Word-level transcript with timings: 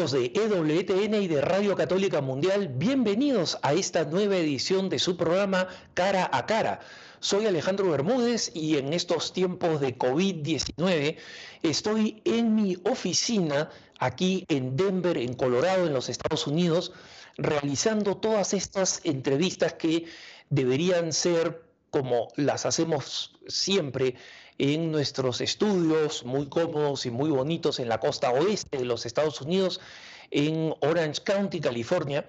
De 0.00 0.32
EWTN 0.34 1.14
y 1.22 1.28
de 1.28 1.42
Radio 1.42 1.76
Católica 1.76 2.22
Mundial, 2.22 2.68
bienvenidos 2.68 3.58
a 3.60 3.74
esta 3.74 4.02
nueva 4.04 4.38
edición 4.38 4.88
de 4.88 4.98
su 4.98 5.18
programa 5.18 5.68
Cara 5.92 6.30
a 6.32 6.46
Cara. 6.46 6.80
Soy 7.20 7.44
Alejandro 7.44 7.90
Bermúdez 7.90 8.50
y 8.54 8.78
en 8.78 8.94
estos 8.94 9.34
tiempos 9.34 9.78
de 9.78 9.98
COVID-19 9.98 11.18
estoy 11.62 12.22
en 12.24 12.54
mi 12.54 12.78
oficina 12.84 13.68
aquí 13.98 14.46
en 14.48 14.74
Denver, 14.74 15.18
en 15.18 15.34
Colorado, 15.34 15.86
en 15.86 15.92
los 15.92 16.08
Estados 16.08 16.46
Unidos, 16.46 16.92
realizando 17.36 18.16
todas 18.16 18.54
estas 18.54 19.02
entrevistas 19.04 19.74
que 19.74 20.06
deberían 20.48 21.12
ser 21.12 21.62
como 21.90 22.28
las 22.36 22.64
hacemos 22.64 23.38
siempre 23.46 24.14
en 24.60 24.92
nuestros 24.92 25.40
estudios 25.40 26.22
muy 26.26 26.46
cómodos 26.46 27.06
y 27.06 27.10
muy 27.10 27.30
bonitos 27.30 27.80
en 27.80 27.88
la 27.88 27.98
costa 27.98 28.30
oeste 28.30 28.76
de 28.76 28.84
los 28.84 29.06
Estados 29.06 29.40
Unidos, 29.40 29.80
en 30.30 30.74
Orange 30.80 31.22
County, 31.22 31.60
California. 31.60 32.28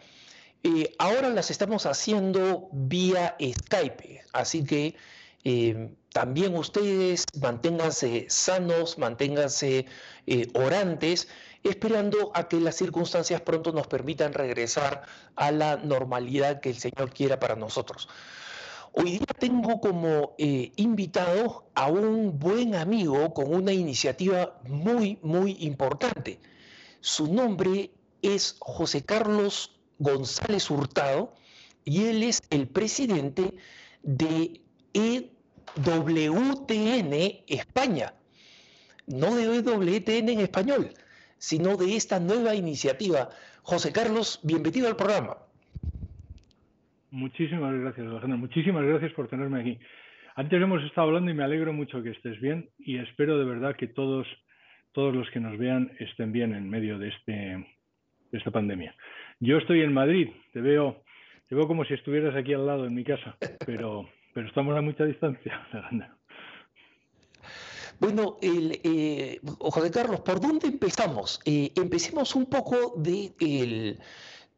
Eh, 0.64 0.96
ahora 0.98 1.28
las 1.28 1.52
estamos 1.52 1.86
haciendo 1.86 2.70
vía 2.72 3.36
Skype, 3.42 4.24
así 4.32 4.64
que 4.64 4.96
eh, 5.44 5.90
también 6.14 6.56
ustedes 6.56 7.26
manténganse 7.42 8.28
sanos, 8.30 8.98
manténganse 8.98 9.86
eh, 10.26 10.48
orantes, 10.54 11.28
esperando 11.64 12.32
a 12.34 12.48
que 12.48 12.62
las 12.62 12.76
circunstancias 12.76 13.42
pronto 13.42 13.74
nos 13.74 13.88
permitan 13.88 14.32
regresar 14.32 15.04
a 15.36 15.52
la 15.52 15.76
normalidad 15.76 16.62
que 16.62 16.70
el 16.70 16.78
Señor 16.78 17.14
quiera 17.14 17.42
para 17.42 17.58
nosotros. 17.58 18.08
Hoy 18.94 19.12
día 19.12 19.28
tengo 19.40 19.80
como 19.80 20.36
eh, 20.38 20.74
invitado 20.76 21.66
a 21.76 21.88
un 21.88 22.38
buen 22.38 22.76
amigo 22.76 23.34
con 23.34 23.54
una 23.54 23.72
iniciativa 23.72 24.60
muy, 24.68 25.18
muy 25.22 25.56
importante. 25.62 26.40
Su 27.00 27.34
nombre 27.34 27.92
es 28.22 28.58
José 28.60 29.04
Carlos 29.04 29.80
González 29.98 30.70
Hurtado 30.70 31.34
y 31.86 32.04
él 32.04 32.22
es 32.24 32.42
el 32.50 32.68
presidente 32.68 33.54
de 34.04 34.60
EWTN 34.94 35.84
España. 37.48 38.14
No 39.08 39.36
de 39.38 39.56
EWTN 39.56 40.30
en 40.30 40.42
español, 40.42 40.94
sino 41.38 41.78
de 41.78 41.96
esta 41.96 42.20
nueva 42.20 42.56
iniciativa. 42.56 43.30
José 43.64 43.94
Carlos, 43.94 44.42
bienvenido 44.44 44.90
al 44.90 44.98
programa. 44.98 45.38
Muchísimas 47.12 47.78
gracias, 47.78 48.08
Alejandro. 48.08 48.38
Muchísimas 48.38 48.86
gracias 48.86 49.12
por 49.12 49.28
tenerme 49.28 49.60
aquí. 49.60 49.80
Antes 50.36 50.62
hemos 50.62 50.82
estado 50.84 51.08
hablando 51.08 51.30
y 51.30 51.34
me 51.34 51.44
alegro 51.44 51.74
mucho 51.74 52.02
que 52.02 52.12
estés 52.12 52.40
bien 52.40 52.70
y 52.80 52.98
espero 52.98 53.38
de 53.38 53.44
verdad 53.44 53.76
que 53.76 53.88
todos, 53.88 54.26
todos 54.94 55.14
los 55.14 55.30
que 55.32 55.42
nos 55.42 55.58
vean 55.58 55.92
estén 56.00 56.32
bien 56.32 56.56
en 56.56 56.70
medio 56.70 56.98
de, 56.98 57.10
este, 57.10 57.32
de 57.32 58.38
esta 58.38 58.50
pandemia. 58.50 58.96
Yo 59.42 59.58
estoy 59.58 59.82
en 59.82 59.94
Madrid, 59.94 60.30
te 60.54 60.62
veo, 60.62 61.04
te 61.50 61.56
veo 61.56 61.68
como 61.68 61.84
si 61.84 61.96
estuvieras 61.96 62.34
aquí 62.34 62.54
al 62.54 62.66
lado 62.66 62.86
en 62.86 62.94
mi 62.94 63.04
casa, 63.04 63.36
pero, 63.66 64.10
pero 64.34 64.48
estamos 64.48 64.78
a 64.78 64.82
mucha 64.82 65.04
distancia, 65.04 65.68
Alejandro. 65.74 66.08
Bueno, 68.00 68.38
el, 68.42 68.80
eh, 68.84 69.40
José 69.60 69.92
Carlos, 69.92 70.22
¿por 70.22 70.40
dónde 70.40 70.68
empezamos? 70.68 71.42
Eh, 71.46 71.72
empecemos 71.76 72.36
un 72.36 72.46
poco 72.46 72.96
de 72.98 73.34
el, 73.40 74.00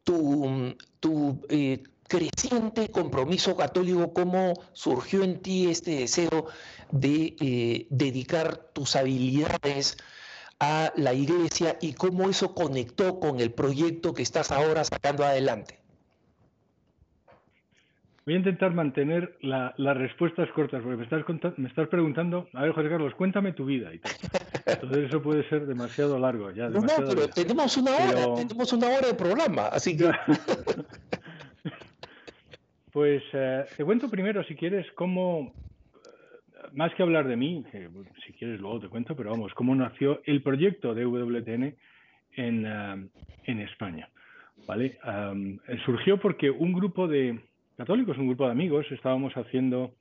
tu, 0.04 0.74
tu 1.00 1.44
eh, 1.50 1.82
creciente 2.08 2.90
compromiso 2.90 3.56
católico, 3.56 4.12
cómo 4.12 4.54
surgió 4.72 5.22
en 5.22 5.40
ti 5.40 5.70
este 5.70 5.96
deseo 6.00 6.46
de 6.90 7.36
eh, 7.40 7.86
dedicar 7.90 8.56
tus 8.72 8.96
habilidades 8.96 9.96
a 10.60 10.92
la 10.96 11.12
iglesia 11.14 11.76
y 11.80 11.94
cómo 11.94 12.30
eso 12.30 12.54
conectó 12.54 13.18
con 13.20 13.40
el 13.40 13.52
proyecto 13.52 14.14
que 14.14 14.22
estás 14.22 14.52
ahora 14.52 14.84
sacando 14.84 15.24
adelante. 15.24 15.84
Voy 18.26 18.34
a 18.34 18.38
intentar 18.38 18.72
mantener 18.72 19.36
las 19.42 19.96
respuestas 19.98 20.48
cortas, 20.52 20.82
porque 20.82 20.96
me 20.96 21.04
estás, 21.04 21.58
me 21.58 21.68
estás 21.68 21.88
preguntando, 21.88 22.48
a 22.54 22.62
ver, 22.62 22.72
José 22.72 22.88
Carlos, 22.88 23.14
cuéntame 23.16 23.52
tu 23.52 23.66
vida. 23.66 23.92
Y 23.92 24.00
Entonces 24.64 25.08
eso 25.08 25.20
puede 25.20 25.46
ser 25.50 25.66
demasiado 25.66 26.18
largo. 26.18 26.50
Ya, 26.50 26.70
no, 26.70 26.80
no, 26.80 26.86
pero 27.06 27.28
tenemos 27.28 27.76
una 27.76 27.90
hora, 27.90 28.34
tenemos 28.34 28.72
una 28.72 28.86
hora 28.86 29.08
de 29.08 29.14
programa, 29.14 29.66
así 29.66 29.94
que... 29.94 30.10
Pues 32.94 33.24
eh, 33.32 33.64
te 33.76 33.84
cuento 33.84 34.08
primero, 34.08 34.44
si 34.44 34.54
quieres, 34.54 34.86
cómo, 34.92 35.52
eh, 35.96 36.68
más 36.74 36.94
que 36.94 37.02
hablar 37.02 37.26
de 37.26 37.34
mí, 37.34 37.64
si 38.24 38.32
quieres 38.34 38.60
luego 38.60 38.78
te 38.78 38.88
cuento, 38.88 39.16
pero 39.16 39.32
vamos, 39.32 39.52
cómo 39.54 39.74
nació 39.74 40.22
el 40.26 40.42
proyecto 40.42 40.94
de 40.94 41.04
WTN 41.04 41.74
en, 42.36 42.64
eh, 42.64 43.08
en 43.46 43.60
España. 43.62 44.08
¿vale? 44.68 44.96
surgió 45.84 46.18
porque 46.20 46.48
un 46.48 46.72
grupo 46.72 47.08
de 47.08 47.40
católicos, 47.76 48.16
un 48.16 48.28
grupo 48.28 48.46
de 48.46 48.52
amigos, 48.52 48.86
estábamos 48.92 49.36
haciendo 49.36 49.96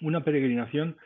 una 0.00 0.24
peregrinación 0.24 0.96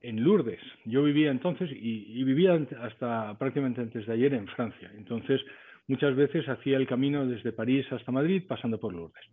en 0.00 0.24
Lourdes. 0.24 0.62
Yo 0.86 1.02
vivía 1.02 1.30
entonces 1.30 1.68
y, 1.70 2.24
vivía 2.24 2.58
hasta 2.80 3.36
prácticamente 3.36 3.82
antes 3.82 4.06
de 4.06 4.12
ayer 4.14 4.32
en 4.32 4.46
Francia. 4.46 4.90
Entonces, 4.96 5.42
muchas 5.88 6.16
veces 6.16 6.48
hacía 6.48 6.78
el 6.78 6.86
camino 6.86 7.26
desde 7.26 7.52
París 7.52 7.84
hasta 7.92 8.10
Madrid 8.10 8.42
pasando 8.48 8.80
por 8.80 8.94
Lourdes. 8.94 9.26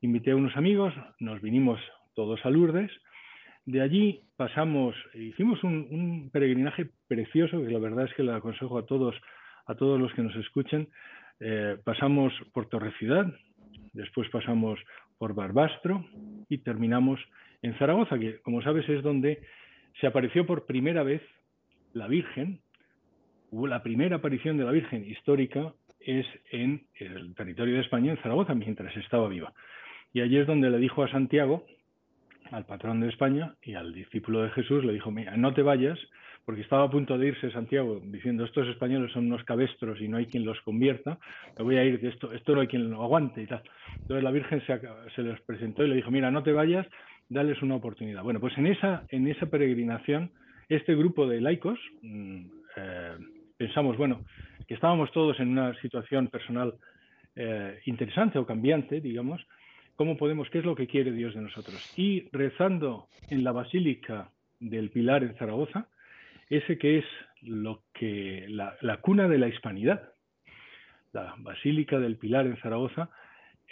Invité 0.00 0.32
a 0.32 0.36
unos 0.36 0.56
amigos, 0.56 0.94
nos 1.20 1.40
vinimos 1.40 1.80
todos 2.14 2.44
a 2.44 2.50
Lourdes. 2.50 2.90
De 3.64 3.80
allí 3.80 4.24
pasamos, 4.36 4.94
hicimos 5.14 5.62
un, 5.62 6.30
peregrinaje 6.32 6.90
precioso, 7.06 7.62
que 7.62 7.70
la 7.70 7.78
verdad 7.78 8.06
es 8.06 8.14
que 8.14 8.22
le 8.22 8.32
aconsejo 8.32 8.78
a 8.78 8.86
todos, 8.86 9.14
a 9.66 9.74
todos 9.74 10.00
los 10.00 10.12
que 10.14 10.22
nos 10.22 10.34
escuchen. 10.36 10.88
Eh, 11.40 11.76
pasamos 11.84 12.32
por 12.52 12.68
Torrecidad, 12.68 13.26
después 13.92 14.28
pasamos 14.30 14.78
por 15.18 15.34
Barbastro 15.34 16.04
y 16.48 16.58
terminamos 16.58 17.20
en 17.62 17.78
Zaragoza, 17.78 18.18
que 18.18 18.40
como 18.40 18.62
sabes 18.62 18.88
es 18.88 19.02
donde 19.02 19.40
se 20.00 20.06
apareció 20.06 20.46
por 20.46 20.66
primera 20.66 21.02
vez 21.02 21.22
la 21.92 22.08
Virgen. 22.08 22.60
Hubo 23.50 23.66
la 23.66 23.82
primera 23.82 24.16
aparición 24.16 24.56
de 24.56 24.64
la 24.64 24.72
Virgen 24.72 25.04
histórica 25.04 25.72
es 26.06 26.26
en 26.50 26.82
el 26.96 27.34
territorio 27.34 27.74
de 27.74 27.80
España, 27.80 28.12
en 28.12 28.18
Zaragoza, 28.18 28.54
mientras 28.54 28.96
estaba 28.96 29.28
viva. 29.28 29.52
Y 30.12 30.20
allí 30.20 30.38
es 30.38 30.46
donde 30.46 30.70
le 30.70 30.78
dijo 30.78 31.02
a 31.02 31.10
Santiago, 31.10 31.64
al 32.50 32.66
patrón 32.66 33.00
de 33.00 33.08
España 33.08 33.54
y 33.62 33.74
al 33.74 33.94
discípulo 33.94 34.42
de 34.42 34.50
Jesús, 34.50 34.84
le 34.84 34.92
dijo, 34.92 35.10
mira, 35.10 35.36
no 35.36 35.54
te 35.54 35.62
vayas, 35.62 35.98
porque 36.44 36.60
estaba 36.60 36.84
a 36.84 36.90
punto 36.90 37.16
de 37.16 37.28
irse 37.28 37.50
Santiago 37.50 38.00
diciendo, 38.04 38.44
estos 38.44 38.68
españoles 38.68 39.12
son 39.12 39.26
unos 39.26 39.44
cabestros 39.44 40.00
y 40.00 40.08
no 40.08 40.16
hay 40.18 40.26
quien 40.26 40.44
los 40.44 40.60
convierta, 40.62 41.18
me 41.56 41.64
voy 41.64 41.76
a 41.76 41.84
ir, 41.84 42.04
esto, 42.04 42.54
no 42.54 42.60
hay 42.60 42.66
quien 42.66 42.90
lo 42.90 43.02
aguante 43.02 43.42
y 43.42 43.46
tal. 43.46 43.62
Entonces 44.00 44.22
la 44.22 44.30
Virgen 44.30 44.60
se, 44.66 44.80
se 45.14 45.22
les 45.22 45.40
presentó 45.42 45.84
y 45.84 45.88
le 45.88 45.96
dijo, 45.96 46.10
mira, 46.10 46.30
no 46.30 46.42
te 46.42 46.52
vayas, 46.52 46.86
dales 47.28 47.62
una 47.62 47.76
oportunidad. 47.76 48.22
Bueno, 48.22 48.40
pues 48.40 48.56
en 48.58 48.66
esa, 48.66 49.04
en 49.08 49.28
esa 49.28 49.46
peregrinación, 49.46 50.30
este 50.68 50.94
grupo 50.94 51.26
de 51.26 51.40
laicos, 51.40 51.78
mm, 52.02 52.44
eh, 52.76 53.16
pensamos, 53.56 53.96
bueno, 53.96 54.24
estábamos 54.72 55.10
todos 55.12 55.38
en 55.40 55.48
una 55.48 55.74
situación 55.80 56.28
personal 56.28 56.74
eh, 57.34 57.80
interesante 57.86 58.38
o 58.38 58.46
cambiante, 58.46 59.00
digamos, 59.00 59.44
cómo 59.96 60.16
podemos, 60.16 60.48
qué 60.50 60.58
es 60.58 60.64
lo 60.64 60.74
que 60.74 60.86
quiere 60.86 61.12
Dios 61.12 61.34
de 61.34 61.40
nosotros. 61.40 61.92
Y 61.96 62.28
rezando 62.32 63.08
en 63.30 63.44
la 63.44 63.52
Basílica 63.52 64.30
del 64.60 64.90
Pilar 64.90 65.22
en 65.22 65.34
Zaragoza, 65.36 65.88
ese 66.50 66.78
que 66.78 66.98
es 66.98 67.04
lo 67.42 67.82
que 67.92 68.46
la, 68.48 68.96
cuna 69.00 69.28
de 69.28 69.38
la 69.38 69.48
hispanidad, 69.48 70.12
la 71.12 71.34
Basílica 71.38 71.98
del 71.98 72.16
Pilar 72.16 72.46
en 72.46 72.56
Zaragoza, 72.58 73.10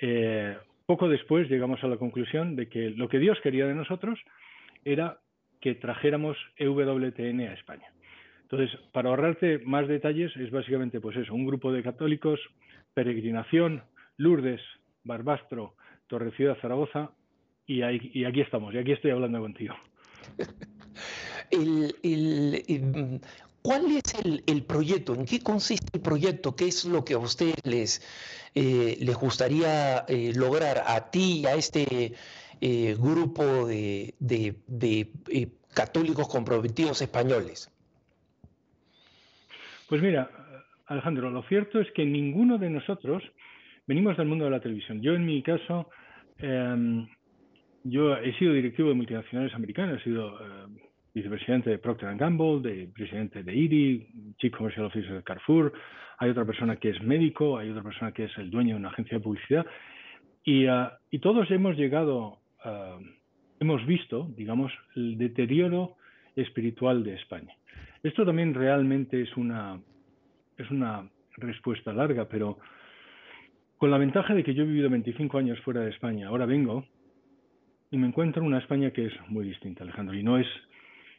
eh, 0.01 0.57
poco 0.87 1.09
después 1.09 1.49
llegamos 1.49 1.85
a 1.85 1.89
la 1.89 1.99
conclusión 1.99 2.57
de 2.57 2.69
que 2.69 2.91
lo 2.91 3.09
que 3.09 3.19
Dios 3.19 3.39
quería 3.43 3.67
de 3.67 3.75
nosotros 3.75 4.19
era 4.85 5.19
que 5.61 5.75
trajéramos 5.75 6.37
EWTN 6.57 7.41
a 7.41 7.55
España. 7.55 7.93
Entonces, 8.50 8.79
para 8.93 9.11
ahorrarte 9.11 9.58
más 9.61 9.87
detalles, 9.87 10.32
es 10.37 10.50
básicamente 10.50 11.00
pues 11.00 11.17
eso, 11.17 11.32
un 11.32 11.47
grupo 11.47 11.73
de 11.73 11.85
católicos, 11.85 12.41
peregrinación, 12.94 13.85
Lourdes, 14.17 14.61
Barbastro, 15.05 15.76
Torrecida, 16.08 16.56
Zaragoza, 16.61 17.12
y, 17.67 17.82
aquí 17.82 18.41
estamos, 18.41 18.75
y 18.75 18.79
aquí 18.79 18.91
estoy 18.91 19.12
hablando 19.12 19.41
contigo. 19.41 19.76
¿Cuál 23.62 23.93
es 23.93 24.02
el, 24.47 24.64
proyecto? 24.64 25.14
¿En 25.14 25.26
qué 25.26 25.38
consiste 25.38 25.87
el 25.93 26.00
proyecto? 26.00 26.56
¿Qué 26.56 26.67
es 26.67 26.85
lo 26.87 27.05
que 27.05 27.14
a 27.14 27.19
ustedes 27.19 27.55
les, 27.62 28.02
eh, 28.56 28.99
gustaría 29.20 30.00
eh, 30.08 30.32
lograr 30.35 30.82
a 30.88 31.12
ti 31.12 31.43
y 31.43 31.47
a 31.47 31.55
este 31.55 32.14
eh, 32.61 32.97
grupo 32.99 33.69
de 33.69 34.17
católicos 35.73 36.26
comprometidos 36.26 37.00
españoles? 37.00 37.70
Pues 39.91 40.01
mira, 40.01 40.31
Alejandro, 40.87 41.31
lo 41.31 41.43
cierto 41.43 41.81
es 41.81 41.91
que 41.93 42.07
ninguno 42.07 42.57
de 42.57 42.71
nosotros 42.71 43.23
venimos 43.87 44.17
del 44.17 44.29
mundo 44.29 44.47
de 44.47 44.53
la 44.53 44.61
televisión. 44.61 45.03
Yo 45.03 45.15
en 45.15 45.27
mi 45.27 45.43
caso 45.43 45.91
Em, 46.43 47.07
yo 47.85 48.17
he 48.17 48.33
sido 48.39 48.53
directivo 48.53 48.89
de 48.89 48.95
multinacionales 48.95 49.55
americanas, 49.55 50.01
he 50.01 50.05
sido 50.05 50.39
em, 50.41 50.77
vicepresidente 51.15 51.71
de 51.71 51.79
Procter 51.79 52.17
Gamble, 52.17 52.61
de 52.61 52.89
presidente 52.89 53.43
de 53.43 53.55
IRI, 53.55 54.07
Chief 54.39 54.55
Commercial 54.55 54.87
Officer 54.87 55.15
de 55.15 55.23
Carrefour, 55.23 55.73
hay 56.19 56.31
otra 56.31 56.45
persona 56.45 56.77
que 56.77 56.91
es 56.91 57.03
médico, 57.03 57.59
hay 57.59 57.71
otra 57.71 57.83
persona 57.83 58.13
que 58.13 58.25
es 58.25 58.39
el 58.39 58.51
dueño 58.51 58.75
de 58.75 58.81
una 58.81 58.89
agencia 58.89 59.19
de 59.19 59.25
publicidad. 59.25 59.67
Y, 60.45 60.67
ah, 60.67 60.99
todos 61.21 61.51
hemos 61.51 61.77
llegado, 61.77 62.39
uh, 62.65 63.03
hemos 63.59 63.87
visto, 63.87 64.29
digamos, 64.37 64.73
el 64.97 65.17
deterioro 65.17 65.97
espiritual 66.37 67.03
de 67.05 67.15
España. 67.15 67.55
Esto 68.02 68.25
también 68.25 68.55
realmente 68.55 69.20
es 69.20 69.37
una, 69.37 69.81
es 70.56 70.70
una 70.70 71.08
respuesta 71.37 71.93
larga, 71.93 72.29
pero 72.29 72.58
con 73.76 73.91
la 73.91 73.99
ventaja 73.99 74.35
de 74.35 74.44
que 74.44 74.55
yo 74.55 74.62
he 74.62 74.67
vivido 74.67 74.91
25 74.91 75.38
años 75.38 75.61
fuera 75.61 75.81
de 75.81 75.91
España, 75.91 76.29
ahora 76.29 76.47
vengo 76.47 76.85
y 77.91 77.99
me 77.99 78.06
encuentro 78.06 78.43
en 78.43 78.49
una 78.49 78.58
España 78.58 78.91
que 78.91 79.06
es 79.06 79.12
muy 79.29 79.44
distinta, 79.44 79.85
Alejandro, 79.85 80.14
y 80.14 80.23
no 80.23 80.38
es, 80.38 80.47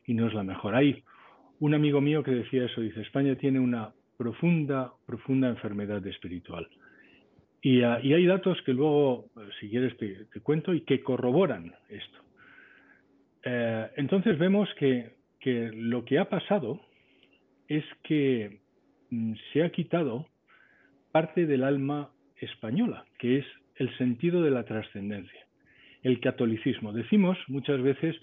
y 0.05 0.13
no 0.13 0.27
es 0.27 0.33
la 0.33 0.43
mejor. 0.43 0.75
Hay 0.75 1.03
un 1.59 1.73
amigo 1.73 2.01
mío 2.01 2.23
que 2.23 2.31
decía 2.31 2.65
eso, 2.65 2.81
dice, 2.81 3.01
España 3.01 3.35
tiene 3.35 3.59
una 3.59 3.91
profunda, 4.17 4.91
profunda 5.05 5.49
enfermedad 5.49 6.05
espiritual. 6.07 6.67
Y, 7.61 7.83
ah, 7.83 7.95
hay 7.95 8.25
datos 8.25 8.59
que 8.63 8.73
luego, 8.73 9.25
si 9.59 9.69
quieres, 9.69 9.95
te, 9.97 10.39
cuento 10.41 10.73
y 10.73 10.81
que 10.81 11.03
corroboran 11.03 11.73
esto. 11.89 12.19
Eh, 13.43 13.89
entonces 13.97 14.37
vemos 14.39 14.69
que, 14.79 15.11
que 15.41 15.71
lo 15.73 16.05
que 16.05 16.19
ha 16.19 16.29
pasado 16.29 16.79
es 17.67 17.83
que 18.03 18.59
mm, 19.09 19.33
se 19.51 19.63
ha 19.63 19.71
quitado 19.71 20.27
parte 21.11 21.45
del 21.45 21.63
alma 21.63 22.11
española, 22.37 23.05
que 23.19 23.39
es 23.39 23.45
el 23.75 23.95
sentido 23.97 24.41
de 24.41 24.51
la 24.51 24.63
trascendencia, 24.63 25.47
el 26.03 26.19
catolicismo. 26.19 26.93
Decimos 26.93 27.37
muchas 27.47 27.81
veces 27.81 28.15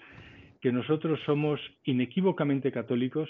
que 0.61 0.71
nosotros 0.71 1.19
somos 1.25 1.59
inequívocamente 1.83 2.71
católicos 2.71 3.29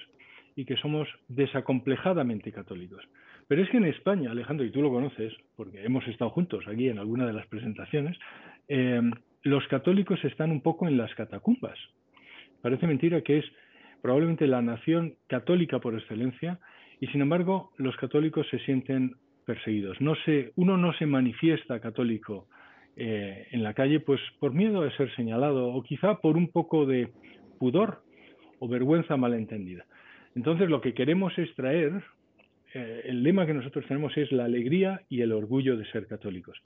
y 0.56 0.66
que 0.66 0.78
somos 0.78 1.08
desacomplejadamente 1.28 2.52
católicos. 2.52 3.04
Pero 3.48 3.64
es 3.64 3.70
que 3.70 3.78
en 3.78 3.86
España, 3.86 4.32
Alejandro, 4.32 4.66
y 4.66 4.72
tú 4.72 4.82
lo 4.82 4.92
conoces, 4.92 5.34
porque 5.56 5.84
hemos 5.84 6.08
estado 6.08 6.30
juntos 6.32 6.66
aquí 6.68 6.90
en 6.90 7.00
alguna 7.00 7.26
de 7.26 7.34
las 7.34 7.48
presentaciones, 7.48 8.18
eh, 8.68 9.02
los 9.44 9.68
católicos 9.68 10.24
están 10.24 10.52
un 10.52 10.62
poco 10.62 10.88
en 10.88 10.98
las 10.98 11.14
catacumbas. 11.16 11.78
Parece 12.62 12.88
mentira 12.88 13.22
que 13.22 13.40
es 13.40 13.46
probablemente 14.02 14.48
la 14.48 14.62
nación 14.62 15.16
católica 15.28 15.80
por 15.80 15.96
excelencia 15.96 16.60
y 17.00 17.08
sin 17.08 17.22
embargo 17.22 17.72
los 17.78 17.96
católicos 17.98 18.48
se 18.50 18.60
sienten 18.60 19.16
perseguidos. 19.46 20.00
No 20.02 20.16
se, 20.26 20.52
uno 20.56 20.78
no 20.78 20.94
se 20.94 21.06
manifiesta 21.06 21.80
católico 21.80 22.48
eh, 22.96 23.48
en 23.52 23.64
la 23.64 23.74
calle 23.74 24.00
pues 24.00 24.20
por 24.40 24.54
miedo 24.54 24.82
de 24.82 24.92
ser 24.92 25.14
señalado 25.16 25.70
o 25.70 25.82
quizá 25.84 26.20
por 26.20 26.38
un 26.38 26.50
poco 26.50 26.86
de 26.86 27.10
pudor 27.58 28.04
o 28.60 28.68
vergüenza 28.68 29.18
malentendida. 29.18 29.86
Entonces 30.36 30.70
lo 30.70 30.82
que 30.82 30.94
queremos 30.94 31.38
es 31.38 31.54
traer, 31.56 32.04
eh, 32.74 33.02
el 33.06 33.24
lema 33.24 33.46
que 33.46 33.54
nosotros 33.54 33.86
tenemos 33.88 34.16
es 34.18 34.32
la 34.32 34.46
alegría 34.46 35.02
y 35.10 35.22
el 35.22 35.32
orgullo 35.32 35.78
de 35.78 35.86
ser 35.92 36.08
católicos. 36.08 36.62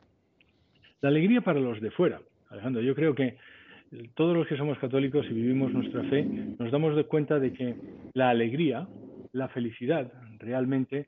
La 1.02 1.10
alegría 1.10 1.42
para 1.42 1.60
los 1.60 1.80
de 1.82 1.92
fuera. 1.92 2.22
Alejandro, 2.50 2.82
yo 2.82 2.96
creo 2.96 3.16
que 3.16 3.38
todos 4.16 4.36
los 4.36 4.48
que 4.48 4.58
somos 4.58 4.78
católicos 4.80 5.26
y 5.30 5.34
vivimos 5.34 5.74
nuestra 5.74 6.04
fe, 6.04 6.24
nos 6.24 6.72
damos 6.72 6.96
de 6.96 7.04
cuenta 7.06 7.40
de 7.40 7.54
que 7.54 7.76
la 8.14 8.30
alegría, 8.30 8.88
la 9.32 9.48
felicidad, 9.50 10.12
realmente, 10.40 11.08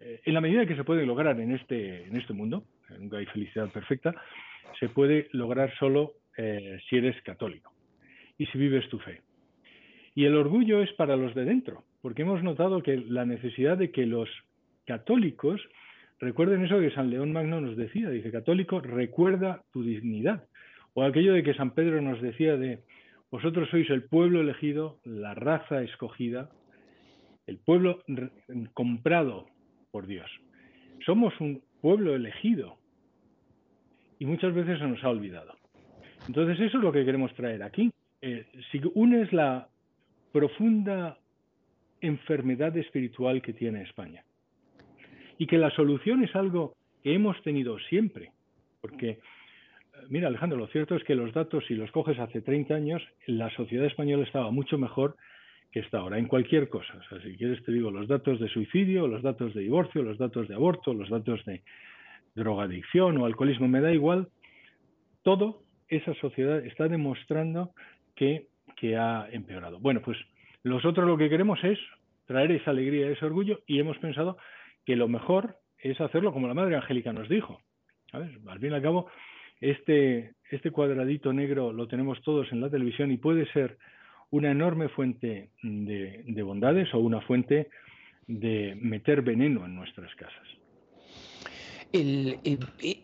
eh, 0.00 0.20
en 0.24 0.34
la 0.34 0.40
medida 0.40 0.66
que 0.66 0.76
se 0.76 0.84
puede 0.84 1.06
lograr 1.06 1.38
en 1.40 1.52
este, 1.52 2.06
en 2.06 2.16
este 2.16 2.32
mundo, 2.32 2.64
nunca 2.98 3.18
hay 3.18 3.26
felicidad 3.26 3.70
perfecta, 3.70 4.14
se 4.78 4.88
puede 4.88 5.28
lograr 5.32 5.72
solo 5.78 6.14
eh, 6.36 6.78
si 6.88 6.96
eres 6.96 7.20
católico 7.22 7.72
y 8.36 8.46
si 8.46 8.58
vives 8.58 8.88
tu 8.88 8.98
fe. 8.98 9.22
Y 10.14 10.24
el 10.24 10.36
orgullo 10.36 10.82
es 10.82 10.92
para 10.94 11.16
los 11.16 11.34
de 11.34 11.44
dentro, 11.44 11.84
porque 12.02 12.22
hemos 12.22 12.42
notado 12.42 12.82
que 12.82 12.96
la 12.96 13.24
necesidad 13.24 13.76
de 13.76 13.90
que 13.90 14.06
los 14.06 14.28
católicos 14.86 15.60
recuerden 16.18 16.64
eso 16.64 16.80
que 16.80 16.90
San 16.90 17.10
León 17.10 17.32
Magno 17.32 17.60
nos 17.60 17.76
decía, 17.76 18.10
dice, 18.10 18.30
católico, 18.30 18.80
recuerda 18.80 19.62
tu 19.72 19.82
dignidad. 19.82 20.44
O 20.94 21.02
aquello 21.02 21.34
de 21.34 21.42
que 21.42 21.54
San 21.54 21.72
Pedro 21.72 22.00
nos 22.02 22.20
decía 22.20 22.56
de, 22.56 22.80
vosotros 23.30 23.68
sois 23.70 23.88
el 23.90 24.04
pueblo 24.04 24.40
elegido, 24.40 24.98
la 25.04 25.34
raza 25.34 25.82
escogida, 25.82 26.50
el 27.46 27.58
pueblo 27.58 28.02
comprado 28.74 29.46
por 29.90 30.06
Dios. 30.06 30.30
Somos 31.04 31.38
un 31.40 31.62
pueblo 31.80 32.14
elegido 32.14 32.76
y 34.18 34.26
muchas 34.26 34.54
veces 34.54 34.78
se 34.78 34.86
nos 34.86 35.02
ha 35.04 35.10
olvidado. 35.10 35.54
Entonces 36.26 36.58
eso 36.60 36.78
es 36.78 36.84
lo 36.84 36.92
que 36.92 37.04
queremos 37.04 37.32
traer 37.34 37.62
aquí. 37.62 37.90
Eh, 38.20 38.46
si 38.70 38.80
unes 38.94 39.32
la 39.32 39.68
profunda 40.32 41.18
enfermedad 42.00 42.76
espiritual 42.76 43.42
que 43.42 43.52
tiene 43.52 43.82
España 43.82 44.24
y 45.38 45.46
que 45.46 45.58
la 45.58 45.70
solución 45.70 46.22
es 46.24 46.34
algo 46.34 46.74
que 47.02 47.14
hemos 47.14 47.40
tenido 47.42 47.78
siempre, 47.78 48.32
porque 48.80 49.20
mira 50.08 50.28
Alejandro, 50.28 50.58
lo 50.58 50.66
cierto 50.68 50.94
es 50.94 51.04
que 51.04 51.14
los 51.14 51.32
datos, 51.32 51.64
si 51.66 51.74
los 51.74 51.90
coges 51.90 52.18
hace 52.18 52.40
30 52.40 52.74
años, 52.74 53.02
la 53.26 53.50
sociedad 53.50 53.86
española 53.86 54.24
estaba 54.24 54.50
mucho 54.50 54.78
mejor 54.78 55.16
que 55.72 55.80
está 55.80 55.98
ahora, 55.98 56.18
en 56.18 56.26
cualquier 56.26 56.68
cosa. 56.68 56.94
O 56.96 57.08
sea, 57.08 57.22
si 57.22 57.36
quieres 57.36 57.62
te 57.64 57.72
digo 57.72 57.90
los 57.90 58.08
datos 58.08 58.40
de 58.40 58.48
suicidio, 58.48 59.06
los 59.06 59.22
datos 59.22 59.54
de 59.54 59.60
divorcio, 59.60 60.02
los 60.02 60.18
datos 60.18 60.48
de 60.48 60.54
aborto, 60.54 60.94
los 60.94 61.10
datos 61.10 61.44
de 61.44 61.62
drogadicción 62.34 63.18
o 63.18 63.26
alcoholismo, 63.26 63.68
me 63.68 63.80
da 63.80 63.92
igual, 63.92 64.28
todo 65.22 65.62
esa 65.88 66.14
sociedad 66.14 66.64
está 66.64 66.88
demostrando 66.88 67.72
que, 68.14 68.46
ha 68.96 69.26
empeorado. 69.32 69.80
Bueno, 69.80 70.00
pues 70.02 70.16
nosotros 70.62 71.04
lo 71.06 71.18
que 71.18 71.28
queremos 71.28 71.58
es 71.64 71.78
traer 72.26 72.52
esa 72.52 72.70
alegría, 72.70 73.08
ese 73.08 73.26
orgullo 73.26 73.60
y 73.66 73.80
hemos 73.80 73.98
pensado 73.98 74.38
que 74.86 74.94
lo 74.94 75.08
mejor 75.08 75.56
es 75.78 76.00
hacerlo 76.00 76.32
como 76.32 76.46
la 76.46 76.54
Madre 76.54 76.76
Angélica 76.76 77.12
nos 77.12 77.28
dijo. 77.28 77.60
Al 78.12 78.60
fin 78.60 78.70
y 78.70 78.74
al 78.74 78.82
cabo, 78.82 79.08
este, 79.60 80.34
este 80.50 80.70
cuadradito 80.70 81.32
negro 81.32 81.72
lo 81.72 81.88
tenemos 81.88 82.20
todos 82.22 82.50
en 82.52 82.60
la 82.60 82.70
televisión 82.70 83.10
y 83.10 83.16
puede 83.16 83.50
ser 83.52 83.78
una 84.30 84.50
enorme 84.50 84.88
fuente 84.88 85.50
de, 85.62 86.42
bondades 86.42 86.92
o 86.94 86.98
una 86.98 87.20
fuente 87.22 87.70
de 88.26 88.76
meter 88.80 89.22
veneno 89.22 89.64
en 89.64 89.74
nuestras 89.74 90.14
casas. 90.16 90.46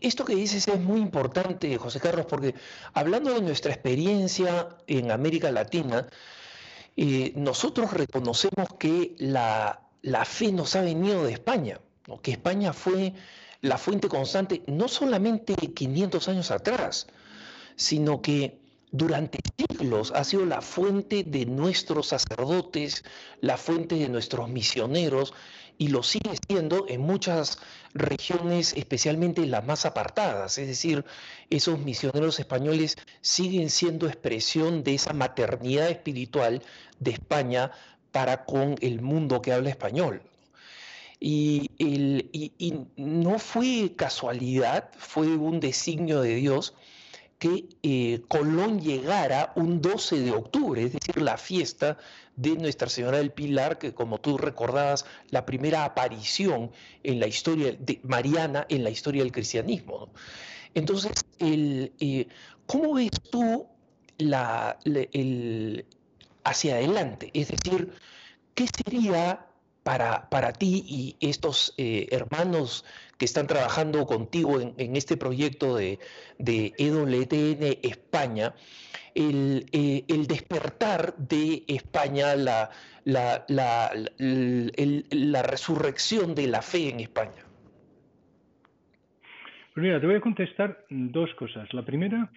esto 0.01 0.25
que 0.25 0.35
dices 0.35 0.69
es 0.69 0.81
muy 0.81 1.01
importante, 1.01 1.77
José 1.79 1.99
Carlos, 2.01 2.27
porque 2.29 2.55
hablando 2.93 3.33
de 3.33 3.41
nuestra 3.41 3.73
experiencia 3.73 4.69
en 4.87 5.11
América 5.11 5.51
Latina, 5.51 6.07
eh, 6.97 7.33
nosotros 7.37 7.93
reconocemos 7.93 8.69
que 8.79 9.15
la, 9.19 9.81
fe 10.27 10.53
nos 10.53 10.77
ha 10.77 10.83
venido 10.83 11.25
de 11.25 11.33
España, 11.33 11.81
que 12.23 12.33
España 12.33 12.75
fue 12.75 13.15
la 13.65 13.79
fuente 13.79 14.09
constante 14.09 14.63
no 14.67 14.89
solamente 14.89 15.55
500 15.55 16.29
años 16.29 16.51
atrás, 16.51 17.07
sino 17.77 18.21
que 18.21 18.59
durante 18.91 19.39
siglos 19.57 20.13
ha 20.15 20.23
sido 20.23 20.45
la 20.45 20.61
fuente 20.61 21.25
de 21.25 21.47
nuestros 21.47 22.09
sacerdotes, 22.09 23.05
la 23.41 23.57
fuente 23.57 23.95
de 23.95 24.11
nuestros 24.11 24.51
misioneros, 24.51 25.33
y 25.79 25.89
lo 25.89 26.03
sigue 26.03 26.33
siendo 26.47 26.85
en 26.89 27.01
muchas 27.01 27.59
regiones, 27.95 28.75
especialmente 28.77 29.47
las 29.47 29.65
más 29.65 29.87
apartadas. 29.87 30.59
Es 30.59 30.69
decir, 30.69 31.03
esos 31.49 31.79
misioneros 31.79 32.39
españoles 32.39 32.97
siguen 33.23 33.71
siendo 33.71 34.07
expresión 34.07 34.85
de 34.85 34.95
esa 34.95 35.15
maternidad 35.15 35.89
espiritual 35.89 36.63
de 37.01 37.13
España 37.13 37.73
para 38.13 38.45
con 38.45 38.77
el 38.83 39.01
mundo 39.01 39.41
que 39.41 39.55
habla 39.55 39.71
español. 39.71 40.23
Y, 41.27 41.71
no 42.97 43.39
fue 43.39 43.95
casualidad, 43.97 44.91
fue 44.99 45.29
un 45.39 45.59
designio 45.59 46.21
de 46.21 46.35
Dios 46.35 46.75
que 47.39 47.65
eh, 47.83 48.21
Colón 48.29 48.81
llegara 48.81 49.55
un 49.57 49.81
12 49.81 50.21
de 50.21 50.33
octubre, 50.33 50.83
es 50.83 50.93
decir, 50.93 51.23
la 51.23 51.39
fiesta 51.39 51.97
de 52.37 52.57
Nuestra 52.57 52.91
Señora 52.91 53.17
del 53.17 53.33
Pilar, 53.33 53.79
que 53.79 53.95
como 53.95 54.21
tú 54.21 54.37
recordabas, 54.37 55.07
la 55.31 55.47
primera 55.47 55.87
aparición 55.87 56.71
en 57.03 57.21
la 57.21 57.27
historia 57.27 57.73
de 57.73 58.01
Mariana 58.03 58.67
en 58.69 58.85
la 58.85 58.91
historia 58.91 59.23
del 59.23 59.33
cristianismo. 59.33 60.11
Entonces, 60.75 61.13
eh, 61.39 62.29
¿cómo 62.67 62.95
ves 62.95 63.11
tú 63.31 63.67
la, 64.19 64.79
el, 64.85 65.87
hacia 66.45 66.75
adelante? 66.75 67.31
Es 67.33 67.49
decir, 67.49 67.95
¿qué 68.55 68.67
sería 68.67 69.47
para, 69.85 70.29
para 70.31 70.53
ti 70.53 70.83
y 70.89 71.17
estos 71.21 71.75
eh, 71.79 72.09
hermanos 72.11 72.85
que 73.19 73.27
están 73.27 73.47
trabajando 73.47 74.07
contigo 74.07 74.59
en, 74.61 74.97
este 74.97 75.17
proyecto 75.17 75.77
de, 75.77 76.01
de, 76.39 76.73
EWTN 76.79 77.79
España, 77.83 78.55
el, 79.15 79.67
eh, 79.73 80.05
el, 80.09 80.27
despertar 80.27 81.15
de 81.17 81.65
España, 81.69 82.35
la, 82.35 82.71
la, 83.05 83.45
la, 83.49 83.93
la, 84.19 85.43
resurrección 85.43 86.35
de 86.35 86.49
la 86.49 86.63
fe 86.63 86.89
en 86.89 87.01
España? 87.01 87.45
Pues 89.75 89.85
mira, 89.85 90.01
te 90.01 90.07
voy 90.07 90.17
a 90.17 90.21
contestar 90.21 90.85
dos 90.89 91.33
cosas. 91.35 91.73
La 91.75 91.85
primera, 91.85 92.31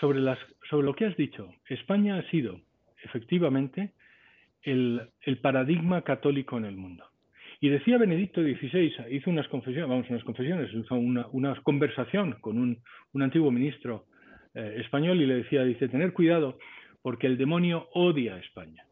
sobre, 0.00 0.20
las, 0.20 0.38
sobre 0.70 0.86
lo 0.86 0.94
que 0.94 1.06
has 1.06 1.16
dicho. 1.16 1.52
España 1.68 2.18
ha 2.18 2.30
sido 2.30 2.60
efectivamente 3.02 3.92
el, 4.64 5.38
paradigma 5.42 6.02
católico 6.02 6.56
en 6.56 6.64
el 6.64 6.76
mundo. 6.76 7.04
Y 7.60 7.68
decía 7.68 7.98
Benedicto 7.98 8.42
XVI, 8.42 8.92
hizo 9.10 9.30
unas 9.30 9.48
confesiones, 9.48 9.88
vamos, 9.88 10.10
unas 10.10 10.24
confesiones, 10.24 10.72
una, 10.90 11.26
una 11.32 11.54
conversación 11.62 12.36
con 12.40 12.58
un, 12.58 12.78
un 13.12 13.22
antiguo 13.22 13.50
ministro 13.50 14.06
eh, 14.54 14.76
español 14.78 15.20
y 15.20 15.26
le 15.26 15.36
decía, 15.36 15.64
dice, 15.64 15.88
tener 15.88 16.12
cuidado 16.12 16.58
porque 17.02 17.26
el 17.26 17.38
demonio 17.38 17.88
odia 17.92 18.34
a 18.34 18.38
España. 18.38 18.84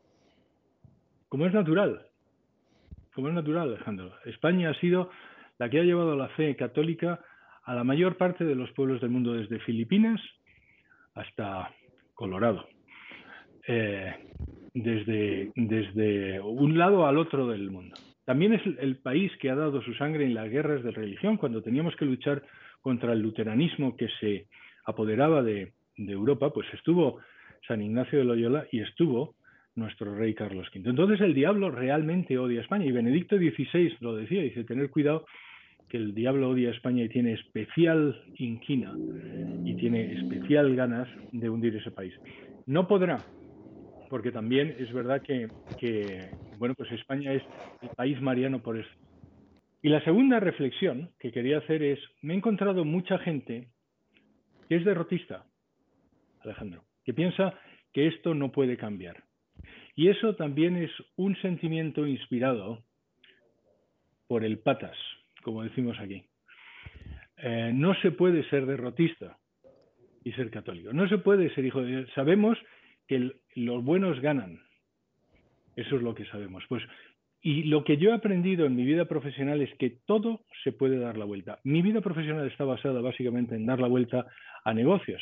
Como 1.28 1.46
es 1.46 1.52
natural, 1.52 2.06
como 3.14 3.28
es 3.28 3.34
natural, 3.34 3.68
Alejandro. 3.68 4.12
España 4.24 4.70
ha 4.70 4.80
sido 4.80 5.10
la 5.58 5.68
que 5.70 5.80
ha 5.80 5.84
llevado 5.84 6.16
la 6.16 6.28
fe 6.30 6.56
católica 6.56 7.20
a 7.64 7.74
la 7.74 7.84
mayor 7.84 8.16
parte 8.16 8.44
de 8.44 8.54
los 8.54 8.70
pueblos 8.72 9.00
del 9.00 9.10
mundo, 9.10 9.34
desde 9.34 9.60
Filipinas 9.60 10.20
hasta 11.14 11.74
Colorado. 12.14 12.66
Eh, 13.68 14.14
desde, 14.74 15.52
desde 15.54 16.40
un 16.40 16.78
lado 16.78 17.06
al 17.06 17.18
otro 17.18 17.48
del 17.48 17.70
mundo. 17.70 17.96
También 18.24 18.54
es 18.54 18.62
el 18.78 18.96
país 18.96 19.32
que 19.40 19.50
ha 19.50 19.56
dado 19.56 19.82
su 19.82 19.94
sangre 19.94 20.24
en 20.24 20.34
las 20.34 20.48
guerras 20.48 20.82
de 20.82 20.92
religión, 20.92 21.36
cuando 21.36 21.62
teníamos 21.62 21.96
que 21.96 22.04
luchar 22.04 22.42
contra 22.80 23.12
el 23.12 23.20
luteranismo 23.20 23.96
que 23.96 24.08
se 24.20 24.46
apoderaba 24.84 25.42
de, 25.42 25.72
Europa, 25.96 26.50
pues 26.52 26.66
estuvo 26.72 27.18
San 27.68 27.82
Ignacio 27.82 28.18
de 28.18 28.24
Loyola 28.24 28.66
y 28.72 28.80
estuvo 28.80 29.34
nuestro 29.74 30.14
rey 30.16 30.34
Carlos 30.34 30.68
V. 30.74 30.88
Entonces 30.88 31.20
el 31.20 31.34
diablo 31.34 31.70
realmente 31.70 32.38
odia 32.38 32.60
a 32.60 32.62
España 32.62 32.86
y 32.86 32.92
Benedicto 32.92 33.36
XVI 33.36 33.96
lo 34.00 34.16
decía, 34.16 34.42
dice 34.42 34.64
tener 34.64 34.90
cuidado 34.90 35.26
que 35.88 35.98
el 35.98 36.14
diablo 36.14 36.48
odia 36.48 36.70
a 36.70 36.72
España 36.72 37.04
y 37.04 37.08
tiene 37.08 37.34
especial 37.34 38.20
inquina 38.38 38.94
y 39.64 39.74
tiene 39.74 40.14
especial 40.14 40.74
ganas 40.74 41.08
de 41.30 41.50
hundir 41.50 41.76
ese 41.76 41.90
país. 41.90 42.14
No 42.66 42.88
podrá, 42.88 43.18
porque 44.12 44.30
también 44.30 44.76
es 44.78 44.92
verdad 44.92 45.22
que, 45.22 45.48
bueno, 46.58 46.74
pues 46.74 46.92
España 46.92 47.32
es 47.32 47.42
el 47.80 47.88
país 47.96 48.20
mariano 48.20 48.62
por 48.62 48.78
eso. 48.78 48.90
Y 49.80 49.88
la 49.88 50.04
segunda 50.04 50.38
reflexión 50.38 51.12
que 51.18 51.32
quería 51.32 51.56
hacer 51.56 51.82
es, 51.82 51.98
me 52.20 52.34
he 52.34 52.36
encontrado 52.36 52.84
mucha 52.84 53.16
gente 53.20 53.68
que 54.68 54.76
es 54.76 54.84
derrotista, 54.84 55.46
Alejandro, 56.42 56.84
que 57.06 57.14
piensa 57.14 57.58
que 57.90 58.06
esto 58.06 58.34
no 58.34 58.52
puede 58.52 58.76
cambiar. 58.76 59.24
Y 59.96 60.10
eso 60.10 60.36
también 60.36 60.76
es 60.76 60.90
un 61.16 61.34
sentimiento 61.36 62.06
inspirado 62.06 62.84
por 64.26 64.44
el 64.44 64.58
patas, 64.58 64.98
como 65.42 65.62
decimos 65.62 65.98
aquí. 65.98 66.22
Eh, 67.38 67.70
no 67.72 67.94
se 68.02 68.10
puede 68.10 68.46
ser 68.50 68.66
derrotista 68.66 69.38
y 70.22 70.32
ser 70.32 70.50
católico. 70.50 70.92
No 70.92 71.08
se 71.08 71.16
puede 71.16 71.48
ser 71.54 71.64
hijo 71.64 71.80
de 71.80 71.86
Dios. 71.86 72.10
Sabemos 72.14 72.58
que 73.12 73.32
los 73.60 73.84
buenos 73.84 74.20
ganan. 74.20 74.60
Eso 75.76 75.96
es 75.96 76.02
lo 76.02 76.14
que 76.14 76.24
sabemos. 76.26 76.64
Pues, 76.68 76.82
y 77.42 77.64
lo 77.64 77.84
que 77.84 77.98
yo 77.98 78.10
he 78.10 78.14
aprendido 78.14 78.64
en 78.64 78.74
mi 78.74 78.84
vida 78.84 79.04
profesional 79.04 79.60
es 79.60 79.74
que 79.74 79.98
todo 80.06 80.40
se 80.64 80.72
puede 80.72 80.98
dar 80.98 81.18
la 81.18 81.26
vuelta. 81.26 81.58
Mi 81.64 81.82
vida 81.82 82.00
profesional 82.00 82.46
está 82.46 82.64
basada 82.64 83.00
básicamente 83.02 83.54
en 83.54 83.66
dar 83.66 83.80
la 83.80 83.88
vuelta 83.88 84.26
a 84.64 84.72
negocios. 84.72 85.20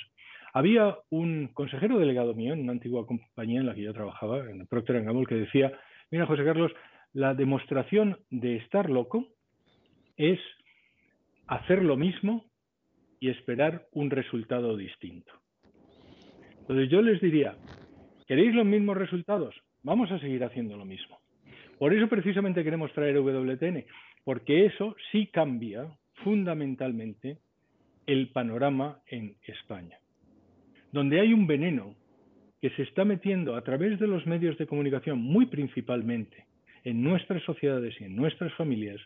Había 0.52 0.98
un 1.08 1.48
consejero 1.48 1.98
delegado 1.98 2.34
mío 2.34 2.52
en 2.52 2.60
una 2.60 2.72
antigua 2.72 3.06
compañía 3.06 3.60
en 3.60 3.66
la 3.66 3.74
que 3.74 3.82
yo 3.82 3.92
trabajaba, 3.92 4.48
en 4.50 4.66
Procter 4.66 5.02
Gamble, 5.02 5.26
que 5.26 5.36
decía, 5.36 5.72
mira 6.10 6.26
José 6.26 6.44
Carlos, 6.44 6.72
la 7.12 7.34
demostración 7.34 8.18
de 8.30 8.56
estar 8.56 8.90
loco 8.90 9.26
es 10.16 10.38
hacer 11.46 11.82
lo 11.82 11.96
mismo 11.96 12.44
y 13.18 13.30
esperar 13.30 13.86
un 13.92 14.10
resultado 14.10 14.76
distinto. 14.76 15.39
Entonces 16.70 16.88
yo 16.88 17.02
les 17.02 17.20
diría, 17.20 17.56
¿queréis 18.28 18.54
los 18.54 18.64
mismos 18.64 18.96
resultados? 18.96 19.60
Vamos 19.82 20.08
a 20.12 20.20
seguir 20.20 20.44
haciendo 20.44 20.76
lo 20.76 20.84
mismo. 20.84 21.18
Por 21.80 21.92
eso 21.92 22.06
precisamente 22.06 22.62
queremos 22.62 22.92
traer 22.92 23.18
WTN, 23.18 23.84
porque 24.22 24.66
eso 24.66 24.94
sí 25.10 25.26
cambia 25.32 25.88
fundamentalmente 26.22 27.38
el 28.06 28.28
panorama 28.28 29.00
en 29.08 29.34
España, 29.48 29.98
donde 30.92 31.18
hay 31.18 31.32
un 31.32 31.48
veneno 31.48 31.96
que 32.62 32.70
se 32.70 32.82
está 32.82 33.04
metiendo 33.04 33.56
a 33.56 33.64
través 33.64 33.98
de 33.98 34.06
los 34.06 34.24
medios 34.28 34.56
de 34.56 34.68
comunicación, 34.68 35.18
muy 35.18 35.46
principalmente 35.46 36.46
en 36.84 37.02
nuestras 37.02 37.42
sociedades 37.42 38.00
y 38.00 38.04
en 38.04 38.14
nuestras 38.14 38.54
familias, 38.54 39.00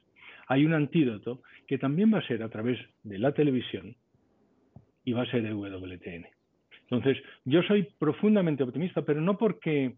hay 0.49 0.67
un 0.67 0.75
antídoto 0.75 1.41
que 1.67 1.79
también 1.79 2.13
va 2.13 2.19
a 2.19 2.27
ser 2.27 2.43
a 2.43 2.51
través 2.51 2.79
de 3.05 3.19
la 3.19 3.33
televisión 3.33 3.97
y 5.03 5.15
va 5.15 5.23
a 5.23 5.31
ser 5.31 5.51
WTN. 5.51 6.34
Entonces, 6.91 7.23
yo 7.45 7.63
soy 7.63 7.89
profundamente 7.99 8.63
optimista, 8.63 9.03
pero 9.03 9.21
no 9.21 9.39
porque, 9.39 9.97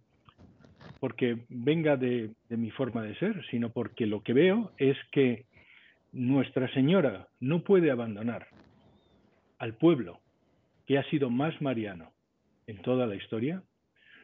venga 1.48 1.96
de, 1.96 2.30
de 2.48 2.56
mi 2.56 2.70
forma 2.70 3.02
de 3.02 3.16
ser, 3.16 3.44
sino 3.50 3.70
porque 3.70 4.06
lo 4.06 4.22
que 4.22 4.32
veo 4.32 4.72
es 4.78 4.96
que 5.10 5.44
Nuestra 6.12 6.72
Señora 6.72 7.28
no 7.40 7.62
puede 7.62 7.90
abandonar 7.90 8.46
al 9.58 9.74
pueblo 9.74 10.20
que 10.86 10.98
ha 10.98 11.04
sido 11.10 11.30
más 11.30 11.60
mariano 11.60 12.12
en 12.66 12.80
toda 12.82 13.06
la 13.06 13.16
historia, 13.16 13.62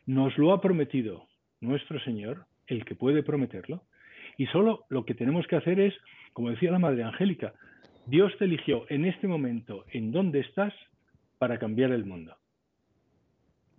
nos 0.07 0.37
lo 0.39 0.53
ha 0.53 0.61
prometido 0.61 1.27
nuestro 1.61 2.01
Señor, 2.01 2.47
el 2.67 2.85
que 2.85 2.95
puede 2.95 3.23
prometerlo, 3.23 3.83
y 4.37 4.47
solo 4.47 4.85
lo 4.89 5.05
que 5.05 5.15
tenemos 5.15 5.47
que 5.47 5.57
hacer 5.57 5.79
es, 5.81 5.95
como 6.33 6.51
decía 6.51 6.71
la 6.71 6.79
Madre 6.79 7.05
Angélica, 7.05 7.53
Dios 8.07 8.33
te 8.39 8.47
eligió 8.47 8.85
en 8.89 9.05
este 9.05 9.29
momento 9.29 9.85
en 9.93 10.11
donde 10.11 10.41
estás 10.41 10.75
para 11.39 11.59
cambiar 11.59 11.93
el 11.93 12.05
mundo. 12.05 12.37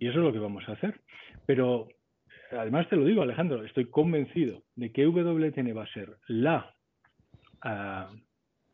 Y 0.04 0.08
eso 0.08 0.18
es 0.18 0.24
lo 0.26 0.34
que 0.34 0.38
vamos 0.38 0.68
a 0.68 0.72
hacer. 0.72 1.00
Pero 1.46 1.88
además 2.50 2.86
te 2.90 2.96
lo 2.96 3.06
digo, 3.06 3.22
Alejandro, 3.22 3.64
estoy 3.64 3.86
convencido 3.86 4.62
de 4.76 4.92
que 4.92 5.06
WTN 5.06 5.74
va 5.74 5.84
a 5.84 5.92
ser 5.94 6.18
la, 6.28 6.76
ah, 7.62 8.10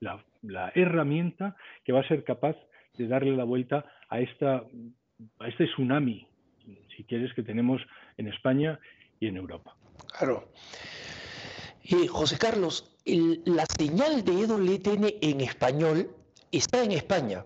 la, 0.00 0.24
la, 0.42 0.72
herramienta 0.74 1.54
que 1.84 1.92
va 1.92 2.00
a 2.00 2.08
ser 2.08 2.24
capaz 2.24 2.56
de 2.98 3.06
darle 3.06 3.36
la 3.36 3.44
vuelta 3.44 3.84
a, 4.08 4.18
esta, 4.18 4.64
a 5.38 5.46
este 5.46 5.66
tsunami, 5.66 6.26
si 6.96 7.04
quieres, 7.04 7.32
que 7.34 7.44
tenemos 7.44 7.80
en 8.16 8.26
España 8.26 8.80
y 9.20 9.28
en 9.28 9.36
Europa. 9.36 9.76
Claro. 10.18 10.48
José 12.08 12.38
Carlos, 12.38 12.98
la 13.46 13.66
señal 13.66 14.24
de 14.24 14.32
EWTN 14.32 15.14
en 15.22 15.42
español 15.42 16.08
está 16.50 16.82
en 16.82 16.90
España, 16.90 17.44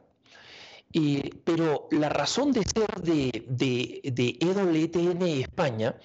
eh, 0.94 1.30
pero 1.44 1.88
la 1.90 2.08
razón 2.08 2.52
de 2.52 2.62
ser 2.62 3.02
de, 3.02 3.44
de, 3.48 4.00
de 4.12 4.38
EWTN 4.40 5.22
España 5.40 5.96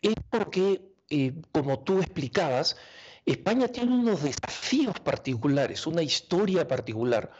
es 0.00 0.14
porque, 0.30 0.80
eh, 1.10 1.34
como 1.52 1.80
tú 1.80 1.98
explicabas, 1.98 2.76
España 3.24 3.66
tiene 3.66 3.92
unos 3.92 4.22
desafíos 4.22 5.00
particulares, 5.00 5.86
una 5.88 6.02
historia 6.02 6.68
particular 6.68 7.32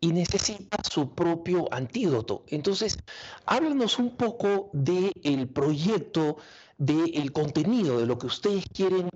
y 0.00 0.12
necesita 0.12 0.78
su 0.88 1.14
propio 1.14 1.72
antídoto. 1.72 2.44
Entonces, 2.48 2.98
háblanos 3.46 4.00
un 4.00 4.16
poco 4.16 4.70
del 4.72 5.48
proyecto, 5.48 6.38
del 6.76 7.32
contenido, 7.32 8.00
de 8.00 8.06
lo 8.06 8.18
que 8.18 8.26
ustedes 8.26 8.64
quieren 8.72 9.08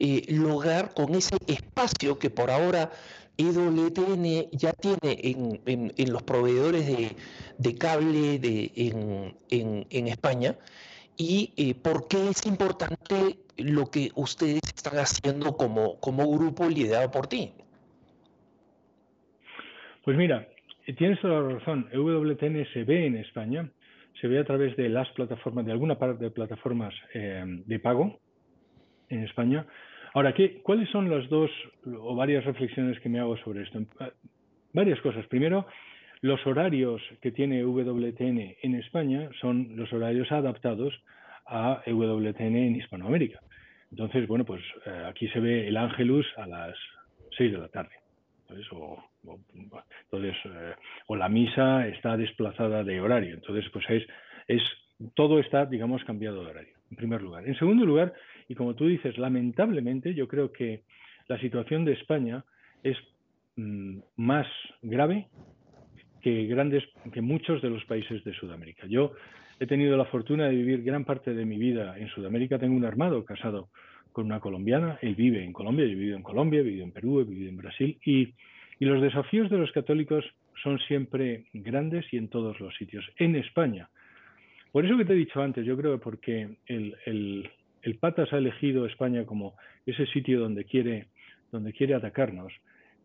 eh, 0.00 0.24
lograr 0.28 0.94
con 0.94 1.14
ese 1.14 1.36
espacio 1.46 2.18
que 2.18 2.30
por 2.30 2.50
ahora 2.50 2.90
EWTN 3.38 4.50
ya 4.50 4.72
tiene 4.72 5.60
en, 5.64 6.12
los 6.12 6.22
proveedores 6.24 7.14
de, 7.56 7.78
cable 7.78 8.38
de, 8.40 8.72
en, 9.50 10.08
España 10.08 10.56
y 11.16 11.52
eh, 11.56 11.74
por 11.74 12.08
qué 12.08 12.30
es 12.30 12.44
importante 12.46 13.38
lo 13.56 13.86
que 13.86 14.10
ustedes 14.16 14.60
están 14.74 14.98
haciendo 14.98 15.56
como, 15.56 16.00
como 16.00 16.28
grupo 16.30 16.68
liderado 16.68 17.10
por 17.10 17.28
ti. 17.28 17.52
Pues 20.04 20.16
mira, 20.16 20.48
tienes 20.96 21.20
toda 21.20 21.40
la 21.40 21.58
razón. 21.58 21.88
EWTN 21.92 22.66
se 22.72 22.82
ve 22.82 23.06
en 23.06 23.18
España, 23.18 23.70
se 24.20 24.26
ve 24.26 24.40
a 24.40 24.44
través 24.44 24.76
de 24.76 24.88
las 24.88 25.08
plataformas, 25.10 25.64
de 25.64 25.72
alguna 25.72 25.96
parte 25.96 26.24
de 26.24 26.30
plataformas 26.30 26.94
eh, 27.14 27.44
de 27.46 27.78
pago 27.78 28.18
en 29.10 29.24
España. 29.24 29.64
Ahora, 30.18 30.34
¿qué, 30.34 30.60
¿cuáles 30.64 30.90
son 30.90 31.08
las 31.08 31.28
dos 31.28 31.48
o 31.86 32.16
varias 32.16 32.44
reflexiones 32.44 32.98
que 32.98 33.08
me 33.08 33.20
hago 33.20 33.36
sobre 33.36 33.62
esto? 33.62 33.78
Varias 34.72 35.00
cosas. 35.00 35.24
Primero, 35.28 35.64
los 36.22 36.44
horarios 36.44 37.00
que 37.22 37.30
tiene 37.30 37.62
WTN 37.62 38.56
en 38.60 38.74
España 38.74 39.30
son 39.40 39.76
los 39.76 39.92
horarios 39.92 40.32
adaptados 40.32 40.92
a 41.46 41.82
EWTN 41.86 42.56
en 42.56 42.74
Hispanoamérica. 42.74 43.38
Entonces, 43.92 44.26
bueno, 44.26 44.44
pues 44.44 44.60
eh, 44.86 45.04
aquí 45.06 45.28
se 45.28 45.38
ve 45.38 45.68
el 45.68 45.76
Ángelus 45.76 46.26
a 46.36 46.48
las 46.48 46.76
6 47.36 47.52
de 47.52 47.58
la 47.58 47.68
tarde. 47.68 47.94
o 48.72 49.00
entonces, 49.54 50.34
eh, 50.46 50.74
o 51.06 51.14
la 51.14 51.28
misa 51.28 51.86
está 51.86 52.16
desplazada 52.16 52.82
de 52.82 53.00
horario. 53.00 53.34
Entonces, 53.34 53.70
pues 53.72 53.88
es, 53.88 54.02
es, 54.48 54.62
todo 55.14 55.38
está, 55.38 55.64
digamos, 55.64 56.02
cambiado 56.02 56.42
de 56.42 56.50
horario, 56.50 56.74
en 56.90 56.96
primer 56.96 57.22
lugar. 57.22 57.46
En 57.46 57.56
segundo 57.56 57.86
lugar, 57.86 58.14
y 58.48 58.54
como 58.54 58.74
tú 58.74 58.86
dices, 58.86 59.18
lamentablemente, 59.18 60.14
yo 60.14 60.26
creo 60.26 60.52
que 60.52 60.82
la 61.28 61.38
situación 61.38 61.84
de 61.84 61.92
España 61.92 62.44
es 62.82 62.96
mm, 63.56 63.98
más 64.16 64.46
grave 64.82 65.28
que 66.22 66.46
grandes, 66.46 66.84
que 67.12 67.20
muchos 67.20 67.62
de 67.62 67.70
los 67.70 67.84
países 67.84 68.24
de 68.24 68.32
Sudamérica. 68.32 68.86
Yo 68.86 69.12
he 69.60 69.66
tenido 69.66 69.96
la 69.96 70.06
fortuna 70.06 70.48
de 70.48 70.56
vivir 70.56 70.82
gran 70.82 71.04
parte 71.04 71.34
de 71.34 71.44
mi 71.44 71.58
vida 71.58 71.98
en 71.98 72.08
Sudamérica. 72.08 72.58
Tengo 72.58 72.76
un 72.76 72.84
armado 72.84 73.24
casado 73.24 73.68
con 74.12 74.26
una 74.26 74.40
colombiana. 74.40 74.98
Él 75.02 75.14
vive 75.14 75.44
en 75.44 75.52
Colombia, 75.52 75.84
yo 75.84 75.92
he 75.92 75.96
vivido 75.96 76.16
en 76.16 76.22
Colombia, 76.22 76.60
he 76.60 76.64
vivido 76.64 76.84
en 76.84 76.92
Perú, 76.92 77.20
he 77.20 77.24
vivido 77.24 77.50
en 77.50 77.56
Brasil. 77.56 77.98
Y, 78.04 78.34
los 78.80 79.02
desafíos 79.02 79.50
de 79.50 79.58
los 79.58 79.72
católicos 79.72 80.24
son 80.62 80.78
siempre 80.78 81.46
grandes 81.52 82.06
y 82.12 82.16
en 82.16 82.28
todos 82.28 82.60
los 82.60 82.76
sitios. 82.76 83.04
En 83.16 83.34
España. 83.34 83.88
Por 84.70 84.86
eso 84.86 84.96
que 84.96 85.04
te 85.04 85.14
he 85.14 85.16
dicho 85.16 85.42
antes, 85.42 85.66
yo 85.66 85.76
creo 85.76 85.98
que 85.98 86.02
porque 86.02 86.48
el, 86.66 86.94
el, 87.04 87.50
Patas 87.94 88.32
ha 88.32 88.38
elegido 88.38 88.86
España 88.86 89.24
como 89.24 89.56
ese 89.86 90.06
sitio 90.06 90.40
donde 90.40 90.64
quiere, 90.64 91.08
atacarnos, 91.94 92.52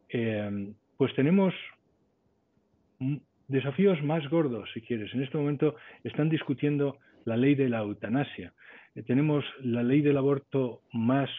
eh, 0.09 0.73
pues 0.97 1.13
tenemos 1.15 1.53
desafíos 3.47 4.01
más 4.03 4.27
gordos, 4.29 4.69
si 4.73 4.81
quieres. 4.81 5.13
En 5.13 5.23
este 5.23 5.37
momento 5.37 5.75
están 6.03 6.29
discutiendo 6.29 6.97
la 7.25 7.37
ley 7.37 7.55
de 7.55 7.69
la 7.69 7.79
eutanasia. 7.79 8.53
Eh, 8.95 9.03
tenemos 9.03 9.45
la 9.61 9.83
ley 9.83 10.01
del 10.01 10.17
aborto 10.17 10.81
más 10.91 11.29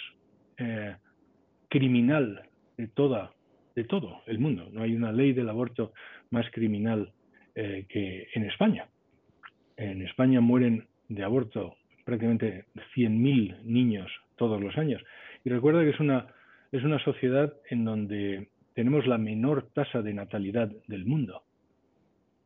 eh, 0.58 0.96
criminal 1.68 2.48
de 2.76 2.88
toda 2.88 3.32
de 3.74 3.84
todo 3.84 4.22
el 4.26 4.38
mundo. 4.38 4.68
No 4.72 4.82
hay 4.82 4.94
una 4.94 5.12
ley 5.12 5.32
del 5.32 5.48
aborto 5.48 5.92
más 6.30 6.46
criminal 6.52 7.12
eh, 7.54 7.86
que 7.88 8.28
en 8.34 8.44
España. 8.44 8.86
En 9.76 10.02
España 10.02 10.40
mueren 10.40 10.86
de 11.08 11.24
aborto 11.24 11.76
prácticamente 12.04 12.66
100.000 12.94 13.62
niños 13.64 14.10
todos 14.36 14.60
los 14.60 14.76
años. 14.76 15.02
Y 15.44 15.50
recuerda 15.50 15.82
que 15.82 15.90
es 15.90 16.00
una, 16.00 16.26
es 16.72 16.82
una 16.84 16.98
sociedad 17.04 17.54
en 17.70 17.84
donde 17.84 18.48
tenemos 18.74 19.06
la 19.06 19.18
menor 19.18 19.68
tasa 19.72 20.02
de 20.02 20.14
natalidad 20.14 20.70
del 20.88 21.04
mundo 21.04 21.42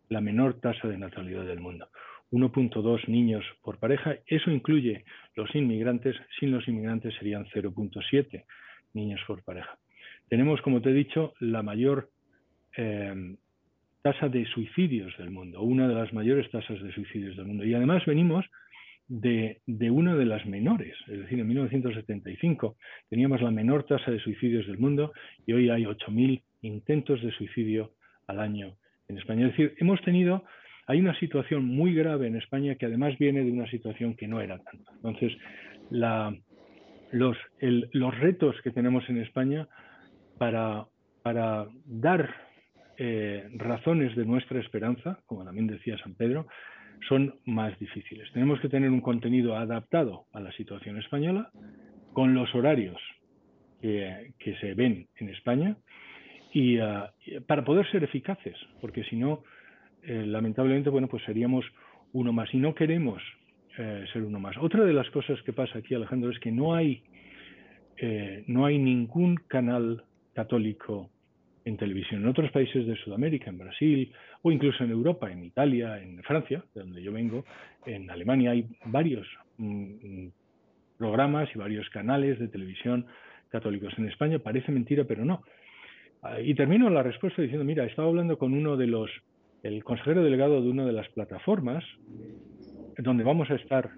la 0.09 0.21
menor 0.21 0.55
tasa 0.61 0.89
de 0.89 0.99
natalidad 0.99 1.45
del 1.45 1.61
mundo. 1.61 1.89
1.2 2.31 3.09
niños 3.09 3.45
por 3.63 3.79
pareja, 3.79 4.17
eso 4.27 4.51
incluye 4.51 5.05
los 5.35 5.55
inmigrantes, 5.55 6.17
sin 6.39 6.51
los 6.51 6.67
inmigrantes 6.69 7.15
serían 7.15 7.47
0.7 7.47 8.45
niños 8.95 9.21
por 9.27 9.43
pareja. 9.43 9.79
Tenemos, 10.29 10.61
como 10.61 10.83
te 10.83 10.91
he 10.91 10.95
dicho, 10.95 11.33
la 11.41 11.63
mayor 11.63 12.11
eh, 12.77 13.37
tasa 14.03 14.29
de 14.29 14.45
suicidios 14.47 15.17
del 15.17 15.31
mundo, 15.31 15.63
una 15.63 15.89
de 15.89 15.95
las 15.95 16.13
mayores 16.13 16.51
tasas 16.51 16.83
de 16.83 16.93
suicidios 16.93 17.37
del 17.37 17.47
mundo. 17.47 17.65
Y 17.65 17.73
además 17.73 18.05
venimos 18.05 18.45
de, 19.09 19.63
una 19.91 20.15
de 20.15 20.27
las 20.27 20.45
menores, 20.47 20.95
es 21.09 21.21
decir, 21.21 21.41
en 21.41 21.49
1975 21.49 22.77
teníamos 23.09 23.41
la 23.41 23.51
menor 23.51 23.85
tasa 23.85 24.11
de 24.11 24.21
suicidios 24.21 24.67
del 24.67 24.79
mundo 24.79 25.13
y 25.47 25.55
hoy 25.55 25.71
hay 25.71 25.85
8.000 25.85 26.43
intentos 26.63 27.23
de 27.23 27.33
suicidio 27.33 27.93
al 28.27 28.41
año 28.41 28.77
en 29.09 29.19
España. 29.19 29.47
Es 29.47 29.53
decir, 29.53 29.75
hemos 29.79 30.01
tenido, 30.03 30.45
hay 30.87 31.01
una 31.01 31.19
situación 31.19 31.65
muy 31.65 31.95
grave 31.95 32.27
en 32.27 32.37
España 32.37 32.75
que 32.75 32.87
además 32.87 33.17
viene 33.19 33.43
de 33.43 33.51
una 33.51 33.69
situación 33.71 34.15
que 34.15 34.29
no 34.29 34.41
era 34.43 34.59
tanto. 34.59 34.93
Entonces, 34.97 35.33
los, 37.11 38.19
retos 38.21 38.57
que 38.63 38.71
tenemos 38.71 39.09
en 39.09 39.23
España 39.23 39.69
para, 40.37 40.87
para 41.23 41.67
dar 41.87 42.29
eh, 42.99 43.49
razones 43.55 44.15
de 44.17 44.27
nuestra 44.27 44.61
esperanza, 44.61 45.21
como 45.25 45.45
también 45.45 45.67
decía 45.67 45.97
San 45.99 46.15
Pedro, 46.15 46.47
son 47.07 47.35
más 47.45 47.79
difíciles. 47.79 48.31
Tenemos 48.33 48.61
que 48.61 48.69
tener 48.69 48.91
un 48.91 49.01
contenido 49.01 49.57
adaptado 49.57 50.27
a 50.33 50.41
la 50.41 50.53
situación 50.53 50.99
española, 50.99 51.51
con 52.13 52.35
los 52.35 52.53
horarios 52.55 53.01
que, 53.81 54.57
se 54.61 54.75
ven 54.75 55.07
en 55.17 55.29
España, 55.29 55.77
y 56.53 56.79
ah, 56.79 57.13
para 57.47 57.65
poder 57.65 57.89
ser 57.91 58.03
eficaces, 58.03 58.57
porque 58.81 59.05
si 59.05 59.17
no, 59.17 59.43
eh, 60.03 60.25
lamentablemente, 60.27 60.91
bueno, 60.91 61.07
pues 61.07 61.23
seríamos 61.25 61.65
uno 62.13 62.33
más 62.33 62.53
y 62.55 62.59
no 62.59 62.75
queremos 62.75 63.23
eh, 63.77 64.05
ser 64.13 64.23
uno 64.23 64.41
más. 64.41 64.57
Otra 64.57 64.85
de 64.85 64.93
las 64.93 65.09
cosas 65.11 65.41
que 65.43 65.53
pasa 65.53 65.79
aquí, 65.79 65.95
Alejandro, 65.95 66.31
es 66.31 66.39
que 66.41 66.51
no 66.51 66.75
hay, 66.75 67.03
eh, 67.99 68.43
no 68.47 68.67
hay 68.67 68.79
ningún 68.79 69.37
canal 69.37 70.05
católico 70.35 71.11
en 71.69 71.77
televisión. 71.77 72.23
En 72.23 72.29
otros 72.29 72.51
países 72.51 72.87
de 72.87 72.97
Sudamérica, 72.97 73.51
en 73.51 73.59
Brasil 73.59 74.13
o 74.43 74.51
incluso 74.51 74.85
en 74.85 74.91
Europa, 74.91 75.31
en 75.31 75.45
Italia, 75.45 76.01
en 76.01 76.23
Francia, 76.23 76.65
de 76.75 76.81
donde 76.81 77.03
yo 77.03 77.13
vengo, 77.13 77.45
en 77.87 78.11
Alemania 78.11 78.53
hay 78.53 78.67
varios 78.87 79.27
mm, 79.59 80.25
mm, 80.25 80.33
programas 80.97 81.49
y 81.55 81.59
varios 81.59 81.89
canales 81.91 82.39
de 82.39 82.49
televisión 82.49 83.07
católicos. 83.51 83.95
En 83.99 84.09
España 84.09 84.39
parece 84.39 84.73
mentira, 84.73 85.05
pero 85.05 85.25
no. 85.25 85.43
Ah, 86.23 86.41
y 86.41 86.55
termino 86.55 86.91
la 86.91 87.03
respuesta 87.03 87.43
diciendo, 87.43 87.65
mira, 87.65 87.85
estaba 87.85 88.09
hablando 88.09 88.39
con 88.39 88.53
uno 88.53 88.77
de 88.77 88.87
los, 88.87 89.11
el 89.63 89.85
consejero 89.85 90.25
delegado 90.25 90.63
de 90.63 90.69
una 90.69 90.85
de 90.85 90.93
las 90.93 91.09
plataformas 91.11 91.85
donde 92.99 93.23
vamos 93.23 93.49
a 93.51 93.55
estar 93.55 93.91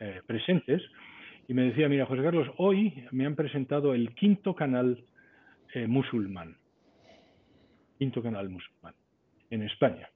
eh, 0.00 0.20
presentes, 0.26 0.82
y 1.46 1.52
me 1.52 1.64
decía, 1.64 1.88
mira, 1.88 2.06
José 2.06 2.22
Carlos, 2.22 2.48
hoy 2.56 3.04
me 3.10 3.26
han 3.26 3.34
presentado 3.34 3.92
el 3.92 4.14
quinto 4.14 4.54
canal 4.54 5.04
eh, 5.74 5.86
musulmán, 5.86 6.56
quinto 7.98 8.22
canal 8.22 8.48
musulmán, 8.48 8.94
en 9.50 9.62
España. 9.62 10.08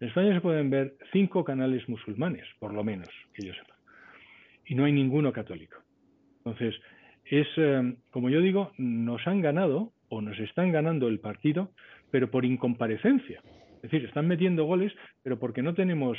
En 0.00 0.08
España 0.08 0.34
se 0.34 0.40
pueden 0.40 0.70
ver 0.70 0.96
cinco 1.12 1.44
canales 1.44 1.88
musulmanes, 1.88 2.44
por 2.58 2.74
lo 2.74 2.84
menos, 2.84 3.08
que 3.32 3.46
yo 3.46 3.54
sepa, 3.54 3.76
y 4.66 4.74
no 4.74 4.84
hay 4.84 4.92
ninguno 4.92 5.32
católico. 5.32 5.76
Entonces, 6.38 6.74
es, 7.24 7.46
eh, 7.56 7.96
como 8.10 8.30
yo 8.30 8.40
digo, 8.40 8.72
nos 8.78 9.26
han 9.26 9.40
ganado 9.40 9.92
o 10.08 10.20
nos 10.20 10.38
están 10.38 10.70
ganando 10.70 11.08
el 11.08 11.18
partido, 11.18 11.70
pero 12.10 12.30
por 12.30 12.44
incomparecencia. 12.44 13.42
Es 13.76 13.90
decir, 13.90 14.04
están 14.04 14.26
metiendo 14.26 14.64
goles, 14.64 14.92
pero 15.22 15.38
porque 15.38 15.62
no 15.62 15.74
tenemos 15.74 16.18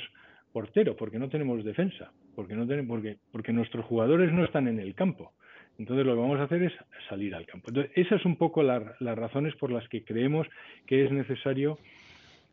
portero, 0.51 0.95
porque 0.95 1.19
no 1.19 1.29
tenemos 1.29 1.63
defensa, 1.63 2.11
porque, 2.35 2.55
no 2.55 2.67
tenemos, 2.67 2.89
porque, 2.89 3.17
porque 3.31 3.53
nuestros 3.53 3.85
jugadores 3.85 4.31
no 4.31 4.43
están 4.43 4.67
en 4.67 4.79
el 4.79 4.95
campo. 4.95 5.33
Entonces 5.77 6.05
lo 6.05 6.13
que 6.13 6.21
vamos 6.21 6.39
a 6.39 6.43
hacer 6.43 6.63
es 6.63 6.73
salir 7.07 7.35
al 7.35 7.45
campo. 7.45 7.69
Entonces, 7.69 7.91
esas 7.95 8.21
son 8.21 8.31
un 8.33 8.37
poco 8.37 8.63
las 8.63 8.99
razones 8.99 9.55
por 9.55 9.71
las 9.71 9.87
que 9.89 10.03
creemos 10.03 10.47
que 10.85 11.05
es 11.05 11.11
necesario 11.11 11.77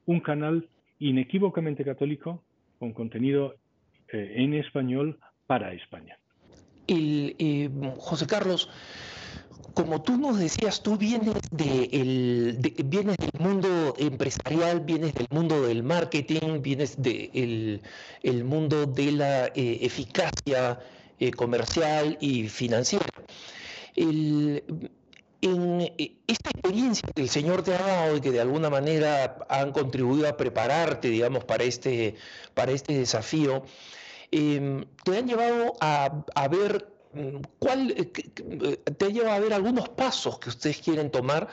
un 0.07 0.21
canal 0.21 0.69
inequívocamente 0.99 1.85
católico 1.85 2.43
con 2.79 2.93
contenido 2.93 3.55
eh, 4.13 4.35
en 4.37 4.55
español 4.55 5.19
para 5.47 5.73
España. 5.73 6.19
El, 6.87 7.35
eh, 7.39 7.71
José 7.97 8.27
Carlos, 8.27 8.69
como 9.73 10.03
tú 10.03 10.19
nos 10.19 10.39
decías, 10.39 10.83
tú 10.83 10.99
vienes, 10.99 11.41
de 11.51 12.75
vienes 12.85 13.17
del 13.17 13.41
mundo 13.41 13.95
empresarial, 13.99 14.81
vienes 14.81 15.15
del 15.15 15.27
mundo 15.31 15.67
del 15.67 15.83
marketing, 15.83 16.61
vienes 16.63 17.01
del 17.01 17.81
el 18.23 18.45
mundo 18.45 18.87
de 18.87 19.13
la 19.13 19.47
eh, 19.47 19.79
eficacia 19.81 20.79
eh, 21.19 21.31
comercial 21.33 22.17
y 22.21 22.49
financiera. 22.49 23.07
en 23.97 24.63
eh, 25.43 26.17
esta 26.27 26.51
experiencia 26.51 27.09
que 27.15 27.23
el 27.23 27.29
Señor 27.29 27.63
te 27.63 27.75
ha 27.75 27.79
dado 27.79 28.17
y 28.17 28.21
que 28.21 28.31
de 28.31 28.41
alguna 28.41 28.71
manera 28.71 29.39
han 29.49 29.73
contribuido 29.73 30.29
a 30.29 30.37
prepararte, 30.37 31.09
digamos, 31.09 31.45
para 31.45 31.65
este, 31.65 32.17
para 32.55 32.73
este 32.73 32.99
desafío, 32.99 33.65
te 34.31 35.19
han 35.19 35.29
llevado 35.29 35.75
a, 35.81 36.25
a 36.35 36.49
ver 36.49 36.95
¿Cuál 37.59 37.93
eh, 37.93 38.13
eh, 38.17 38.77
te 38.99 39.13
lleva 39.13 39.35
a 39.35 39.41
ver 39.41 39.53
algunos 39.53 39.89
pasos 39.91 40.39
que 40.39 40.49
ustedes 40.49 40.79
quieren 40.79 41.11
tomar? 41.11 41.49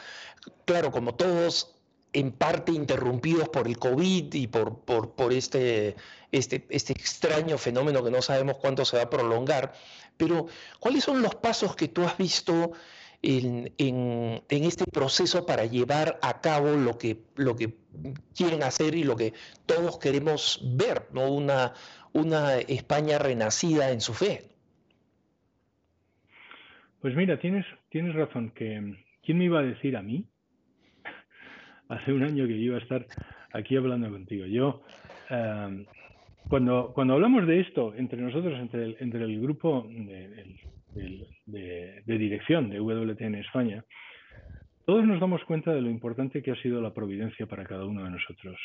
Claro, 0.65 0.91
como 0.91 1.13
todos 1.15 1.76
en 2.13 2.32
parte 2.32 2.71
interrumpidos 2.71 3.50
por 3.50 3.67
el 3.67 3.78
COVID 3.78 4.34
y 4.34 4.47
por, 4.47 4.84
por, 4.84 5.34
este, 5.34 5.95
este, 6.32 6.65
este 6.69 6.93
extraño 6.93 7.58
fenómeno 7.58 8.04
que 8.04 8.12
no 8.12 8.21
sabemos 8.21 8.58
cuánto 8.58 8.84
se 8.86 8.97
va 8.97 9.04
a 9.04 9.10
prolongar, 9.10 9.74
pero 10.17 10.47
¿cuáles 10.80 11.04
son 11.04 11.21
los 11.21 11.36
pasos 11.36 11.76
que 11.76 11.88
tú 11.88 12.04
has 12.04 12.17
visto 12.17 12.74
en, 13.21 13.71
en, 13.78 14.41
este 14.50 14.86
proceso 14.86 15.45
para 15.45 15.65
llevar 15.65 16.19
a 16.21 16.41
cabo 16.41 16.71
lo 16.71 16.97
que, 16.97 17.19
lo 17.36 17.56
que 17.56 17.76
quieren 18.36 18.63
hacer 18.63 18.95
y 18.95 19.04
lo 19.04 19.15
que 19.15 19.34
todos 19.65 19.97
queremos 20.00 20.60
ver, 20.76 21.08
¿no? 21.13 21.32
una, 21.32 21.74
una 22.13 22.58
España 22.58 23.19
renacida 23.19 23.91
en 23.91 24.02
su 24.02 24.13
fe? 24.13 24.50
Pues 27.00 27.15
mira, 27.15 27.39
tienes, 27.39 27.65
tienes 27.89 28.13
razón, 28.15 28.52
¿quién 28.56 28.97
me 29.28 29.45
iba 29.45 29.60
a 29.60 29.63
decir 29.63 29.95
a 29.95 30.02
mí 30.02 30.31
hace 31.91 32.13
un 32.13 32.23
año 32.23 32.47
que 32.47 32.54
iba 32.54 32.77
a 32.77 32.80
estar 32.80 33.06
aquí 33.54 33.75
hablando 33.75 34.10
contigo? 34.10 34.45
Yo, 34.45 34.82
em, 35.30 35.86
cuando, 36.47 36.91
cuando 36.93 37.13
hablamos 37.13 37.45
de 37.45 37.60
esto 37.60 37.93
entre 37.95 38.21
nosotros, 38.21 38.60
entre 38.60 38.84
el, 38.86 38.97
entre 38.99 39.23
el 39.23 39.41
grupo 39.41 39.88
de, 39.88 40.58
de, 41.45 42.17
dirección 42.17 42.69
de 42.69 42.80
WTN 42.80 43.36
España, 43.36 43.84
todos 44.86 45.06
nos 45.06 45.19
damos 45.19 45.43
cuenta 45.43 45.73
de 45.73 45.82
lo 45.82 45.89
importante 45.89 46.41
que 46.41 46.51
ha 46.51 46.62
sido 46.62 46.82
la 46.82 46.93
providencia 46.93 47.45
para 47.45 47.65
cada 47.65 47.86
uno 47.86 48.04
de 48.04 48.10
nosotros, 48.10 48.58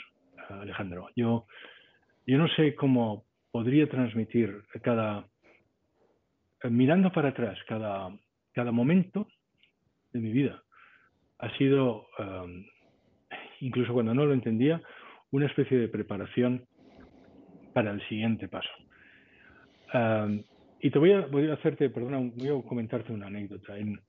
Alejandro. 0.48 1.08
Yo, 1.14 1.46
yo 2.26 2.38
no 2.38 2.48
sé 2.48 2.74
cómo 2.74 3.24
podría 3.50 3.88
transmitir 3.88 4.62
cada, 4.82 5.26
mirando 6.64 7.12
para 7.12 7.30
atrás, 7.30 7.58
cada, 7.68 8.10
cada 8.52 8.72
momento 8.72 9.28
de 10.12 10.20
mi 10.20 10.32
vida 10.32 10.62
ha 11.38 11.56
sido, 11.58 12.06
incluso 13.60 13.92
cuando 13.92 14.14
no 14.14 14.24
lo 14.24 14.32
entendía, 14.32 14.80
una 15.30 15.46
especie 15.46 15.78
de 15.78 15.88
preparación 15.88 16.64
para 17.72 17.90
el 17.90 18.00
siguiente 18.08 18.48
paso. 18.48 18.70
y 20.80 20.90
te 20.90 20.98
voy 20.98 21.12
a, 21.12 21.26
voy 21.26 21.50
a 21.50 21.54
hacerte, 21.54 21.90
perdona, 21.90 22.18
voy 22.18 22.48
a 22.48 22.68
comentarte 22.68 23.12
una 23.12 23.26
anécdota. 23.26 23.76
En, 23.76 24.00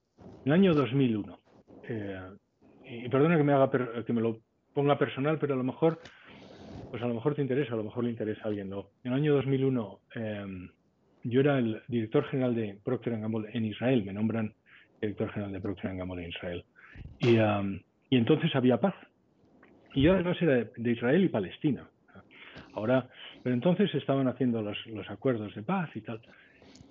el 0.45 0.51
año 0.51 0.73
2001, 0.73 1.39
eh, 1.89 2.21
y 2.85 3.09
perdona 3.09 3.37
que 3.37 3.43
me 3.43 3.53
haga 3.53 3.69
que 4.05 4.13
me 4.13 4.21
lo 4.21 4.39
ponga 4.73 4.97
personal, 4.97 5.37
pero 5.39 5.53
a 5.53 5.57
lo 5.57 5.63
mejor, 5.63 5.99
pues 6.89 7.01
a 7.03 7.07
lo 7.07 7.13
mejor 7.13 7.35
te 7.35 7.41
interesa, 7.41 7.73
a 7.73 7.77
lo 7.77 7.83
mejor 7.83 8.03
le 8.05 8.11
interesa 8.11 8.41
a 8.43 8.47
alguien. 8.47 8.71
En 8.71 9.11
el 9.11 9.13
año 9.13 9.33
2001, 9.33 9.99
em, 10.15 10.69
yo 11.23 11.41
era 11.41 11.59
el 11.59 11.81
director 11.87 12.25
general 12.25 12.55
de 12.55 12.77
Procter 12.83 13.19
Gamble 13.19 13.49
en 13.53 13.65
Israel, 13.65 14.03
me 14.05 14.13
nombran 14.13 14.53
director 15.01 15.31
general 15.31 15.51
de 15.51 15.59
Procter 15.59 15.95
Gamble 15.95 16.23
en 16.23 16.29
Israel. 16.29 16.65
Y 17.19 18.15
entonces 18.15 18.55
había 18.55 18.79
paz. 18.79 18.95
Y 19.97 20.03
yo 20.03 20.13
además 20.13 20.39
era 20.39 20.63
de, 20.63 20.91
Israel 20.91 21.23
y 21.23 21.27
Palestina. 21.27 21.89
Ahora, 22.73 23.09
pero 23.41 23.55
entonces 23.55 23.91
estaban 23.95 24.27
haciendo 24.27 24.61
los, 24.61 24.77
los 24.85 25.09
acuerdos 25.09 25.55
de 25.55 25.63
paz 25.63 25.89
y 25.95 26.01
tal. 26.01 26.21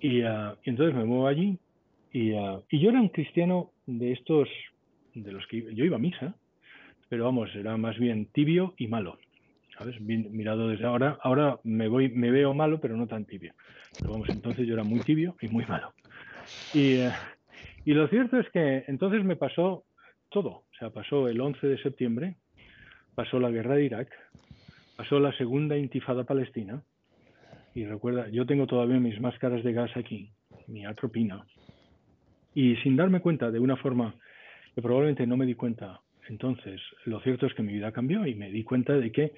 Y, 0.01 0.23
ah, 0.23 0.57
entonces 0.65 0.93
me 0.93 1.05
muevo 1.05 1.25
allí 1.25 1.57
y, 2.11 2.33
ah, 2.33 2.59
y, 2.69 2.81
yo 2.81 2.89
era 2.89 2.99
un 2.99 3.07
cristiano 3.07 3.71
de 3.85 4.11
estos, 4.11 4.49
de 5.13 5.31
los 5.31 5.47
que 5.47 5.73
yo 5.73 5.85
iba 5.85 5.95
a 5.95 5.99
misa, 5.99 6.35
pero 7.07 7.23
vamos, 7.23 7.49
era 7.55 7.77
más 7.77 7.97
bien 7.97 8.25
tibio 8.25 8.73
y 8.75 8.87
malo. 8.87 9.17
¿Sabes? 9.77 10.01
mirado 10.01 10.67
desde 10.67 10.83
ahora, 10.83 11.17
ahora 11.21 11.61
me 11.63 11.87
voy, 11.87 12.09
me 12.09 12.29
veo 12.29 12.53
malo, 12.53 12.81
pero 12.81 12.97
no 12.97 13.07
tan 13.07 13.23
tibio. 13.23 13.53
Pero 13.97 14.11
vamos, 14.11 14.27
entonces 14.27 14.67
yo 14.67 14.73
era 14.73 14.83
muy 14.83 14.99
tibio 14.99 15.37
y 15.39 15.47
muy 15.47 15.65
malo. 15.65 15.93
Y, 16.73 16.99
ah, 16.99 17.15
y 17.85 17.93
lo 17.93 18.09
cierto 18.09 18.37
es 18.37 18.49
que 18.49 18.83
entonces 18.89 19.23
me 19.23 19.37
pasó 19.37 19.85
todo. 20.27 20.49
O 20.49 20.75
sea, 20.77 20.89
pasó 20.89 21.29
el 21.29 21.39
11 21.39 21.67
de 21.67 21.81
septiembre, 21.81 22.35
pasó 23.17 23.39
la 23.39 23.49
guerra 23.49 23.73
de 23.73 23.85
Irak, 23.85 24.09
pasó 24.95 25.19
la 25.19 25.35
segunda 25.37 25.75
intifada 25.75 26.23
palestina. 26.23 26.83
Y 27.73 27.83
recuerda, 27.83 28.29
yo 28.29 28.45
tengo 28.45 28.67
todavía 28.67 28.99
mis 28.99 29.19
máscaras 29.19 29.63
de 29.63 29.73
gas 29.73 29.89
aquí, 29.97 30.29
mi 30.67 30.85
atropina. 30.85 31.43
Y 32.53 32.75
sin 32.77 32.95
darme 32.95 33.19
cuenta 33.19 33.49
de 33.49 33.59
una 33.59 33.75
forma 33.75 34.13
que 34.75 34.83
probablemente 34.83 35.25
no 35.25 35.35
me 35.35 35.47
di 35.47 35.55
cuenta, 35.55 35.99
entonces 36.29 36.79
lo 37.05 37.19
cierto 37.21 37.47
es 37.47 37.55
que 37.55 37.63
mi 37.63 37.73
vida 37.73 37.91
cambió 37.91 38.23
y 38.27 38.35
me 38.35 38.51
di 38.51 38.63
cuenta 38.63 38.93
de 38.93 39.11
que, 39.11 39.33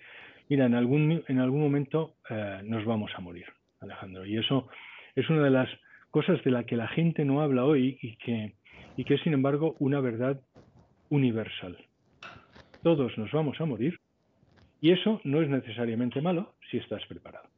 mira, 0.49 0.65
en 0.65 0.75
algún, 0.75 1.23
en 1.25 1.39
algún 1.39 1.61
momento 1.61 2.15
eh, 2.29 2.59
nos 2.65 2.83
vamos 2.83 3.11
a 3.15 3.21
morir, 3.21 3.45
Alejandro. 3.79 4.25
Y 4.25 4.37
eso 4.37 4.67
es 5.15 5.29
una 5.29 5.41
de 5.41 5.51
las 5.51 5.69
cosas 6.11 6.43
de 6.43 6.51
la 6.51 6.65
que 6.65 6.75
la 6.75 6.89
gente 6.89 7.23
no 7.23 7.41
habla 7.41 7.63
hoy 7.63 7.97
y 8.01 8.17
que, 8.17 8.55
y 8.97 9.05
que 9.05 9.13
es, 9.13 9.21
sin 9.21 9.31
embargo, 9.31 9.77
una 9.79 10.01
verdad 10.01 10.41
universal. 11.09 11.77
Todos 12.83 13.17
nos 13.17 13.31
vamos 13.31 13.59
a 13.59 13.65
morir 13.65 13.99
y 14.81 14.91
eso 14.91 15.19
no 15.23 15.41
es 15.41 15.49
necesariamente 15.49 16.21
malo 16.21 16.53
si 16.69 16.77
estás 16.77 17.05
preparado. 17.05 17.49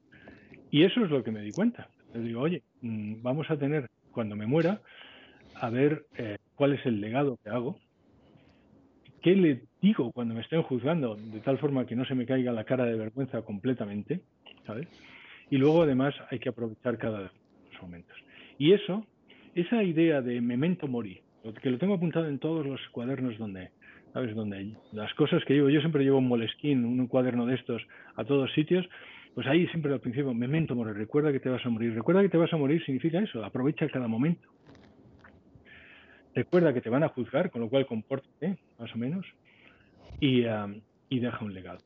Y 0.72 0.84
eso 0.84 1.04
es 1.04 1.12
lo 1.12 1.24
que 1.24 1.32
me 1.32 1.42
di 1.42 1.52
cuenta. 1.52 1.90
Le 2.14 2.22
digo, 2.22 2.42
oye, 2.42 2.64
mm, 2.82 3.22
vamos 3.22 3.50
a 3.50 3.58
tener, 3.58 3.90
cuando 4.12 4.36
me 4.36 4.48
muera, 4.48 4.82
a 5.56 5.70
ver 5.70 6.06
eh, 6.18 6.38
cuál 6.56 6.74
es 6.74 6.86
el 6.86 7.00
legado 7.02 7.38
que 7.44 7.50
hago, 7.50 7.78
qué 9.22 9.36
le 9.36 9.62
digo 9.82 10.12
cuando 10.12 10.34
me 10.34 10.42
estén 10.42 10.64
juzgando, 10.64 11.16
de 11.16 11.40
tal 11.42 11.58
forma 11.58 11.86
que 11.86 11.96
no 11.96 12.06
se 12.06 12.16
me 12.16 12.26
caiga 12.26 12.52
la 12.52 12.64
cara 12.64 12.86
de 12.86 12.96
vergüenza 12.96 13.42
completamente, 13.44 14.22
¿sabes? 14.66 14.88
Y 15.50 15.58
luego 15.58 15.84
además 15.84 16.16
hay 16.30 16.40
que 16.40 16.50
aprovechar 16.50 16.98
cada 16.98 17.32
los 17.72 17.82
momentos. 17.82 18.18
Y 18.58 18.74
eso, 18.74 19.06
esa 19.54 19.84
idea 19.84 20.22
de 20.22 20.42
memento 20.42 20.88
mori, 20.88 21.22
que 21.62 21.70
lo 21.70 21.78
tengo 21.78 21.96
apuntado 21.96 22.28
en 22.28 22.40
todos 22.40 22.66
los 22.66 22.80
cuadernos 22.90 23.38
donde, 23.38 23.72
¿sabes? 24.14 24.36
Donde 24.36 24.76
las 24.92 25.14
cosas 25.16 25.44
que 25.46 25.54
llevo, 25.54 25.70
yo 25.70 25.80
siempre 25.80 26.04
llevo 26.04 26.20
un 26.20 26.28
molesquín, 26.28 26.86
un 26.86 27.08
cuaderno 27.08 27.46
de 27.46 27.56
estos 27.56 27.82
a 28.16 28.24
todos 28.24 28.52
sitios, 28.54 28.88
pues 29.34 29.48
ahí 29.48 29.68
siempre 29.68 29.94
al 29.94 30.00
principio, 30.00 30.34
memento 30.34 30.76
mori, 30.76 30.92
recuerda 30.94 31.32
que 31.32 31.40
te 31.40 31.50
vas 31.50 31.66
a 31.66 31.70
morir. 31.70 31.94
Recuerda 31.94 32.22
que 32.22 32.30
te 32.30 32.38
vas 32.38 32.52
a 32.54 32.58
morir 32.58 32.84
significa 32.86 33.20
eso, 33.20 33.44
aprovecha 33.44 33.88
cada 33.90 34.08
momento. 34.08 34.48
Recuerda 36.36 36.74
que 36.74 36.82
te 36.82 36.90
van 36.90 37.04
a 37.04 37.10
juzgar, 37.10 37.52
con 37.52 37.62
lo 37.62 37.70
cual 37.70 37.86
compórtate, 37.86 38.58
más 38.80 38.94
o 38.94 38.98
menos, 38.98 39.26
y, 40.20 40.44
y 41.10 41.20
deja 41.20 41.44
un 41.44 41.54
legado. 41.54 41.80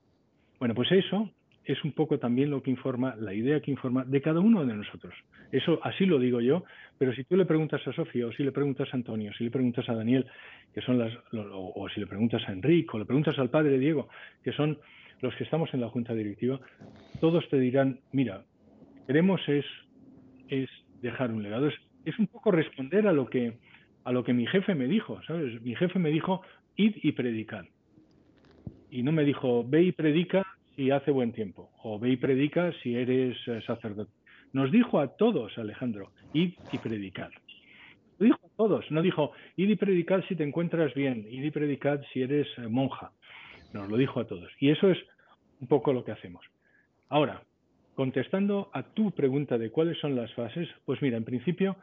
Bueno, 0.59 0.75
pues 0.75 0.91
eso 0.91 1.31
es 1.65 1.83
un 1.83 1.91
poco 1.93 2.19
también 2.19 2.51
lo 2.51 2.61
que 2.61 2.69
informa, 2.69 3.15
la 3.15 3.33
idea 3.33 3.59
que 3.59 3.71
informa 3.71 4.03
de 4.05 4.21
cada 4.21 4.39
uno 4.39 4.65
de 4.65 4.73
nosotros. 4.73 5.13
Eso 5.51 5.79
así 5.83 6.05
lo 6.05 6.19
digo 6.19 6.39
yo, 6.39 6.63
pero 6.97 7.13
si 7.13 7.23
tú 7.23 7.35
le 7.35 7.45
preguntas 7.45 7.85
a 7.87 7.93
Sofía, 7.93 8.27
o 8.27 8.31
si 8.31 8.43
le 8.43 8.51
preguntas 8.51 8.87
a 8.91 8.95
Antonio, 8.95 9.31
si 9.37 9.43
le 9.43 9.51
preguntas 9.51 9.87
a 9.89 9.95
Daniel, 9.95 10.25
que 10.73 10.81
son 10.81 10.99
las, 10.99 11.11
o, 11.33 11.87
si 11.93 11.99
le 11.99 12.07
preguntas 12.07 12.43
a 12.47 12.51
Enrique, 12.51 12.89
o 12.93 12.99
le 12.99 13.05
preguntas 13.05 13.37
al 13.39 13.49
padre 13.49 13.79
Diego, 13.79 14.09
que 14.43 14.51
son 14.51 14.77
los 15.21 15.33
que 15.35 15.43
estamos 15.43 15.73
en 15.73 15.81
la 15.81 15.89
junta 15.89 16.13
directiva, 16.13 16.59
todos 17.19 17.47
te 17.49 17.59
dirán, 17.59 17.99
mira, 18.11 18.43
queremos 19.07 19.41
es, 19.47 19.65
es 20.49 20.69
dejar 21.01 21.31
un 21.31 21.41
legado. 21.41 21.67
Es, 21.67 21.75
es 22.05 22.19
un 22.19 22.27
poco 22.27 22.51
responder 22.51 23.07
a 23.07 23.13
lo 23.13 23.27
que 23.27 23.57
a 24.03 24.11
lo 24.11 24.23
que 24.23 24.33
mi 24.33 24.45
jefe 24.45 24.75
me 24.75 24.87
dijo, 24.87 25.19
¿sabes? 25.23 25.59
Mi 25.63 25.75
jefe 25.75 25.97
me 25.97 26.11
dijo, 26.11 26.41
id 26.75 26.95
y 27.01 27.11
predicad. 27.13 27.65
Y 28.91 29.01
no 29.01 29.11
me 29.11 29.23
dijo, 29.23 29.65
ve 29.67 29.81
y 29.81 29.91
predica 29.91 30.45
si 30.75 30.91
hace 30.91 31.11
buen 31.11 31.31
tiempo, 31.31 31.71
o 31.83 31.99
ve 31.99 32.11
y 32.11 32.17
predica 32.17 32.71
si 32.83 32.95
eres 32.95 33.37
eh, 33.47 33.61
sacerdote. 33.65 34.11
Nos 34.53 34.71
dijo 34.71 34.99
a 34.99 35.15
todos, 35.15 35.57
Alejandro, 35.57 36.11
id 36.33 36.53
y 36.71 36.77
predicad. 36.77 37.29
Lo 38.19 38.25
dijo 38.25 38.39
a 38.45 38.55
todos, 38.55 38.89
no 38.91 39.01
dijo, 39.01 39.31
id 39.57 39.69
y 39.69 39.75
predicad 39.75 40.23
si 40.27 40.35
te 40.35 40.43
encuentras 40.43 40.93
bien, 40.93 41.25
id 41.29 41.43
y 41.43 41.51
predicad 41.51 42.01
si 42.13 42.21
eres 42.21 42.47
eh, 42.57 42.67
monja. 42.67 43.11
Nos 43.73 43.89
lo 43.89 43.97
dijo 43.97 44.19
a 44.19 44.27
todos. 44.27 44.51
Y 44.59 44.69
eso 44.69 44.89
es 44.89 44.97
un 45.59 45.67
poco 45.67 45.91
lo 45.93 46.03
que 46.03 46.11
hacemos. 46.11 46.45
Ahora, 47.09 47.43
contestando 47.95 48.69
a 48.73 48.83
tu 48.83 49.11
pregunta 49.11 49.57
de 49.57 49.71
cuáles 49.71 49.97
son 49.99 50.15
las 50.15 50.33
fases, 50.33 50.67
pues 50.85 51.01
mira, 51.01 51.17
en 51.17 51.25
principio 51.25 51.77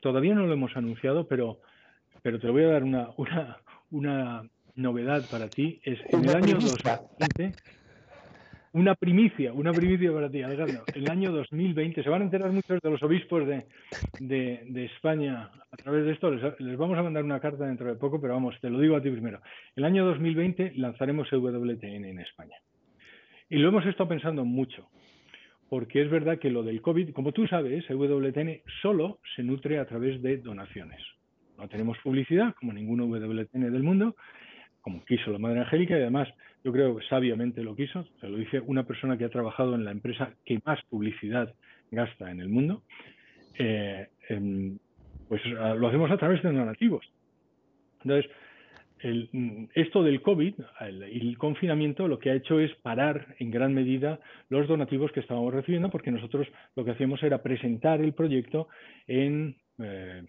todavía 0.00 0.34
no 0.34 0.46
lo 0.46 0.52
hemos 0.52 0.76
anunciado, 0.76 1.26
pero, 1.26 1.60
pero 2.22 2.38
te 2.38 2.48
voy 2.50 2.64
a 2.64 2.68
dar 2.68 2.84
una, 2.84 3.10
una, 3.16 3.58
una 3.90 4.48
novedad 4.74 5.24
para 5.30 5.48
ti. 5.48 5.80
Es 5.82 5.98
en 6.10 6.24
el 6.24 6.36
año 6.36 6.54
2020 6.54 7.52
una 8.72 8.94
primicia, 8.94 9.52
una 9.52 9.72
primicia 9.72 10.12
para 10.12 10.30
ti, 10.30 10.42
Alejandro. 10.42 10.84
El 10.94 11.10
año 11.10 11.32
2020, 11.32 12.02
se 12.02 12.08
van 12.10 12.22
a 12.22 12.24
enterar 12.24 12.52
muchos 12.52 12.80
de 12.80 12.90
los 12.90 13.02
obispos 13.02 13.46
de, 13.46 13.66
de, 14.18 14.84
España 14.84 15.50
a 15.70 15.76
través 15.76 16.04
de 16.04 16.12
esto. 16.12 16.30
Les, 16.30 16.76
vamos 16.76 16.98
a 16.98 17.02
mandar 17.02 17.24
una 17.24 17.40
carta 17.40 17.64
dentro 17.66 17.86
de 17.86 17.96
poco, 17.96 18.20
pero 18.20 18.34
vamos, 18.34 18.54
te 18.60 18.70
lo 18.70 18.80
digo 18.80 18.96
a 18.96 19.02
ti 19.02 19.10
primero. 19.10 19.40
El 19.74 19.84
año 19.84 20.04
2020 20.04 20.72
lanzaremos 20.76 21.32
EWTN 21.32 22.04
en 22.04 22.20
España. 22.20 22.56
Y 23.48 23.56
lo 23.58 23.68
hemos 23.68 23.86
estado 23.86 24.08
pensando 24.08 24.44
mucho, 24.44 24.88
porque 25.68 26.02
es 26.02 26.10
verdad 26.10 26.38
que 26.38 26.50
lo 26.50 26.62
del 26.62 26.82
COVID, 26.82 27.12
como 27.12 27.32
tú 27.32 27.46
sabes, 27.46 27.88
EWTN 27.88 28.62
solo 28.82 29.20
se 29.34 29.42
nutre 29.42 29.78
a 29.78 29.86
través 29.86 30.20
de 30.22 30.38
donaciones. 30.38 31.00
No 31.56 31.68
tenemos 31.68 31.96
publicidad, 31.98 32.54
como 32.54 32.72
ningún 32.72 33.00
WTN 33.00 33.72
del 33.72 33.82
mundo, 33.82 34.16
como 34.86 35.04
quiso 35.04 35.32
la 35.32 35.38
Madre 35.40 35.58
Angélica 35.58 35.98
y 35.98 36.02
además 36.02 36.28
yo 36.62 36.70
creo 36.70 36.96
que 36.96 37.04
sabiamente 37.08 37.60
lo 37.64 37.74
quiso, 37.74 38.06
se 38.20 38.28
lo 38.28 38.36
dice 38.36 38.60
una 38.60 38.84
persona 38.84 39.18
que 39.18 39.24
ha 39.24 39.28
trabajado 39.28 39.74
en 39.74 39.84
la 39.84 39.90
empresa 39.90 40.30
que 40.44 40.60
más 40.64 40.78
publicidad 40.84 41.52
gasta 41.90 42.30
en 42.30 42.38
el 42.38 42.48
mundo, 42.48 42.84
eh, 43.58 44.06
em, 44.28 44.78
pues 45.28 45.42
ah, 45.58 45.74
lo 45.74 45.88
hacemos 45.88 46.08
a 46.12 46.16
través 46.16 46.40
de 46.40 46.52
donativos. 46.52 47.04
Entonces, 48.04 48.30
esto 49.74 50.04
del 50.04 50.22
COVID 50.22 50.54
y 51.10 51.30
el 51.30 51.36
confinamiento 51.36 52.06
lo 52.06 52.20
que 52.20 52.30
ha 52.30 52.34
hecho 52.34 52.60
es 52.60 52.72
parar 52.76 53.34
en 53.40 53.50
gran 53.50 53.74
medida 53.74 54.20
los 54.50 54.68
donativos 54.68 55.10
que 55.10 55.18
estábamos 55.18 55.52
recibiendo 55.52 55.90
porque 55.90 56.12
nosotros 56.12 56.46
lo 56.76 56.84
que 56.84 56.92
hacíamos 56.92 57.20
era 57.24 57.42
presentar 57.42 58.00
el 58.00 58.12
proyecto 58.12 58.68
en 59.08 59.56
eh, 59.80 60.22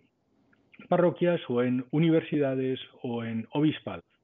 parroquias 0.89 1.41
o 1.47 1.61
en 1.61 1.85
universidades 1.91 2.79
o 3.03 3.23
en 3.23 3.47
obispados. 3.51 4.16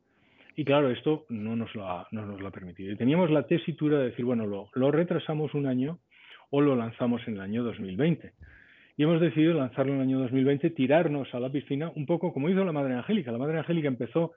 Y 0.56 0.66
claro, 0.66 0.92
esto 0.92 1.26
no 1.30 1.56
nos 1.56 1.74
lo 1.76 1.90
ha, 1.90 2.08
no 2.12 2.26
nos 2.26 2.40
lo 2.40 2.48
ha 2.48 2.52
permitido. 2.52 2.94
Y 2.94 2.96
teníamos 2.96 3.32
la 3.32 3.48
tesitura 3.48 4.00
de 4.00 4.06
decir, 4.06 4.26
bueno, 4.26 4.46
lo, 4.46 4.70
lo 4.74 4.92
retrasamos 4.92 5.54
un 5.54 5.66
año 5.66 6.00
o 6.52 6.62
lo 6.62 6.76
lanzamos 6.76 7.28
en 7.28 7.36
el 7.36 7.42
año 7.42 7.64
2020. 7.64 8.34
Y 8.96 9.04
hemos 9.04 9.20
decidido 9.20 9.56
lanzarlo 9.56 9.94
en 9.94 10.02
el 10.02 10.08
año 10.08 10.20
2020, 10.20 10.70
tirarnos 10.72 11.34
a 11.34 11.40
la 11.40 11.52
piscina, 11.52 11.92
un 11.96 12.06
poco 12.06 12.32
como 12.32 12.50
hizo 12.50 12.64
la 12.64 12.72
Madre 12.72 12.94
Angélica. 12.94 13.32
La 13.32 13.40
Madre 13.40 13.58
Angélica 13.58 13.88
empezó 13.88 14.34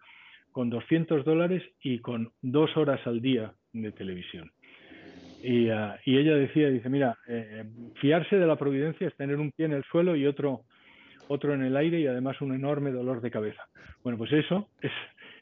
con 0.50 0.70
200 0.70 1.26
dólares 1.26 1.62
y 1.82 1.98
con 1.98 2.32
dos 2.40 2.74
horas 2.78 3.06
al 3.06 3.20
día 3.20 3.52
de 3.74 3.92
televisión. 3.92 4.50
Y, 5.42 5.68
ah, 5.68 5.98
y 6.06 6.16
ella 6.16 6.34
decía, 6.34 6.70
dice, 6.70 6.88
mira, 6.88 7.18
eh, 7.28 7.64
fiarse 8.00 8.36
de 8.36 8.46
la 8.46 8.56
providencia 8.56 9.06
es 9.06 9.14
tener 9.16 9.36
un 9.36 9.52
pie 9.52 9.66
en 9.66 9.74
el 9.74 9.84
suelo 9.84 10.16
y 10.16 10.26
otro, 10.26 10.62
otro 11.28 11.52
en 11.52 11.62
el 11.62 11.76
aire 11.76 12.00
y 12.00 12.06
además 12.06 12.40
un 12.40 12.54
enorme 12.54 12.90
dolor 12.90 13.20
de 13.20 13.30
cabeza. 13.30 13.62
Bueno, 14.02 14.16
pues 14.16 14.32
eso 14.32 14.70
es, 14.80 14.92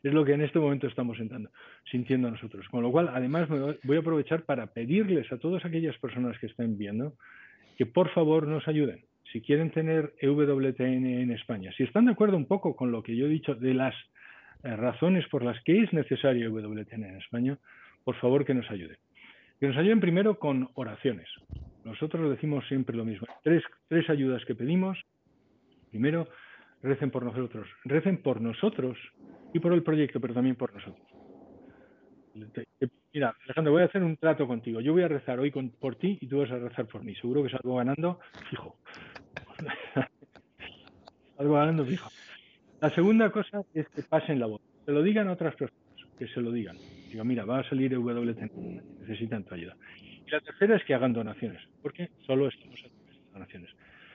es 0.05 0.15
lo 0.15 0.25
que 0.25 0.35
en 0.35 0.43
este 0.43 0.59
momento 0.59 0.87
estamos 0.87 1.17
sintiendo 1.91 2.31
nosotros. 2.31 2.69
Con 2.69 2.83
lo 2.83 2.93
cual, 2.93 3.11
además, 3.13 3.49
voy 3.49 3.97
a 3.97 4.01
aprovechar 4.01 4.43
para 4.43 4.67
pedirles 4.67 5.33
a 5.33 5.39
todas 5.39 5.65
aquellas 5.65 5.97
personas 5.99 6.39
que 6.39 6.47
estén 6.47 6.77
viendo 6.77 7.15
que 7.79 7.87
por 7.87 8.11
favor 8.11 8.47
nos 8.47 8.69
ayuden. 8.69 9.05
Si 9.33 9.41
quieren 9.41 9.71
tener 9.71 10.13
EWTN 10.21 11.07
en 11.07 11.31
España, 11.33 11.73
si 11.77 11.85
están 11.85 12.05
de 12.05 12.13
acuerdo 12.13 12.37
un 12.37 12.47
poco 12.47 12.77
con 12.77 12.93
lo 12.93 13.03
que 13.03 13.17
yo 13.17 13.27
he 13.27 13.31
dicho 13.31 13.55
de 13.55 13.73
las 13.73 13.95
eh, 14.63 14.77
razones 14.77 15.27
por 15.29 15.43
las 15.43 15.61
que 15.65 15.83
es 15.83 15.93
necesario 15.93 16.49
EWTN 16.49 17.05
en 17.05 17.17
España, 17.17 17.59
por 18.05 18.15
favor 18.17 18.45
que 18.45 18.55
nos 18.55 18.71
ayuden. 18.71 18.99
que 19.59 19.69
nos 19.69 19.77
ayuden 19.79 20.01
primero 20.01 20.39
con 20.39 20.69
oraciones. 20.75 21.29
Nosotros 21.85 22.31
decimos 22.31 22.67
siempre 22.69 22.95
lo 22.95 23.07
mismo. 23.07 23.27
Tres 23.43 24.11
ayudas 24.11 24.45
que 24.45 24.55
pedimos. 24.55 24.99
Primero, 25.91 26.29
recen 26.83 27.11
por 27.11 27.25
nosotros. 27.25 27.67
Recen 27.85 28.19
por 28.19 28.43
nosotros 28.43 28.99
y 29.55 29.61
por 29.61 29.73
el 29.73 29.83
proyecto, 29.83 30.21
pero 30.21 30.35
también 30.35 30.57
por 30.57 30.75
nosotros. 30.75 31.07
Mira, 33.13 33.37
Alejandro, 33.45 33.73
voy 33.73 33.83
a 33.83 33.85
hacer 33.85 34.03
un 34.03 34.17
trato 34.17 34.49
contigo. 34.49 34.81
Yo 34.81 34.93
voy 34.93 35.03
a 35.03 35.09
rezar 35.09 35.39
hoy 35.39 35.53
por 35.53 35.95
ti 35.95 36.19
y 36.21 36.27
tú 36.27 36.41
vas 36.41 36.51
a 36.51 36.59
rezar 36.59 36.87
por 36.87 37.05
mí. 37.05 37.15
Seguro 37.15 37.45
que 37.45 37.51
salgo 37.51 37.77
ganando, 37.77 38.19
fijo. 38.51 38.77
salgo 41.37 41.55
ganando, 41.55 41.87
fijo. 41.87 42.11
La 42.81 42.91
segunda 42.91 43.31
cosa 43.31 43.63
es 43.73 43.89
que 43.91 44.03
pasen 44.03 44.41
la 44.41 44.47
voz. 44.47 44.61
Se 44.85 44.91
lo 44.91 45.05
digan 45.05 45.29
a 45.29 45.33
otras 45.33 45.55
personas, 45.55 45.85
que 46.19 46.27
se 46.27 46.41
lo 46.41 46.51
digan. 46.51 46.77
Digo, 47.09 47.25
mira, 47.25 47.45
va 47.45 47.61
a 47.61 47.69
salir 47.69 47.97
WT, 47.97 48.51
necesitan 49.03 49.45
tu 49.45 49.55
ayuda. 49.55 49.77
Y 50.27 50.31
la 50.33 50.41
tercera 50.41 50.75
es 50.75 50.85
que 50.85 50.95
hagan 50.95 51.13
donaciones, 51.13 51.63
porque 51.81 52.11
solo 52.27 52.49
estamos 52.49 52.75
haciendo 52.81 53.31
donaciones. 53.33 53.71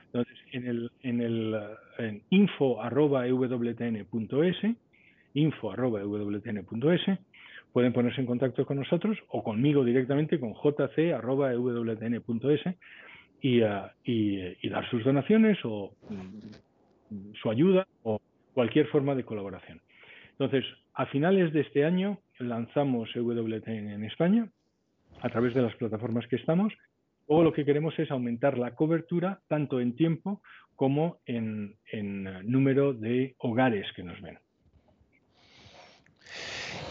Entonces, 0.08 0.38
en 0.52 0.68
el, 0.68 0.92
en 1.04 1.22
el 1.22 1.56
en 1.98 2.24
info 2.30 2.82
info 5.34 5.72
arroba 5.72 6.02
pueden 7.72 7.94
ponerse 7.94 8.22
en 8.22 8.28
contacto 8.28 8.66
con 8.66 8.78
nosotros 8.78 9.18
o 9.30 9.44
conmigo 9.44 9.84
directamente 9.84 10.40
con 10.40 10.54
jc.ewtn.es 10.54 11.02
y, 13.42 13.62
uh, 13.62 13.88
y, 14.04 14.40
y, 14.62 14.70
dar 14.70 14.90
sus 14.90 15.04
donaciones 15.04 15.58
o 15.64 15.94
mm, 16.10 17.34
su 17.42 17.50
ayuda 17.50 17.88
o 18.04 18.20
cualquier 18.54 18.88
forma 18.88 19.16
de 19.16 19.24
colaboración. 19.24 19.80
Entonces, 20.32 20.66
a 20.94 21.06
finales 21.06 21.54
de 21.54 21.62
este 21.62 21.86
año 21.86 22.20
lanzamos 22.40 23.10
EWTN 23.16 23.92
en 23.92 24.04
España 24.04 24.50
a 25.22 25.30
través 25.30 25.54
de 25.54 25.62
las 25.62 25.76
plataformas 25.76 26.28
que 26.28 26.36
estamos. 26.38 26.74
O 27.28 27.44
lo 27.44 27.54
que 27.54 27.64
queremos 27.64 27.98
es 28.00 28.10
aumentar 28.10 28.58
la 28.58 28.74
cobertura 28.74 29.40
tanto 29.48 29.80
en 29.80 29.96
tiempo 29.96 30.42
como 30.76 31.20
en, 31.26 31.76
en 31.92 32.24
número 32.50 32.94
de 32.94 33.36
hogares 33.38 33.86
que 33.96 34.04
nos 34.04 34.20
ven. 34.22 34.40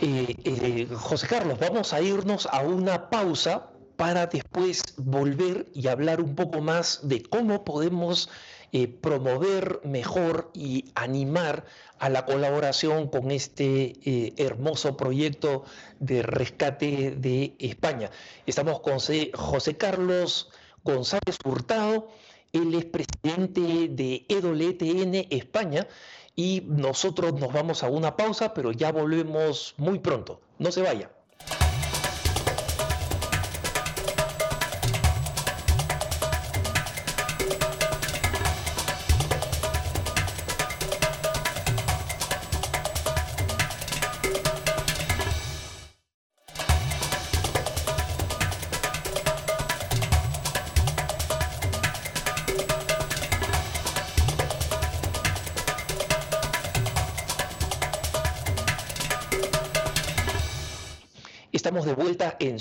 Eh, 0.00 0.36
eh, 0.44 0.88
José 0.94 1.26
Carlos, 1.26 1.58
vamos 1.58 1.92
a 1.92 2.00
irnos 2.00 2.46
a 2.46 2.60
una 2.60 3.10
pausa 3.10 3.70
para 3.96 4.28
después 4.28 4.94
volver 4.96 5.66
y 5.74 5.88
hablar 5.88 6.20
un 6.20 6.36
poco 6.36 6.60
más 6.60 7.00
de 7.02 7.24
cómo 7.24 7.64
podemos 7.64 8.30
eh, 8.70 8.86
promover 8.86 9.80
mejor 9.82 10.52
y 10.54 10.84
animar 10.94 11.64
a 11.98 12.10
la 12.10 12.26
colaboración 12.26 13.08
con 13.08 13.32
este 13.32 13.96
hermoso 14.36 14.96
proyecto 14.96 15.64
de 15.98 16.22
rescate 16.22 17.16
de 17.16 17.56
España. 17.58 18.08
Estamos 18.46 18.78
con 18.80 18.98
José 19.00 19.76
Carlos 19.76 20.50
González 20.84 21.38
Hurtado, 21.44 22.08
él 22.52 22.72
es 22.74 22.84
presidente 22.84 23.88
de 23.88 24.24
EWTN 24.28 25.26
España 25.30 25.88
y 26.38 26.62
nosotros 26.68 27.34
nos 27.34 27.52
vamos 27.52 27.82
a 27.82 27.88
una 27.88 28.16
pausa, 28.16 28.54
pero 28.54 28.70
ya 28.70 28.92
volvemos 28.92 29.74
muy 29.76 29.98
pronto. 29.98 30.40
No 30.60 30.70
se 30.70 30.82
vaya. 30.82 31.10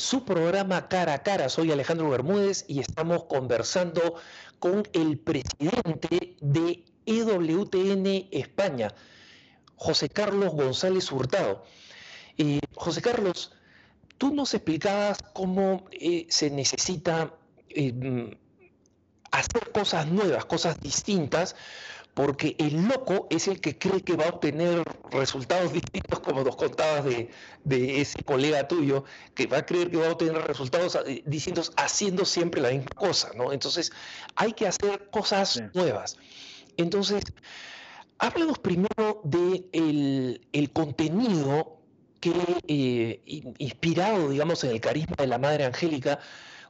Su 0.08 0.24
programa 0.24 0.88
Cara 0.88 1.16
a 1.16 1.22
Cara. 1.22 1.50
Soy 1.50 1.70
Alejandro 1.70 2.10
Bermúdez 2.10 2.64
y 2.70 2.80
estamos 2.80 3.26
conversando 3.26 4.16
con 4.58 4.88
el 4.94 5.20
presidente 5.20 6.38
de 6.40 6.86
EWTN 7.06 8.30
España, 8.32 8.94
José 9.76 10.08
Carlos 10.08 10.54
González 10.54 11.12
Hurtado. 11.12 11.66
Eh, 12.38 12.62
José 12.74 13.02
Carlos, 13.02 13.52
tú 14.18 14.34
nos 14.34 14.54
explicabas 14.54 15.18
cómo 15.34 15.84
eh, 15.92 16.26
se 16.30 16.52
necesita 16.52 17.34
eh, 17.68 18.38
hacer 19.32 19.74
cosas 19.74 20.08
nuevas, 20.08 20.46
cosas 20.46 20.80
distintas, 20.80 21.54
porque 22.18 22.56
el 22.58 22.88
loco 22.88 23.28
es 23.30 23.48
el 23.48 23.62
que 23.62 23.78
cree 23.78 24.02
que 24.02 24.16
va 24.16 24.26
a 24.26 24.30
obtener 24.30 24.84
resultados 25.12 25.72
distintos, 25.72 26.20
como 26.22 26.44
nos 26.44 26.56
contabas 26.56 27.06
de, 27.06 28.02
ese 28.02 28.24
colega 28.24 28.68
tuyo, 28.68 29.04
que 29.36 29.46
va 29.46 29.60
a 29.60 29.66
creer 29.68 29.92
que 29.92 29.98
va 29.98 30.08
a 30.08 30.14
obtener 30.14 30.42
resultados 30.42 30.98
eh, 31.06 31.22
distintos 31.28 31.72
haciendo 31.78 32.26
siempre 32.26 32.60
la 32.60 32.72
misma 32.72 32.90
cosa, 32.96 33.30
¿no? 33.36 33.54
Entonces, 33.54 33.92
hay 34.36 34.54
que 34.54 34.66
hacer 34.66 35.12
cosas 35.12 35.62
nuevas. 35.76 36.18
Entonces, 36.78 37.24
háblanos 38.18 38.58
primero 38.58 39.22
de 39.24 40.40
el, 40.54 40.72
contenido 40.72 41.78
que, 42.20 42.34
eh, 42.68 43.22
inspirado, 43.60 44.30
digamos, 44.30 44.64
en 44.64 44.72
el 44.72 44.82
carisma 44.82 45.18
de 45.20 45.28
la 45.28 45.38
Madre 45.38 45.66
Angélica, 45.66 46.18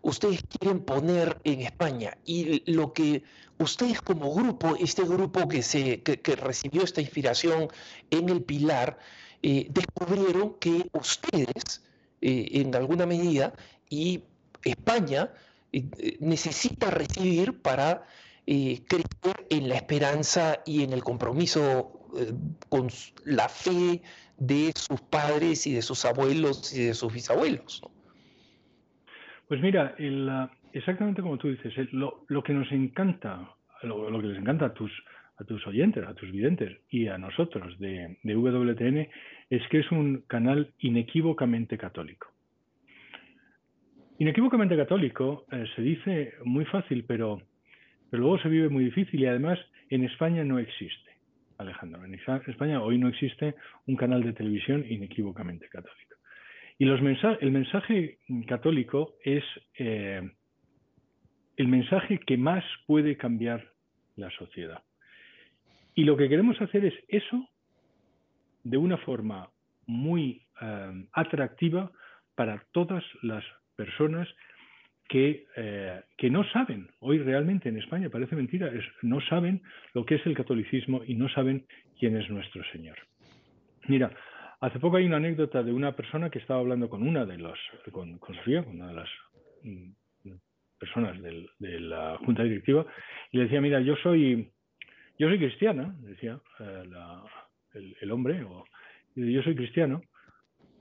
ustedes 0.02 0.42
quieren 0.44 0.82
poner 0.82 1.40
en 1.44 1.62
España 1.62 2.18
y 2.26 2.70
lo 2.72 2.94
que 2.94 3.24
ustedes 3.60 4.02
como 4.02 4.34
grupo, 4.34 4.76
este 4.80 5.04
grupo 5.04 5.48
que, 5.48 5.64
se, 5.64 6.02
que, 6.02 6.36
recibió 6.36 6.84
esta 6.84 7.02
inspiración 7.02 7.70
en 8.10 8.30
el 8.30 8.44
Pilar, 8.44 9.00
eh, 9.42 9.68
descubrieron 9.70 10.56
que 10.60 10.90
ustedes, 10.94 11.84
eh, 12.22 12.50
en 12.54 12.76
alguna 12.76 13.06
medida, 13.06 13.54
y 13.90 14.24
España 14.64 15.32
eh, 15.72 16.18
necesita 16.20 16.90
recibir 16.90 17.62
para 17.62 18.04
creer 18.46 19.46
en 19.50 19.68
la 19.68 19.76
esperanza 19.76 20.62
y 20.66 20.84
en 20.84 20.94
el 20.94 21.04
compromiso 21.04 22.08
con 22.70 22.90
la 23.26 23.50
fe 23.50 24.02
de 24.38 24.72
sus 24.74 25.02
padres 25.02 25.68
y 25.68 25.74
de 25.74 25.82
sus 25.82 26.06
abuelos 26.06 26.72
y 26.72 26.86
de 26.86 26.94
sus 26.94 27.12
bisabuelos. 27.12 27.82
Pues 29.48 29.62
mira, 29.62 29.96
exactamente 30.74 31.22
como 31.22 31.38
tú 31.38 31.48
dices, 31.48 31.74
lo, 31.94 32.44
que 32.44 32.54
nos 32.54 32.70
encanta, 32.72 33.50
lo, 33.84 34.20
que 34.20 34.28
les 34.28 34.40
encanta 34.40 34.66
a 34.66 34.74
tus, 34.74 34.92
a 35.38 35.46
tus 35.46 35.66
oyentes, 35.66 36.06
a 36.06 36.14
tus 36.14 36.32
videntes 36.32 36.78
y 36.90 37.08
a 37.08 37.18
nosotros 37.18 37.80
de, 37.80 38.18
WTN 38.24 39.08
es 39.50 39.66
que 39.70 39.80
es 39.80 39.92
un 39.92 40.24
canal 40.28 40.74
inequívocamente 40.80 41.78
católico. 41.78 42.28
Inequívocamente 44.20 44.76
católico 44.76 45.46
eh, 45.52 45.64
se 45.76 45.82
dice 45.82 46.34
muy 46.44 46.66
fácil, 46.66 47.06
pero, 47.08 47.42
pero 48.10 48.24
luego 48.24 48.40
se 48.40 48.50
vive 48.50 48.68
muy 48.68 48.84
difícil 48.84 49.22
y 49.22 49.28
además 49.28 49.60
en 49.90 50.04
España 50.04 50.44
no 50.44 50.60
existe, 50.60 51.12
Alejandro. 51.58 52.04
En 52.04 52.16
España 52.16 52.82
hoy 52.82 52.98
no 52.98 53.08
existe 53.08 53.56
un 53.86 53.96
canal 53.96 54.24
de 54.24 54.34
televisión 54.34 54.84
inequívocamente 54.90 55.70
católico. 55.70 56.17
Y 56.80 56.86
los 56.86 57.00
el 57.42 57.52
mensaje 57.52 58.20
católico 58.48 59.16
es 59.24 59.44
eh, 59.80 60.22
el 61.56 61.68
mensaje 61.68 62.20
que 62.20 62.38
más 62.38 62.64
puede 62.86 63.18
cambiar 63.18 63.72
la 64.16 64.30
sociedad. 64.32 64.84
Y 65.96 66.04
lo 66.04 66.16
que 66.16 66.30
queremos 66.30 66.62
hacer 66.62 66.86
es 66.86 66.94
eso 67.08 67.50
de 68.64 68.78
una 68.78 68.98
forma 68.98 69.50
muy 69.88 70.46
eh, 70.62 71.08
atractiva 71.14 71.92
para 72.36 72.64
todas 72.72 73.04
las 73.24 73.44
personas 73.76 74.28
que, 75.10 75.48
eh, 75.56 76.02
que, 76.18 76.30
no 76.30 76.44
saben, 76.52 76.90
hoy 77.00 77.18
realmente 77.20 77.70
en 77.70 77.78
España 77.78 78.10
parece 78.10 78.36
mentira, 78.36 78.68
es, 78.68 78.84
no 79.02 79.22
saben 79.22 79.62
lo 79.94 80.06
que 80.06 80.16
es 80.16 80.26
el 80.26 80.36
catolicismo 80.36 81.02
y 81.08 81.16
no 81.16 81.30
saben 81.30 81.66
quién 81.98 82.18
es 82.18 82.30
nuestro 82.30 82.64
Señor. 82.72 82.98
Mira, 83.88 84.12
Hace 84.60 84.80
poco 84.80 84.98
hay 84.98 85.06
una 85.06 85.18
anécdota 85.18 85.62
de 85.62 85.72
una 85.72 85.96
persona 85.96 86.30
que 86.30 86.40
estaba 86.40 86.60
hablando 86.60 86.90
con 86.90 87.08
una 87.08 87.26
de 87.26 87.38
los, 87.38 87.60
con, 87.92 88.18
con 88.18 88.36
una 88.46 88.88
de 88.88 88.94
las 88.94 89.10
mm, 89.64 89.92
personas 90.80 91.22
de 91.22 91.80
la 91.80 92.18
junta 92.18 92.44
directiva, 92.44 92.86
y 93.32 93.38
le 93.38 93.44
decía, 93.44 93.62
mira, 93.62 93.80
yo 93.82 93.96
soy, 93.98 94.52
yo 95.20 95.28
soy 95.28 95.38
cristiana, 95.38 95.96
decía 96.00 96.40
eh, 96.60 96.84
el, 98.02 98.12
hombre, 98.12 98.44
o, 98.44 98.66
yo 99.16 99.42
soy 99.44 99.56
cristiano, 99.56 100.02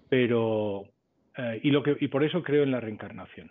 pero, 0.09 0.85
eh, 1.37 1.61
y, 1.63 1.71
lo 1.71 1.83
que, 1.83 1.97
y 2.01 2.09
por 2.09 2.25
eso 2.25 2.43
creo 2.43 2.63
en 2.63 2.71
la 2.71 2.81
reencarnación. 2.81 3.51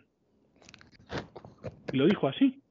Y 1.92 1.98
lo 1.98 2.08
dijo 2.08 2.28
así. 2.28 2.62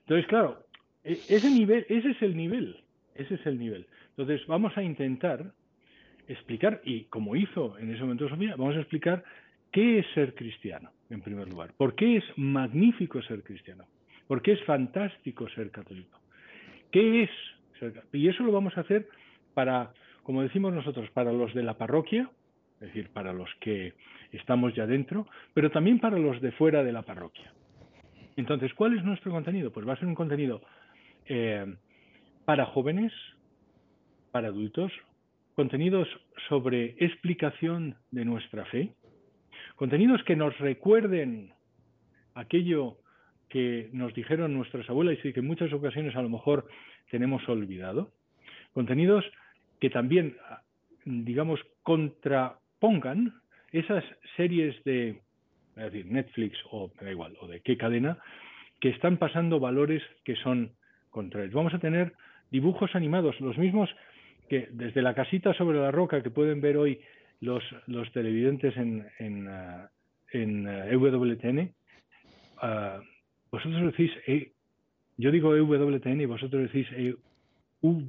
Entonces, 0.00 0.26
claro, 0.26 0.66
e, 1.02 1.12
ese 1.12 1.50
nivel, 1.50 1.86
ese 1.88 2.10
es 2.10 2.22
el 2.22 2.36
nivel, 2.36 2.82
ese 3.14 3.34
es 3.34 3.46
el 3.46 3.58
nivel. 3.58 3.86
Entonces, 4.10 4.46
vamos 4.46 4.76
a 4.76 4.82
intentar 4.82 5.52
explicar, 6.28 6.80
y 6.84 7.04
como 7.04 7.36
hizo 7.36 7.78
en 7.78 7.92
ese 7.92 8.02
momento 8.02 8.28
Sofía, 8.28 8.54
vamos 8.56 8.76
a 8.76 8.80
explicar 8.80 9.24
¿qué 9.72 9.98
es 9.98 10.06
ser 10.14 10.34
cristiano? 10.34 10.90
En 11.08 11.22
primer 11.22 11.48
lugar, 11.48 11.72
¿por 11.76 11.94
qué 11.94 12.18
es 12.18 12.24
magnífico 12.36 13.20
ser 13.22 13.42
cristiano? 13.42 13.84
¿Por 14.26 14.42
qué 14.42 14.52
es 14.52 14.62
fantástico 14.64 15.48
ser 15.48 15.70
católico? 15.70 16.20
¿Qué 16.92 17.24
es 17.24 17.30
ser? 17.78 18.04
Y 18.12 18.28
eso 18.28 18.44
lo 18.44 18.52
vamos 18.52 18.76
a 18.76 18.82
hacer 18.82 19.08
para, 19.54 19.92
como 20.22 20.42
decimos 20.42 20.72
nosotros, 20.72 21.10
para 21.10 21.32
los 21.32 21.52
de 21.52 21.64
la 21.64 21.74
parroquia, 21.74 22.30
es 22.74 22.88
decir, 22.88 23.10
para 23.10 23.32
los 23.32 23.50
que 23.60 23.94
estamos 24.32 24.74
ya 24.74 24.86
dentro, 24.86 25.26
pero 25.52 25.70
también 25.70 25.98
para 25.98 26.18
los 26.18 26.40
de 26.40 26.52
fuera 26.52 26.84
de 26.84 26.92
la 26.92 27.02
parroquia. 27.02 27.52
Entonces, 28.36 28.72
¿cuál 28.74 28.96
es 28.96 29.04
nuestro 29.04 29.32
contenido? 29.32 29.72
Pues 29.72 29.86
va 29.86 29.94
a 29.94 29.96
ser 29.96 30.06
un 30.06 30.14
contenido 30.14 30.62
eh, 31.26 31.74
para 32.44 32.66
jóvenes, 32.66 33.12
para 34.30 34.48
adultos, 34.48 34.92
contenidos 35.54 36.08
sobre 36.48 36.96
explicación 36.98 37.96
de 38.10 38.24
nuestra 38.24 38.64
fe, 38.66 38.92
contenidos 39.76 40.22
que 40.24 40.36
nos 40.36 40.56
recuerden 40.58 41.52
aquello 42.34 42.96
que 43.48 43.90
nos 43.92 44.14
dijeron 44.14 44.54
nuestras 44.54 44.88
abuelas 44.88 45.18
y 45.24 45.32
que 45.32 45.40
en 45.40 45.46
muchas 45.46 45.72
ocasiones 45.72 46.14
a 46.16 46.22
lo 46.22 46.28
mejor 46.28 46.68
tenemos 47.10 47.46
olvidado, 47.48 48.10
contenidos 48.72 49.24
que 49.80 49.90
también, 49.90 50.36
digamos, 51.04 51.60
contrapongan 51.82 53.34
esas 53.72 54.04
series 54.36 54.82
de 54.84 55.20
Netflix 55.76 56.58
o 56.70 56.90
da 57.00 57.10
igual, 57.10 57.36
o 57.40 57.48
de 57.48 57.60
qué 57.60 57.76
cadena, 57.76 58.18
que 58.80 58.90
están 58.90 59.16
pasando 59.16 59.60
valores 59.60 60.02
que 60.24 60.36
son 60.36 60.72
contrarios. 61.10 61.54
Vamos 61.54 61.74
a 61.74 61.78
tener 61.78 62.12
dibujos 62.50 62.94
animados, 62.94 63.40
los 63.40 63.58
mismos 63.58 63.90
que 64.50 64.68
desde 64.72 65.00
la 65.00 65.14
casita 65.14 65.54
sobre 65.54 65.78
la 65.78 65.92
roca 65.92 66.24
que 66.24 66.30
pueden 66.30 66.60
ver 66.60 66.76
hoy 66.76 67.00
los, 67.40 67.62
los 67.86 68.12
televidentes 68.12 68.76
en, 68.76 69.06
en, 69.20 69.46
uh, 69.46 69.86
en 70.32 70.66
uh, 70.66 71.06
EWTN, 71.06 71.72
uh, 72.60 73.00
vosotros 73.52 73.92
decís, 73.92 74.10
e, 74.26 74.52
yo 75.18 75.30
digo 75.30 75.54
EWTN 75.54 76.20
y 76.20 76.26
vosotros 76.26 76.64
decís 76.64 76.88
EU 76.96 78.02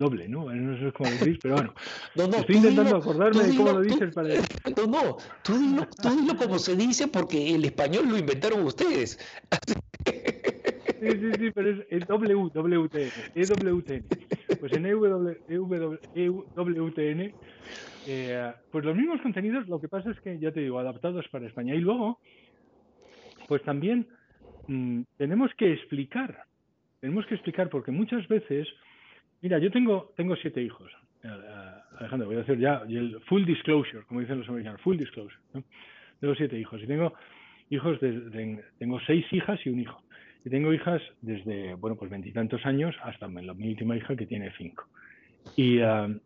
doble, 0.00 0.28
¿no? 0.28 0.52
No 0.52 0.78
sé 0.78 0.92
cómo 0.92 1.08
decís, 1.10 1.38
pero 1.40 1.54
bueno. 1.54 1.74
No, 2.16 2.26
no, 2.26 2.38
estoy 2.38 2.56
intentando 2.56 2.96
acordarme 2.96 3.44
de 3.44 3.56
cómo 3.56 3.72
lo 3.72 3.80
dices 3.82 4.12
para... 4.12 4.34
No, 4.76 4.86
no, 4.86 5.16
tú 5.44 5.56
dilo, 5.56 5.88
tú 6.02 6.10
dilo 6.10 6.36
como 6.36 6.58
se 6.58 6.74
dice 6.74 7.06
porque 7.06 7.54
el 7.54 7.64
español 7.64 8.08
lo 8.08 8.18
inventaron 8.18 8.64
ustedes. 8.64 9.18
Sí, 11.02 11.08
sí, 11.10 11.32
sí, 11.36 11.50
pero 11.50 11.70
es, 11.70 11.86
es 11.90 12.06
W, 12.06 12.50
WTN, 12.54 13.10
EWTN. 13.34 14.04
Pues 14.62 14.72
en 14.74 14.86
EWTN, 16.14 17.34
eh, 18.06 18.52
pues 18.70 18.84
los 18.84 18.96
mismos 18.96 19.20
contenidos, 19.20 19.66
lo 19.66 19.80
que 19.80 19.88
pasa 19.88 20.12
es 20.12 20.20
que, 20.20 20.38
ya 20.38 20.52
te 20.52 20.60
digo, 20.60 20.78
adaptados 20.78 21.26
para 21.32 21.48
España. 21.48 21.74
Y 21.74 21.80
luego, 21.80 22.20
pues 23.48 23.60
también 23.64 24.06
mmm, 24.68 25.02
tenemos 25.16 25.50
que 25.56 25.72
explicar, 25.72 26.44
tenemos 27.00 27.26
que 27.26 27.34
explicar, 27.34 27.70
porque 27.70 27.90
muchas 27.90 28.28
veces 28.28 28.68
Mira, 29.42 29.58
yo 29.58 29.70
tengo, 29.72 30.12
tengo 30.16 30.36
siete 30.36 30.62
hijos. 30.62 30.90
Eh, 31.24 31.28
eh, 31.28 31.98
Alejandro, 31.98 32.28
voy 32.28 32.36
a 32.36 32.42
hacer 32.42 32.58
ya 32.58 32.82
el 32.88 33.20
full 33.22 33.44
disclosure, 33.44 34.04
como 34.06 34.20
dicen 34.20 34.38
los 34.38 34.48
americanos, 34.48 34.80
full 34.80 34.96
disclosure. 34.96 35.42
¿no? 35.52 35.64
Tengo 36.20 36.34
siete 36.36 36.58
hijos 36.58 36.80
y 36.80 36.86
tengo 36.86 37.12
hijos, 37.68 38.00
de, 38.00 38.64
tengo 38.78 39.00
seis 39.00 39.26
hijas 39.32 39.58
y 39.66 39.70
un 39.70 39.80
hijo. 39.80 40.00
Y 40.44 40.50
tengo 40.50 40.72
hijas 40.72 41.00
desde, 41.20 41.74
bueno, 41.74 41.96
pues 41.96 42.10
veintitantos 42.10 42.64
años 42.66 42.94
hasta 43.02 43.28
la, 43.28 43.54
mi 43.54 43.68
última 43.68 43.96
hija 43.96 44.16
que 44.16 44.26
tiene 44.26 44.52
cinco. 44.58 44.84
Y, 45.56 45.80
uh, 45.80 46.18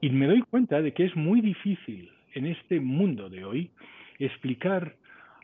y 0.00 0.10
me 0.10 0.26
doy 0.26 0.42
cuenta 0.42 0.80
de 0.82 0.92
que 0.92 1.04
es 1.04 1.16
muy 1.16 1.40
difícil 1.40 2.10
en 2.34 2.46
este 2.46 2.80
mundo 2.80 3.28
de 3.28 3.44
hoy 3.44 3.70
explicar 4.18 4.96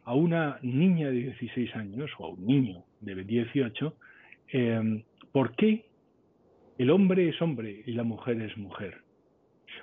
a 0.05 0.15
una 0.15 0.59
niña 0.63 1.09
de 1.09 1.35
16 1.35 1.75
años 1.77 2.11
o 2.19 2.27
a 2.27 2.29
un 2.31 2.47
niño 2.47 2.85
de 3.01 3.25
18 3.25 3.97
eh, 4.53 5.05
por 5.33 5.55
qué 5.57 5.87
el 6.79 6.91
hombre 6.91 7.29
es 7.29 7.43
hombre 7.43 7.83
y 7.87 7.93
la 7.93 8.05
mujer 8.05 8.41
es 8.41 8.57
mujer. 8.57 8.99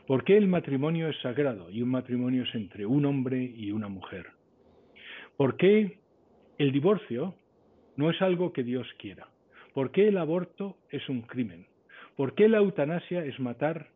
¿Por 0.08 0.24
qué 0.24 0.38
el 0.38 0.48
matrimonio 0.48 1.10
es 1.10 1.20
sagrado 1.22 1.70
y 1.70 1.82
un 1.82 1.90
matrimonio 1.90 2.44
es 2.44 2.56
entre 2.56 2.86
un 2.86 3.06
hombre 3.06 3.44
y 3.44 3.72
una 3.72 3.88
mujer? 3.88 4.28
¿Por 5.38 5.58
qué 5.58 6.00
el 6.58 6.72
divorcio 6.72 7.36
no 7.96 8.10
es 8.10 8.22
algo 8.22 8.54
que 8.54 8.64
Dios 8.64 8.88
quiera? 8.98 9.28
¿Por 9.74 9.92
qué 9.92 10.08
el 10.08 10.18
aborto 10.18 10.78
es 10.90 11.08
un 11.10 11.22
crimen? 11.22 11.66
¿Por 12.16 12.36
qué 12.36 12.48
la 12.48 12.60
eutanasia 12.60 13.26
es 13.26 13.40
matar 13.40 13.90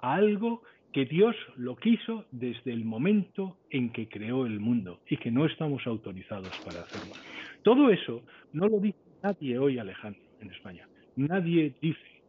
a 0.00 0.14
algo 0.14 0.62
que 0.92 1.04
Dios 1.04 1.34
lo 1.56 1.76
quiso 1.76 2.26
desde 2.30 2.72
el 2.72 2.84
momento 2.84 3.56
en 3.70 3.90
que 3.90 4.08
creó 4.08 4.46
el 4.46 4.60
mundo 4.60 5.00
y 5.08 5.16
que 5.16 5.30
no 5.30 5.46
estamos 5.46 5.86
autorizados 5.86 6.58
para 6.64 6.80
hacerlo? 6.80 7.14
Todo 7.62 7.90
eso 7.90 8.22
no 8.52 8.68
lo 8.68 8.78
dice 8.78 8.98
nadie 9.22 9.58
hoy, 9.58 9.78
Alejandro, 9.78 10.22
en 10.40 10.50
España. 10.50 10.86
Nadie 11.16 11.74
dice 11.80 12.22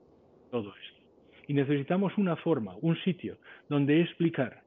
todo 0.49 0.69
esto. 0.69 0.97
Y 1.47 1.53
necesitamos 1.53 2.17
una 2.17 2.35
forma, 2.37 2.75
un 2.81 2.97
sitio 3.03 3.37
donde 3.69 4.01
explicar 4.01 4.63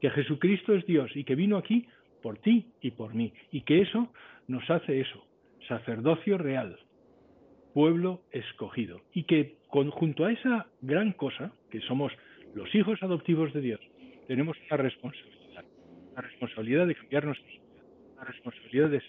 que 0.00 0.10
Jesucristo 0.10 0.74
es 0.74 0.84
Dios 0.86 1.10
y 1.14 1.24
que 1.24 1.36
vino 1.36 1.56
aquí 1.56 1.86
por 2.22 2.38
ti 2.38 2.66
y 2.80 2.90
por 2.90 3.14
mí. 3.14 3.32
Y 3.50 3.62
que 3.62 3.82
eso 3.82 4.12
nos 4.48 4.68
hace 4.70 5.00
eso, 5.00 5.24
sacerdocio 5.68 6.38
real, 6.38 6.78
pueblo 7.74 8.22
escogido. 8.30 9.00
Y 9.12 9.24
que 9.24 9.56
junto 9.68 10.24
a 10.24 10.32
esa 10.32 10.66
gran 10.80 11.12
cosa, 11.12 11.52
que 11.70 11.80
somos 11.80 12.12
los 12.54 12.74
hijos 12.74 13.02
adoptivos 13.02 13.52
de 13.52 13.60
Dios, 13.60 13.80
tenemos 14.26 14.56
una 14.68 14.76
responsabilidad. 14.76 15.64
La 16.14 16.22
responsabilidad 16.22 16.86
de 16.86 16.94
cambiarnos, 16.94 17.38
la 18.16 18.24
responsabilidad 18.24 18.90
de 18.90 19.02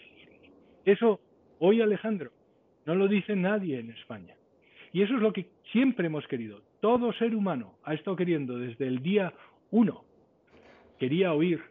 Eso 0.86 1.20
hoy, 1.60 1.82
Alejandro, 1.82 2.32
no 2.86 2.96
lo 2.96 3.08
dice 3.08 3.36
nadie 3.36 3.80
en 3.80 3.92
España. 3.92 4.36
Y 4.92 5.02
eso 5.02 5.16
es 5.16 5.22
lo 5.22 5.34
que 5.34 5.48
siempre 5.72 6.08
hemos 6.08 6.28
querido. 6.28 6.62
Todo 6.80 7.14
ser 7.14 7.36
humano 7.36 7.76
ha 7.84 7.94
estado 7.94 8.16
queriendo 8.16 8.58
desde 8.58 8.88
el 8.88 9.02
día 9.02 9.34
uno. 9.72 10.06
Quería 11.00 11.34
oír, 11.34 11.62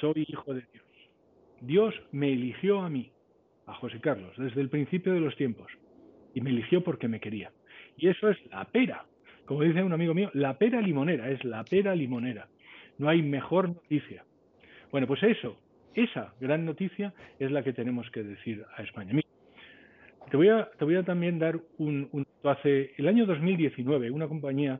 soy 0.00 0.26
hijo 0.28 0.52
de 0.52 0.64
Dios. 0.72 0.84
Dios 1.60 1.94
me 2.12 2.32
eligió 2.32 2.80
a 2.80 2.90
mí, 2.90 3.10
a 3.66 3.74
José 3.74 4.00
Carlos, 4.00 4.32
desde 4.36 4.60
el 4.60 4.68
principio 4.68 5.12
de 5.12 5.20
los 5.20 5.36
tiempos. 5.36 5.70
Y 6.34 6.40
me 6.40 6.50
eligió 6.50 6.82
porque 6.82 7.08
me 7.08 7.20
quería. 7.20 7.50
Y 7.96 8.08
eso 8.08 8.28
es 8.28 8.38
la 8.50 8.64
pera. 8.64 9.04
Como 9.44 9.62
dice 9.62 9.82
un 9.82 9.92
amigo 9.92 10.14
mío, 10.14 10.30
la 10.34 10.58
pera 10.58 10.80
limonera, 10.80 11.30
es 11.30 11.44
la 11.44 11.64
pera 11.64 11.94
limonera. 11.94 12.48
No 12.98 13.08
hay 13.08 13.22
mejor 13.22 13.68
noticia. 13.68 14.24
Bueno, 14.90 15.06
pues 15.06 15.22
eso, 15.22 15.58
esa 15.94 16.34
gran 16.40 16.64
noticia 16.64 17.12
es 17.38 17.50
la 17.50 17.62
que 17.62 17.72
tenemos 17.72 18.10
que 18.10 18.22
decir 18.22 18.64
a 18.76 18.82
España. 18.82 19.20
Te 20.30 20.36
voy 20.36 20.48
a, 20.48 20.70
te 20.78 20.84
voy 20.84 20.96
a 20.96 21.02
también 21.02 21.38
dar 21.38 21.60
un, 21.78 22.08
un, 22.12 22.26
Hace 22.44 22.92
el 22.98 23.08
año 23.08 23.24
2019, 23.24 24.10
una 24.10 24.28
compañía 24.28 24.78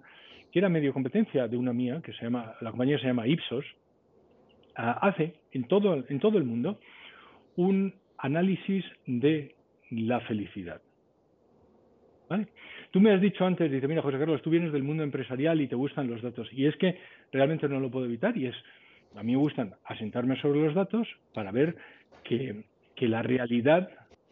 que 0.52 0.58
era 0.58 0.68
medio 0.68 0.92
competencia 0.92 1.48
de 1.48 1.56
una 1.56 1.72
mía, 1.72 2.02
que 2.04 2.12
se 2.12 2.22
llama, 2.22 2.54
la 2.60 2.70
compañía 2.70 2.98
se 2.98 3.06
llama 3.06 3.26
Ipsos, 3.26 3.64
uh, 4.76 5.00
hace 5.00 5.34
en 5.52 5.64
todo, 5.64 6.04
en 6.06 6.20
todo 6.20 6.36
el 6.36 6.44
mundo 6.44 6.78
un 7.56 7.94
análisis 8.24 8.84
de 9.06 9.54
la 9.90 10.18
felicidad. 10.20 10.80
¿Vale? 12.28 12.48
Tú 12.90 12.98
me 13.00 13.12
has 13.12 13.20
dicho 13.20 13.44
antes, 13.44 13.70
dice, 13.70 13.86
mira, 13.86 14.00
José 14.00 14.18
Carlos, 14.18 14.40
tú 14.40 14.48
vienes 14.48 14.72
del 14.72 14.82
mundo 14.82 15.02
empresarial 15.02 15.60
y 15.60 15.68
te 15.68 15.74
gustan 15.76 16.08
los 16.08 16.22
datos. 16.22 16.48
Y 16.52 16.64
es 16.64 16.74
que 16.76 16.98
realmente 17.30 17.68
no 17.68 17.80
lo 17.80 17.90
puedo 17.90 18.06
evitar 18.06 18.34
y 18.36 18.46
es, 18.46 18.54
a 19.14 19.22
mí 19.22 19.32
me 19.32 19.38
gustan 19.38 19.74
asentarme 19.84 20.40
sobre 20.40 20.60
los 20.60 20.74
datos 20.74 21.06
para 21.34 21.52
ver 21.52 21.76
que, 22.24 22.64
que 22.96 23.08
la 23.08 23.22
realidad 23.22 23.90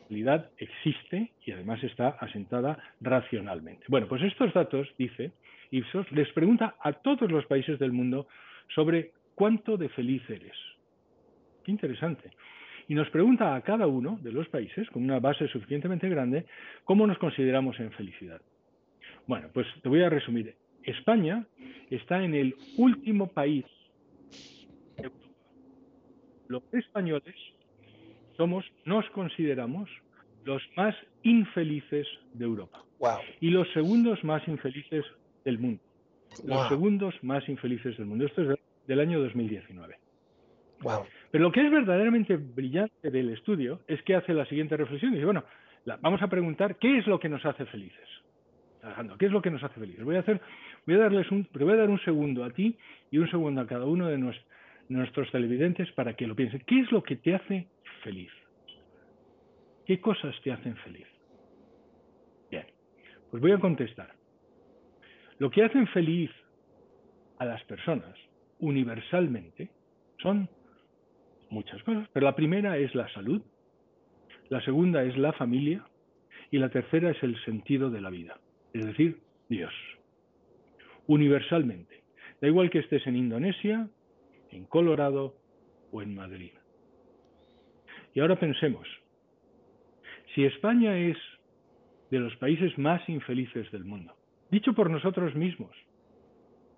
realidad 0.08 0.50
existe 0.58 1.32
y 1.44 1.52
además 1.52 1.82
está 1.84 2.08
asentada 2.20 2.78
racionalmente. 3.00 3.84
Bueno, 3.88 4.08
pues 4.08 4.22
estos 4.22 4.52
datos, 4.52 4.88
dice 4.98 5.32
Ipsos, 5.70 6.10
les 6.12 6.30
pregunta 6.32 6.76
a 6.80 6.92
todos 6.92 7.30
los 7.30 7.46
países 7.46 7.78
del 7.78 7.92
mundo 7.92 8.26
sobre 8.74 9.12
cuánto 9.34 9.76
de 9.76 9.88
feliz 9.88 10.22
eres. 10.28 10.56
Qué 11.64 11.70
interesante. 11.70 12.30
Y 12.88 12.94
nos 12.94 13.08
pregunta 13.10 13.54
a 13.54 13.60
cada 13.62 13.86
uno 13.86 14.18
de 14.22 14.32
los 14.32 14.48
países, 14.48 14.88
con 14.90 15.04
una 15.04 15.20
base 15.20 15.48
suficientemente 15.48 16.08
grande, 16.08 16.46
cómo 16.84 17.06
nos 17.06 17.18
consideramos 17.18 17.78
en 17.80 17.92
felicidad. 17.92 18.40
Bueno, 19.26 19.48
pues 19.52 19.66
te 19.82 19.88
voy 19.88 20.02
a 20.02 20.08
resumir. 20.08 20.54
España 20.82 21.46
está 21.90 22.22
en 22.22 22.34
el 22.34 22.56
último 22.76 23.28
país 23.28 23.64
de 24.96 25.04
Europa. 25.04 25.26
Los 26.48 26.62
españoles 26.74 27.36
somos, 28.36 28.64
nos 28.84 29.08
consideramos 29.10 29.88
los 30.44 30.62
más 30.76 30.94
infelices 31.22 32.06
de 32.34 32.44
Europa. 32.44 32.84
Wow. 32.98 33.18
Y 33.40 33.50
los 33.50 33.70
segundos 33.72 34.22
más 34.24 34.46
infelices 34.48 35.04
del 35.44 35.58
mundo. 35.58 35.82
Los 36.44 36.58
wow. 36.58 36.68
segundos 36.68 37.14
más 37.22 37.48
infelices 37.48 37.96
del 37.96 38.06
mundo. 38.06 38.26
Esto 38.26 38.42
es 38.42 38.58
del 38.86 39.00
año 39.00 39.20
2019. 39.20 39.96
Wow. 40.80 41.04
Pero 41.32 41.44
lo 41.44 41.50
que 41.50 41.64
es 41.64 41.70
verdaderamente 41.70 42.36
brillante 42.36 43.10
del 43.10 43.30
estudio 43.30 43.80
es 43.88 44.02
que 44.02 44.14
hace 44.14 44.34
la 44.34 44.44
siguiente 44.44 44.76
reflexión. 44.76 45.12
Dice, 45.12 45.24
bueno, 45.24 45.42
vamos 46.02 46.20
a 46.20 46.28
preguntar 46.28 46.76
qué 46.76 46.98
es 46.98 47.06
lo 47.06 47.18
que 47.18 47.30
nos 47.30 47.44
hace 47.46 47.64
felices. 47.64 48.06
Alejandro, 48.82 49.16
¿qué 49.16 49.26
es 49.26 49.32
lo 49.32 49.40
que 49.40 49.50
nos 49.50 49.62
hace 49.62 49.80
felices? 49.80 50.04
Voy 50.04 50.16
a 50.16 50.20
hacer, 50.20 50.42
voy 50.84 50.96
a 50.96 50.98
darles 50.98 51.30
un, 51.30 51.48
voy 51.54 51.72
a 51.72 51.76
dar 51.76 51.88
un 51.88 52.00
segundo 52.00 52.44
a 52.44 52.50
ti 52.50 52.76
y 53.10 53.16
un 53.16 53.30
segundo 53.30 53.62
a 53.62 53.66
cada 53.66 53.86
uno 53.86 54.08
de, 54.08 54.18
nuestros 54.88 55.30
televidentes 55.30 55.90
para 55.92 56.14
que 56.14 56.26
lo 56.26 56.36
piensen. 56.36 56.62
¿Qué 56.66 56.80
es 56.80 56.92
lo 56.92 57.02
que 57.02 57.16
te 57.16 57.34
hace 57.34 57.66
feliz? 58.02 58.30
¿Qué 59.86 60.02
cosas 60.02 60.34
te 60.44 60.52
hacen 60.52 60.76
feliz? 60.76 61.06
Bien, 62.50 62.66
pues 63.30 63.40
voy 63.40 63.52
a 63.52 63.58
contestar. 63.58 64.12
Lo 65.38 65.50
que 65.50 65.64
hacen 65.64 65.86
feliz 65.88 66.30
a 67.38 67.46
las 67.46 67.64
personas 67.64 68.14
universalmente 68.58 69.70
son 70.18 70.46
muchas 71.52 71.82
cosas, 71.82 72.08
pero 72.12 72.24
la 72.24 72.34
primera 72.34 72.78
es 72.78 72.94
la 72.94 73.08
salud, 73.12 73.42
la 74.48 74.60
segunda 74.62 75.04
es 75.04 75.16
la 75.16 75.32
familia 75.32 75.84
y 76.50 76.58
la 76.58 76.70
tercera 76.70 77.10
es 77.10 77.22
el 77.22 77.42
sentido 77.44 77.90
de 77.90 78.00
la 78.00 78.10
vida, 78.10 78.40
es 78.72 78.84
decir, 78.84 79.20
Dios. 79.48 79.72
Universalmente. 81.06 82.02
Da 82.40 82.48
igual 82.48 82.70
que 82.70 82.80
estés 82.80 83.06
en 83.06 83.16
Indonesia, 83.16 83.88
en 84.50 84.64
Colorado 84.64 85.36
o 85.92 86.02
en 86.02 86.14
Madrid. 86.14 86.52
Y 88.14 88.20
ahora 88.20 88.38
pensemos, 88.38 88.86
si 90.34 90.44
España 90.44 90.98
es 90.98 91.16
de 92.10 92.18
los 92.18 92.34
países 92.36 92.76
más 92.78 93.06
infelices 93.08 93.70
del 93.70 93.84
mundo, 93.84 94.14
dicho 94.50 94.74
por 94.74 94.90
nosotros 94.90 95.34
mismos, 95.34 95.74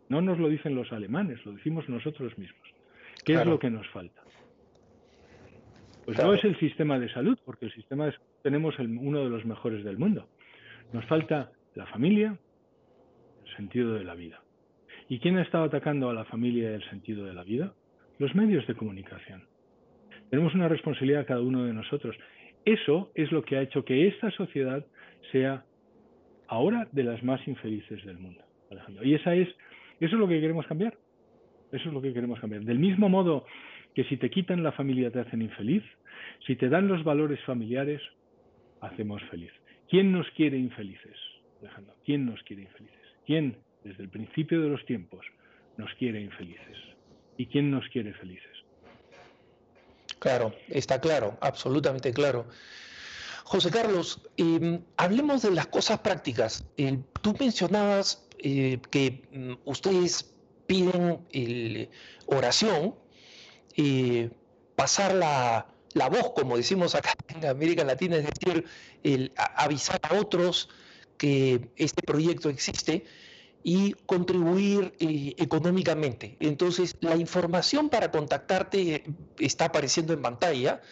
no 0.08 0.20
nos 0.20 0.38
lo 0.38 0.48
dicen 0.48 0.74
los 0.74 0.92
alemanes, 0.92 1.44
lo 1.46 1.52
decimos 1.52 1.88
nosotros 1.88 2.36
mismos, 2.38 2.68
¿qué 3.24 3.34
es 3.34 3.46
lo 3.46 3.58
que 3.58 3.70
nos 3.70 3.88
falta? 3.88 4.22
Pues 6.04 6.18
no 6.18 6.34
es 6.34 6.44
el 6.44 6.58
sistema 6.58 6.98
de 6.98 7.08
salud, 7.12 7.38
porque 7.44 7.66
el 7.66 7.72
sistema 7.72 8.06
de 8.06 8.14
tenemos 8.42 8.78
uno 8.78 9.24
de 9.24 9.30
los 9.30 9.44
mejores 9.44 9.84
del 9.84 9.98
mundo. 9.98 10.28
Nos 10.92 11.04
falta 11.06 11.50
la 11.74 11.86
familia, 11.86 12.38
el 13.46 13.56
sentido 13.56 13.94
de 13.94 14.04
la 14.04 14.14
vida. 14.14 14.40
¿Y 15.08 15.18
quién 15.18 15.38
ha 15.38 15.42
estado 15.42 15.64
atacando 15.64 16.10
a 16.10 16.14
la 16.14 16.24
familia 16.26 16.70
y 16.70 16.74
el 16.74 16.88
sentido 16.90 17.24
de 17.24 17.32
la 17.32 17.42
vida? 17.42 17.72
Los 18.18 18.34
medios 18.34 18.66
de 18.66 18.74
comunicación. 18.74 19.44
Tenemos 20.30 20.54
una 20.54 20.68
responsabilidad 20.68 21.26
cada 21.26 21.40
uno 21.40 21.64
de 21.64 21.72
nosotros. 21.72 22.16
Eso 22.64 23.10
es 23.14 23.32
lo 23.32 23.42
que 23.42 23.56
ha 23.56 23.62
hecho 23.62 23.84
que 23.84 24.06
esta 24.06 24.30
sociedad 24.30 24.84
sea 25.32 25.64
ahora 26.48 26.86
de 26.92 27.04
las 27.04 27.22
más 27.22 27.46
infelices 27.48 28.04
del 28.04 28.18
mundo, 28.18 28.42
Alejandro. 28.70 29.04
Y 29.04 29.14
esa 29.14 29.34
es, 29.34 29.48
eso 30.00 30.14
es 30.16 30.20
lo 30.20 30.28
que 30.28 30.40
queremos 30.40 30.66
cambiar. 30.66 30.96
Eso 31.72 31.88
es 31.88 31.94
lo 31.94 32.00
que 32.00 32.12
queremos 32.12 32.38
cambiar. 32.40 32.62
Del 32.62 32.78
mismo 32.78 33.08
modo 33.08 33.46
que 33.94 34.04
si 34.04 34.16
te 34.16 34.30
quitan 34.30 34.62
la 34.62 34.72
familia 34.72 35.10
te 35.10 35.20
hacen 35.20 35.42
infeliz, 35.42 35.82
si 36.46 36.56
te 36.56 36.68
dan 36.68 36.88
los 36.88 37.04
valores 37.04 37.40
familiares, 37.44 38.02
hacemos 38.80 39.22
feliz. 39.30 39.52
¿Quién 39.88 40.12
nos 40.12 40.26
quiere 40.32 40.58
infelices? 40.58 41.16
Alejandro? 41.60 41.94
¿Quién 42.04 42.26
nos 42.26 42.42
quiere 42.42 42.62
infelices? 42.62 43.00
¿Quién, 43.26 43.56
desde 43.84 44.02
el 44.02 44.08
principio 44.08 44.60
de 44.60 44.68
los 44.68 44.84
tiempos, 44.84 45.24
nos 45.76 45.92
quiere 45.94 46.20
infelices? 46.20 46.76
¿Y 47.38 47.46
quién 47.46 47.70
nos 47.70 47.86
quiere 47.88 48.12
felices? 48.14 48.50
Claro, 50.18 50.54
está 50.68 51.00
claro, 51.00 51.36
absolutamente 51.40 52.12
claro. 52.12 52.46
José 53.44 53.70
Carlos, 53.70 54.26
em, 54.36 54.80
hablemos 54.96 55.42
de 55.42 55.50
las 55.50 55.66
cosas 55.66 56.00
prácticas. 56.00 56.66
tú 57.22 57.36
mencionabas 57.38 58.26
eh, 58.38 58.78
que 58.90 59.22
mm, 59.32 59.52
ustedes 59.64 60.34
piden 60.66 61.20
oración, 62.26 62.94
eh, 63.76 64.30
pasar 64.76 65.14
la, 65.14 65.66
la, 65.92 66.08
voz, 66.08 66.32
como 66.34 66.56
decimos 66.56 66.94
acá 66.94 67.14
en 67.28 67.46
América 67.46 67.84
Latina, 67.84 68.16
es 68.16 68.26
decir, 68.26 68.64
avisar 69.56 70.00
a 70.02 70.14
otros 70.14 70.68
que 71.16 71.68
este 71.76 72.02
proyecto 72.02 72.48
existe 72.48 73.04
y 73.64 73.94
contribuir 74.06 74.94
eh, 75.00 75.34
económicamente. 75.38 76.36
Entonces, 76.38 76.96
la 77.00 77.16
información 77.16 77.88
para 77.88 78.10
contactarte 78.10 79.04
está 79.38 79.64
apareciendo 79.66 80.12
en 80.12 80.20
pantalla, 80.20 80.82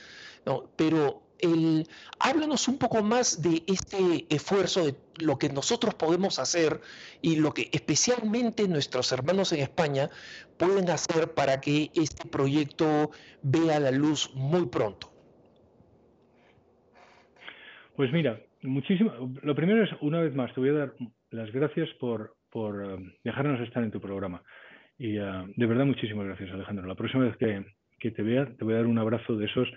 ¿no? 0.46 0.70
pero 0.74 1.22
háblanos 2.18 2.68
un 2.68 2.78
poco 2.78 3.02
más 3.02 3.42
de 3.42 3.62
este 3.66 4.26
esfuerzo, 4.30 4.86
de 4.86 4.94
lo 5.20 5.38
que 5.38 5.48
nosotros 5.48 5.94
podemos 5.94 6.38
hacer 6.38 6.80
y 7.20 7.36
lo 7.36 7.52
que 7.52 7.68
especialmente 7.72 8.68
nuestros 8.68 9.12
hermanos 9.12 9.52
en 9.52 9.60
España 9.60 10.08
pueden 10.58 10.88
hacer 10.90 11.34
para 11.34 11.60
que 11.60 11.90
este 11.94 12.28
proyecto 12.28 13.10
vea 13.42 13.80
la 13.80 13.90
luz 13.90 14.30
muy 14.34 14.66
pronto. 14.66 15.12
Pues 17.96 18.12
mira, 18.12 18.40
muchísimo. 18.62 19.12
Lo 19.42 19.54
primero 19.54 19.84
es, 19.84 19.90
una 20.00 20.20
vez 20.20 20.34
más, 20.34 20.52
te 20.54 20.60
voy 20.60 20.70
a 20.70 20.72
dar 20.72 20.94
las 21.30 21.50
gracias 21.52 21.88
por, 22.00 22.34
por 22.50 22.84
eh, 22.84 23.16
dejarnos 23.24 23.60
estar 23.60 23.82
en 23.82 23.90
tu 23.90 24.00
programa. 24.00 24.42
Y 24.98 25.18
eh, 25.18 25.44
de 25.56 25.66
verdad, 25.66 25.84
muchísimas 25.84 26.26
gracias, 26.26 26.50
Alejandro. 26.52 26.86
La 26.86 26.94
próxima 26.94 27.24
vez 27.24 27.36
que, 27.36 27.64
que, 27.98 28.10
te 28.10 28.22
vea, 28.22 28.46
te 28.56 28.64
voy 28.64 28.74
a 28.74 28.78
dar 28.78 28.86
un 28.86 28.98
abrazo 28.98 29.36
de 29.36 29.46
esos, 29.46 29.68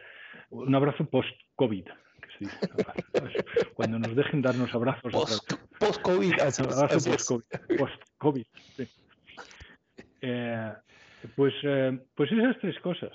un 0.50 0.74
abrazo 0.76 1.06
post-COVID. 1.06 1.86
Cuando 3.76 4.00
nos 4.00 4.16
dejen 4.16 4.42
darnos 4.42 4.74
abrazos. 4.74 5.46
Post-COVID. 5.80 6.34
Post-COVID. 7.78 8.46
Eh, 10.22 10.74
pues, 11.36 11.54
pues 12.16 12.32
esas 12.32 12.60
tres 12.60 12.80
cosas, 12.80 13.12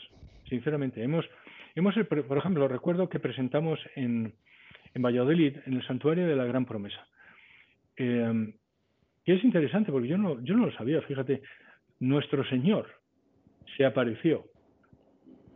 sinceramente. 0.49 1.03
Hemos, 1.03 1.25
hemos, 1.75 1.95
por 2.07 2.39
ejemplo, 2.39 2.69
recuerdo 2.69 3.09
que 3.09 3.21
presentamos 3.21 3.79
en, 3.95 4.35
en 4.95 5.03
Valladolid, 5.03 5.57
en 5.67 5.75
el 5.75 5.87
Santuario 5.87 6.27
de 6.27 6.37
la 6.37 6.45
Gran 6.45 6.65
Promesa. 6.65 7.07
Eh, 7.97 8.55
y 9.25 9.33
es 9.33 9.45
interesante 9.45 9.93
porque 9.93 10.09
yo 10.09 10.19
no, 10.19 10.43
yo 10.43 10.55
no 10.55 10.67
lo 10.67 10.73
sabía, 10.73 11.03
fíjate, 11.03 11.43
nuestro 11.99 12.45
Señor 12.49 12.89
se 13.77 13.85
apareció 13.85 14.47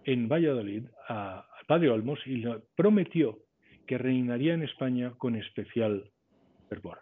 en 0.04 0.28
Valladolid 0.28 0.84
al 1.08 1.44
Padre 1.66 1.90
Olmos 1.90 2.20
y 2.26 2.36
le 2.36 2.60
prometió 2.76 3.38
que 3.86 3.98
reinaría 3.98 4.54
en 4.54 4.62
España 4.62 5.12
con 5.18 5.36
especial 5.36 6.10
fervor, 6.68 7.00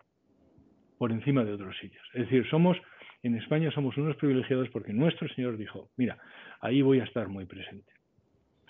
por 0.99 1.13
encima 1.13 1.45
de 1.45 1.53
otros 1.53 1.77
sitios. 1.79 2.03
Es 2.15 2.23
decir, 2.23 2.49
somos, 2.49 2.77
en 3.23 3.37
España 3.37 3.71
somos 3.71 3.97
unos 3.97 4.17
privilegiados 4.17 4.69
porque 4.71 4.93
nuestro 4.93 5.29
Señor 5.29 5.57
dijo, 5.57 5.91
mira, 5.97 6.19
ahí 6.61 6.83
voy 6.83 7.01
a 7.01 7.05
estar 7.05 7.29
muy 7.29 7.47
presente. 7.47 7.93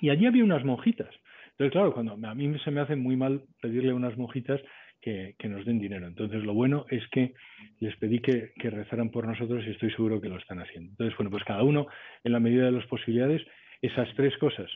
Y 0.00 0.10
allí 0.10 0.26
había 0.26 0.44
unas 0.44 0.64
monjitas. 0.64 1.14
Entonces, 1.52 1.72
claro, 1.72 1.92
cuando 1.92 2.12
a 2.26 2.34
mí 2.34 2.58
se 2.64 2.70
me 2.70 2.80
hace 2.80 2.96
muy 2.96 3.16
mal 3.16 3.42
pedirle 3.60 3.92
a 3.92 3.94
unas 3.94 4.16
monjitas 4.16 4.60
que, 5.00 5.34
nos 5.48 5.64
den 5.66 5.80
dinero. 5.80 6.06
Entonces, 6.06 6.42
lo 6.44 6.54
bueno 6.54 6.86
es 6.88 7.06
que 7.08 7.34
les 7.80 7.94
pedí 7.96 8.20
que, 8.20 8.52
que, 8.56 8.70
rezaran 8.70 9.10
por 9.10 9.26
nosotros 9.26 9.64
y 9.66 9.70
estoy 9.70 9.90
seguro 9.90 10.20
que 10.20 10.28
lo 10.28 10.38
están 10.38 10.60
haciendo. 10.60 10.90
Entonces, 10.90 11.16
bueno, 11.16 11.30
pues 11.30 11.44
cada 11.44 11.62
uno, 11.62 11.86
en 12.24 12.32
la 12.32 12.40
medida 12.40 12.66
de 12.66 12.72
las 12.72 12.86
posibilidades, 12.86 13.42
esas 13.82 14.08
tres 14.14 14.36
cosas, 14.38 14.70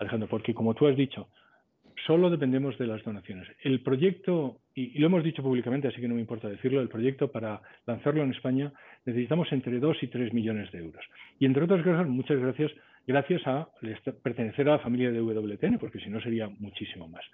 Alejandro, 0.00 0.28
porque 0.28 0.54
como 0.54 0.74
tú 0.74 0.88
has 0.88 0.96
dicho, 0.96 1.28
solo 2.06 2.30
dependemos 2.30 2.76
de 2.78 2.86
las 2.86 3.04
donaciones. 3.04 3.46
El 3.62 3.80
proyecto, 3.80 4.60
y, 4.74 4.98
lo 4.98 5.06
hemos 5.06 5.22
dicho 5.22 5.42
públicamente, 5.42 5.88
así 5.88 6.00
que 6.00 6.08
no 6.08 6.14
me 6.14 6.20
importa 6.20 6.48
decirlo, 6.48 6.80
el 6.80 6.88
proyecto 6.88 7.30
para 7.30 7.60
lanzarlo 7.86 8.22
en 8.22 8.32
España 8.32 8.72
necesitamos 9.04 9.52
entre 9.52 9.78
2 9.78 10.02
y 10.02 10.06
3 10.08 10.32
millones 10.32 10.72
de 10.72 10.78
euros. 10.78 11.04
Y 11.38 11.46
entre 11.46 11.64
otras 11.64 11.82
cosas, 11.82 12.08
muchas 12.08 12.38
gracias, 12.40 12.72
gracias 13.06 13.46
a 13.46 13.68
pertenecer 14.22 14.68
a 14.68 14.72
la 14.72 14.78
familia 14.78 15.10
de 15.10 15.20
WTN, 15.20 15.78
porque 15.78 16.00
si 16.00 16.08
no 16.10 16.20
sería 16.20 16.48
muchísimo 16.48 17.06
más 17.08 17.24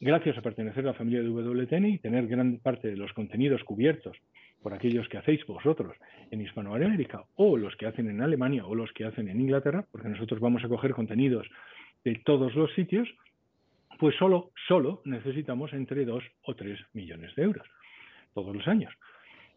gracias 0.00 0.38
a 0.38 0.42
pertenecer 0.42 0.84
a 0.84 0.88
la 0.88 0.94
familia 0.94 1.22
de 1.22 1.28
WTN 1.28 1.84
y 1.86 1.98
tener 1.98 2.26
gran 2.26 2.56
parte 2.58 2.88
de 2.88 2.96
los 2.96 3.12
contenidos 3.12 3.62
cubiertos 3.64 4.16
por 4.62 4.74
aquellos 4.74 5.08
que 5.08 5.18
hacéis 5.18 5.44
vosotros 5.46 5.96
en 6.30 6.40
Hispanoamérica 6.40 7.24
o 7.36 7.56
los 7.56 7.74
que 7.76 7.86
hacen 7.86 8.08
en 8.08 8.20
Alemania 8.20 8.66
o 8.66 8.74
los 8.74 8.92
que 8.92 9.04
hacen 9.04 9.28
en 9.28 9.40
Inglaterra, 9.40 9.84
porque 9.90 10.08
nosotros 10.08 10.40
vamos 10.40 10.64
a 10.64 10.68
coger 10.68 10.92
contenidos 10.92 11.48
de 12.04 12.16
todos 12.24 12.54
los 12.54 12.72
sitios, 12.74 13.08
pues 13.98 14.16
solo, 14.16 14.50
solo 14.68 15.02
necesitamos 15.04 15.72
entre 15.72 16.04
2 16.04 16.24
o 16.42 16.54
3 16.54 16.78
millones 16.94 17.34
de 17.34 17.42
euros 17.42 17.66
todos 18.34 18.54
los 18.54 18.66
años. 18.68 18.92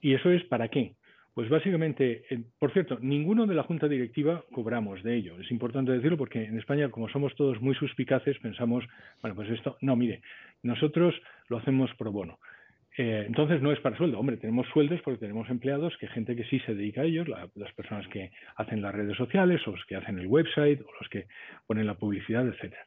¿Y 0.01 0.13
eso 0.13 0.29
es 0.31 0.43
para 0.45 0.67
qué? 0.67 0.95
Pues 1.33 1.49
básicamente, 1.49 2.23
por 2.59 2.71
cierto, 2.73 2.99
ninguno 3.01 3.47
de 3.47 3.55
la 3.55 3.63
junta 3.63 3.87
directiva 3.87 4.43
cobramos 4.51 5.01
de 5.01 5.15
ello. 5.15 5.39
Es 5.39 5.49
importante 5.49 5.91
decirlo 5.91 6.17
porque 6.17 6.43
en 6.43 6.59
España, 6.59 6.89
como 6.89 7.09
somos 7.09 7.33
todos 7.35 7.59
muy 7.59 7.73
suspicaces, 7.73 8.37
pensamos, 8.37 8.85
bueno, 9.21 9.35
pues 9.35 9.49
esto, 9.49 9.77
no, 9.81 9.95
mire, 9.95 10.21
nosotros 10.61 11.15
lo 11.47 11.57
hacemos 11.57 11.91
pro 11.95 12.11
bono. 12.11 12.37
Eh, 12.97 13.23
entonces 13.25 13.61
no 13.61 13.71
es 13.71 13.79
para 13.79 13.97
sueldo. 13.97 14.19
Hombre, 14.19 14.37
tenemos 14.37 14.67
sueldos 14.67 15.01
porque 15.03 15.19
tenemos 15.19 15.49
empleados, 15.49 15.97
que 15.97 16.07
gente 16.07 16.35
que 16.35 16.43
sí 16.45 16.59
se 16.59 16.75
dedica 16.75 17.01
a 17.01 17.05
ellos, 17.05 17.27
las 17.27 17.73
personas 17.73 18.07
que 18.07 18.31
hacen 18.55 18.81
las 18.81 18.93
redes 18.93 19.17
sociales, 19.17 19.61
o 19.67 19.71
los 19.71 19.85
que 19.85 19.95
hacen 19.95 20.19
el 20.19 20.27
website, 20.27 20.81
o 20.81 20.91
los 20.99 21.09
que 21.09 21.25
ponen 21.65 21.87
la 21.87 21.95
publicidad, 21.95 22.47
etcétera. 22.47 22.85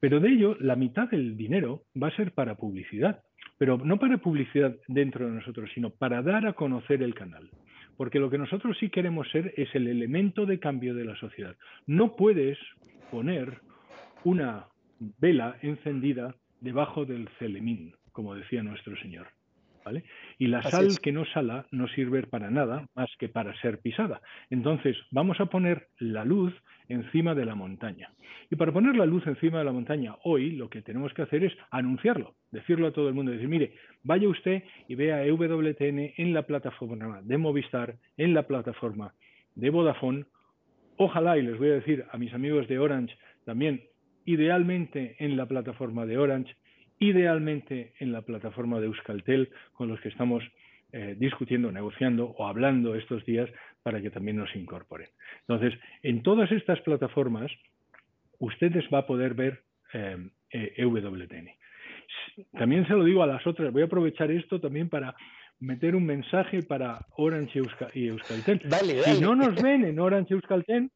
Pero 0.00 0.20
de 0.20 0.30
ello, 0.30 0.56
la 0.60 0.76
mitad 0.76 1.08
del 1.08 1.36
dinero 1.36 1.84
va 2.00 2.08
a 2.08 2.16
ser 2.16 2.32
para 2.32 2.56
publicidad, 2.56 3.22
pero 3.58 3.78
no 3.78 3.98
para 3.98 4.18
publicidad 4.18 4.76
dentro 4.86 5.26
de 5.26 5.32
nosotros, 5.32 5.70
sino 5.74 5.90
para 5.90 6.22
dar 6.22 6.46
a 6.46 6.52
conocer 6.52 7.02
el 7.02 7.14
canal 7.14 7.50
porque 7.98 8.20
lo 8.20 8.30
que 8.30 8.38
nosotros 8.38 8.76
sí 8.78 8.90
queremos 8.90 9.28
ser 9.30 9.52
es 9.56 9.74
el 9.74 9.88
elemento 9.88 10.46
de 10.46 10.60
cambio 10.60 10.94
de 10.94 11.04
la 11.04 11.16
sociedad. 11.16 11.56
No 11.84 12.14
puedes 12.14 12.56
poner 13.10 13.58
una 14.22 14.68
vela 15.18 15.58
encendida 15.62 16.36
debajo 16.60 17.04
del 17.04 17.28
celemín, 17.40 17.94
como 18.18 18.34
decía 18.34 18.64
nuestro 18.64 18.96
Señor. 18.96 19.28
¿vale? 19.84 20.02
Y 20.38 20.48
la 20.48 20.60
sal 20.60 20.98
que 21.00 21.12
no 21.12 21.24
sala 21.26 21.66
no 21.70 21.86
sirve 21.86 22.24
para 22.24 22.50
nada 22.50 22.88
más 22.96 23.08
que 23.16 23.28
para 23.28 23.54
ser 23.60 23.78
pisada. 23.78 24.20
Entonces, 24.50 24.96
vamos 25.12 25.38
a 25.38 25.46
poner 25.46 25.86
la 26.00 26.24
luz 26.24 26.52
encima 26.88 27.36
de 27.36 27.44
la 27.44 27.54
montaña. 27.54 28.10
Y 28.50 28.56
para 28.56 28.72
poner 28.72 28.96
la 28.96 29.06
luz 29.06 29.24
encima 29.28 29.60
de 29.60 29.66
la 29.66 29.70
montaña, 29.70 30.16
hoy 30.24 30.50
lo 30.50 30.68
que 30.68 30.82
tenemos 30.82 31.14
que 31.14 31.22
hacer 31.22 31.44
es 31.44 31.52
anunciarlo, 31.70 32.34
decirlo 32.50 32.88
a 32.88 32.92
todo 32.92 33.06
el 33.06 33.14
mundo, 33.14 33.30
decir, 33.30 33.46
mire, 33.46 33.74
vaya 34.02 34.28
usted 34.28 34.64
y 34.88 34.96
vea 34.96 35.22
EWTN 35.24 36.14
en 36.16 36.34
la 36.34 36.42
plataforma 36.42 37.22
de 37.22 37.38
Movistar, 37.38 37.94
en 38.16 38.34
la 38.34 38.48
plataforma 38.48 39.14
de 39.54 39.70
Vodafone, 39.70 40.24
ojalá, 40.96 41.38
y 41.38 41.42
les 41.42 41.56
voy 41.56 41.68
a 41.68 41.74
decir 41.74 42.04
a 42.10 42.18
mis 42.18 42.34
amigos 42.34 42.66
de 42.66 42.80
Orange 42.80 43.16
también, 43.44 43.84
idealmente 44.24 45.14
en 45.20 45.36
la 45.36 45.46
plataforma 45.46 46.04
de 46.04 46.18
Orange, 46.18 46.56
idealmente 46.98 47.92
en 47.98 48.12
la 48.12 48.22
plataforma 48.22 48.80
de 48.80 48.86
Euskaltel, 48.86 49.50
con 49.72 49.88
los 49.88 50.00
que 50.00 50.08
estamos 50.08 50.44
eh, 50.92 51.16
discutiendo, 51.18 51.70
negociando 51.70 52.26
o 52.38 52.46
hablando 52.46 52.94
estos 52.94 53.24
días 53.26 53.50
para 53.82 54.00
que 54.00 54.10
también 54.10 54.38
nos 54.38 54.54
incorporen. 54.56 55.08
Entonces, 55.40 55.78
en 56.02 56.22
todas 56.22 56.50
estas 56.50 56.80
plataformas, 56.80 57.50
ustedes 58.38 58.84
va 58.92 59.00
a 59.00 59.06
poder 59.06 59.34
ver 59.34 59.60
eh, 59.92 60.16
eh, 60.50 60.72
EWTN. 60.76 61.50
También 62.52 62.86
se 62.86 62.94
lo 62.94 63.04
digo 63.04 63.22
a 63.22 63.26
las 63.26 63.46
otras, 63.46 63.72
voy 63.72 63.82
a 63.82 63.86
aprovechar 63.86 64.30
esto 64.30 64.60
también 64.60 64.88
para 64.88 65.14
meter 65.60 65.94
un 65.94 66.06
mensaje 66.06 66.62
para 66.62 67.04
Orange 67.16 67.60
y 67.94 68.06
Euskaltel. 68.06 68.62
Si 69.04 69.20
no 69.20 69.34
nos 69.34 69.60
ven 69.60 69.84
en 69.84 69.98
Orange 69.98 70.32
y 70.32 70.34
Euskaltel, 70.34 70.90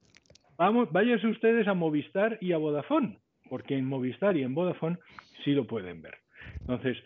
vamos, 0.56 0.90
váyanse 0.92 1.26
ustedes 1.26 1.66
a 1.68 1.74
Movistar 1.74 2.38
y 2.40 2.52
a 2.52 2.56
Vodafone, 2.56 3.18
porque 3.52 3.76
en 3.76 3.84
Movistar 3.84 4.34
y 4.34 4.44
en 4.44 4.54
Vodafone 4.54 4.96
sí 5.44 5.52
lo 5.52 5.66
pueden 5.66 6.00
ver. 6.00 6.14
Entonces, 6.60 6.96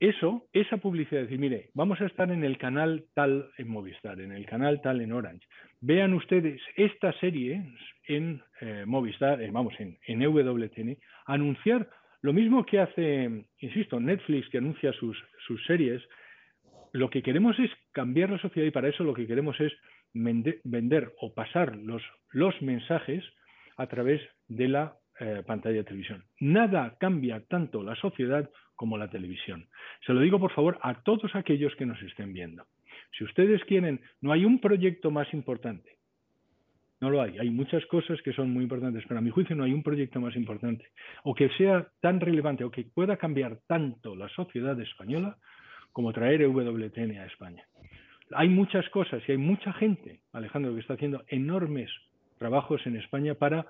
eso, 0.00 0.48
esa 0.52 0.78
publicidad, 0.78 1.20
decir, 1.20 1.38
mire, 1.38 1.70
vamos 1.74 2.00
a 2.00 2.06
estar 2.06 2.28
en 2.32 2.42
el 2.42 2.58
canal 2.58 3.04
tal 3.14 3.52
en 3.56 3.68
Movistar, 3.68 4.20
en 4.20 4.32
el 4.32 4.46
canal 4.46 4.80
tal 4.82 5.00
en 5.00 5.12
Orange. 5.12 5.46
Vean 5.80 6.12
ustedes 6.14 6.60
esta 6.74 7.12
serie 7.20 7.62
en 8.08 8.42
eh, 8.60 8.82
Movistar, 8.84 9.40
eh, 9.40 9.48
vamos, 9.52 9.74
en, 9.78 9.96
en 10.08 10.22
EWTN, 10.22 10.98
anunciar 11.24 11.88
lo 12.20 12.32
mismo 12.32 12.66
que 12.66 12.80
hace, 12.80 13.44
insisto, 13.60 14.00
Netflix, 14.00 14.48
que 14.48 14.58
anuncia 14.58 14.92
sus, 14.92 15.16
sus 15.46 15.64
series. 15.66 16.02
Lo 16.94 17.10
que 17.10 17.22
queremos 17.22 17.56
es 17.60 17.70
cambiar 17.92 18.30
la 18.30 18.40
sociedad 18.40 18.66
y 18.66 18.72
para 18.72 18.88
eso 18.88 19.04
lo 19.04 19.14
que 19.14 19.28
queremos 19.28 19.60
es 19.60 19.72
vender, 20.12 21.12
o 21.20 21.32
pasar 21.32 21.76
los, 21.76 22.02
los 22.32 22.60
mensajes 22.60 23.22
a 23.76 23.86
través 23.86 24.20
de 24.48 24.66
la 24.66 24.96
eh, 25.20 25.42
pantalla 25.46 25.76
de 25.76 25.84
televisión. 25.84 26.24
Nada 26.40 26.96
cambia 26.98 27.42
tanto 27.48 27.82
la 27.82 27.94
sociedad 27.96 28.50
como 28.74 28.98
la 28.98 29.08
televisión. 29.08 29.66
Se 30.06 30.12
lo 30.12 30.20
digo 30.20 30.38
por 30.38 30.52
favor 30.52 30.78
a 30.82 31.02
todos 31.02 31.34
aquellos 31.34 31.74
que 31.76 31.86
nos 31.86 32.00
estén 32.02 32.32
viendo. 32.32 32.66
Si 33.16 33.24
ustedes 33.24 33.64
quieren, 33.64 34.00
no 34.20 34.32
hay 34.32 34.44
un 34.44 34.60
proyecto 34.60 35.10
más 35.10 35.32
importante. 35.32 35.96
No 37.00 37.10
lo 37.10 37.20
hay. 37.20 37.38
Hay 37.38 37.50
muchas 37.50 37.84
cosas 37.86 38.20
que 38.22 38.32
son 38.32 38.50
muy 38.50 38.62
importantes, 38.62 39.04
pero 39.06 39.18
a 39.18 39.22
mi 39.22 39.30
juicio 39.30 39.54
no 39.54 39.64
hay 39.64 39.72
un 39.72 39.82
proyecto 39.82 40.20
más 40.20 40.34
importante 40.36 40.86
o 41.24 41.34
que 41.34 41.50
sea 41.50 41.88
tan 42.00 42.20
relevante 42.20 42.64
o 42.64 42.70
que 42.70 42.84
pueda 42.84 43.16
cambiar 43.16 43.58
tanto 43.66 44.16
la 44.16 44.28
sociedad 44.30 44.78
española 44.80 45.36
como 45.92 46.12
traer 46.12 46.42
EWTN 46.42 47.18
a 47.18 47.26
España. 47.26 47.64
Hay 48.32 48.48
muchas 48.48 48.88
cosas 48.90 49.22
y 49.26 49.32
hay 49.32 49.38
mucha 49.38 49.72
gente, 49.74 50.20
Alejandro, 50.32 50.74
que 50.74 50.80
está 50.80 50.94
haciendo 50.94 51.24
enormes 51.28 51.90
trabajos 52.38 52.86
en 52.86 52.96
España 52.96 53.34
para 53.34 53.66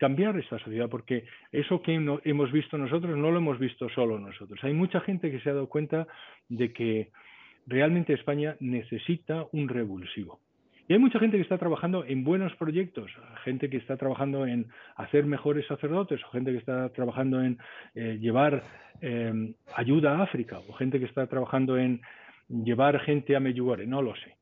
cambiar 0.00 0.34
esta 0.38 0.58
sociedad, 0.58 0.88
porque 0.88 1.26
eso 1.52 1.82
que 1.82 1.94
hemos 2.24 2.50
visto 2.50 2.78
nosotros 2.78 3.18
no 3.18 3.30
lo 3.30 3.36
hemos 3.36 3.58
visto 3.58 3.86
solo 3.90 4.18
nosotros. 4.18 4.58
Hay 4.64 4.72
mucha 4.72 4.98
gente 5.00 5.30
que 5.30 5.40
se 5.40 5.50
ha 5.50 5.52
dado 5.52 5.68
cuenta 5.68 6.06
de 6.48 6.72
que 6.72 7.10
realmente 7.66 8.14
España 8.14 8.56
necesita 8.60 9.44
un 9.52 9.68
revulsivo. 9.68 10.40
Y 10.88 10.94
hay 10.94 10.98
mucha 10.98 11.20
gente 11.20 11.36
que 11.36 11.42
está 11.42 11.58
trabajando 11.58 12.02
en 12.06 12.24
buenos 12.24 12.56
proyectos, 12.56 13.10
gente 13.44 13.68
que 13.68 13.76
está 13.76 13.98
trabajando 13.98 14.46
en 14.46 14.68
hacer 14.96 15.26
mejores 15.26 15.66
sacerdotes, 15.66 16.24
o 16.24 16.30
gente 16.30 16.50
que 16.50 16.58
está 16.58 16.88
trabajando 16.88 17.42
en 17.42 17.58
eh, 17.94 18.16
llevar 18.18 18.64
eh, 19.02 19.54
ayuda 19.76 20.16
a 20.16 20.22
África, 20.22 20.60
o 20.66 20.72
gente 20.72 20.98
que 20.98 21.04
está 21.04 21.26
trabajando 21.26 21.76
en 21.76 22.00
llevar 22.48 22.98
gente 23.00 23.36
a 23.36 23.40
Medjugorje, 23.40 23.86
no 23.86 24.00
lo 24.00 24.16
sé. 24.16 24.34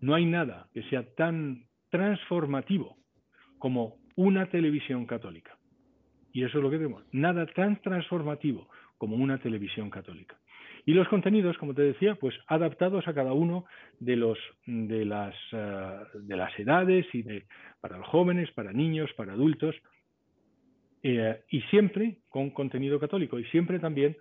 No 0.00 0.14
hay 0.14 0.26
nada 0.26 0.68
que 0.72 0.84
sea 0.84 1.02
tan 1.16 1.64
transformativo 1.90 2.96
como 3.58 4.01
una 4.16 4.46
televisión 4.46 5.06
católica. 5.06 5.56
Y 6.32 6.44
eso 6.44 6.58
es 6.58 6.64
lo 6.64 6.70
que 6.70 6.78
tenemos. 6.78 7.04
Nada 7.12 7.46
tan 7.46 7.80
transformativo 7.82 8.68
como 8.98 9.16
una 9.16 9.38
televisión 9.38 9.90
católica. 9.90 10.38
Y 10.84 10.94
los 10.94 11.06
contenidos, 11.08 11.56
como 11.58 11.74
te 11.74 11.82
decía, 11.82 12.16
pues 12.16 12.34
adaptados 12.48 13.06
a 13.06 13.14
cada 13.14 13.32
uno 13.32 13.66
de 14.00 14.16
los 14.16 14.38
de 14.66 15.04
las 15.04 15.34
eh, 15.52 15.98
de 16.14 16.36
las 16.36 16.58
edades 16.58 17.06
y 17.12 17.22
de 17.22 17.44
para 17.80 17.98
los 17.98 18.06
jóvenes, 18.08 18.50
para 18.52 18.72
niños, 18.72 19.10
para 19.16 19.34
adultos, 19.34 19.76
eh, 21.02 21.42
y 21.50 21.60
siempre 21.62 22.18
con 22.28 22.50
contenido 22.50 22.98
católico 22.98 23.38
y 23.38 23.44
siempre 23.46 23.78
también 23.78 24.16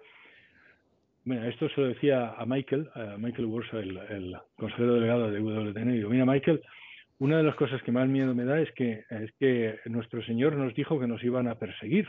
Mira, 1.23 1.47
esto 1.47 1.69
se 1.69 1.81
lo 1.81 1.87
decía 1.87 2.33
a 2.35 2.45
Michael, 2.47 2.89
a 2.95 3.17
Michael 3.17 3.47
el, 3.73 4.35
consejero 4.55 4.95
delegado 4.95 5.29
de 5.29 5.39
WTN, 5.39 6.09
mira 6.09 6.25
Michael, 6.25 6.61
una 7.21 7.37
de 7.37 7.43
las 7.43 7.53
cosas 7.53 7.83
que 7.83 7.91
más 7.91 8.07
miedo 8.07 8.33
me 8.33 8.45
da 8.45 8.59
es 8.59 8.71
que, 8.71 9.05
es 9.11 9.31
que 9.39 9.79
nuestro 9.85 10.23
Señor 10.23 10.55
nos 10.55 10.73
dijo 10.73 10.99
que 10.99 11.05
nos 11.05 11.23
iban 11.23 11.47
a 11.47 11.53
perseguir. 11.53 12.07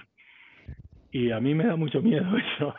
Y 1.10 1.30
a 1.32 1.38
mí 1.38 1.54
me 1.54 1.66
da 1.66 1.76
mucho 1.76 2.00
miedo 2.00 2.24
eso. 2.56 2.74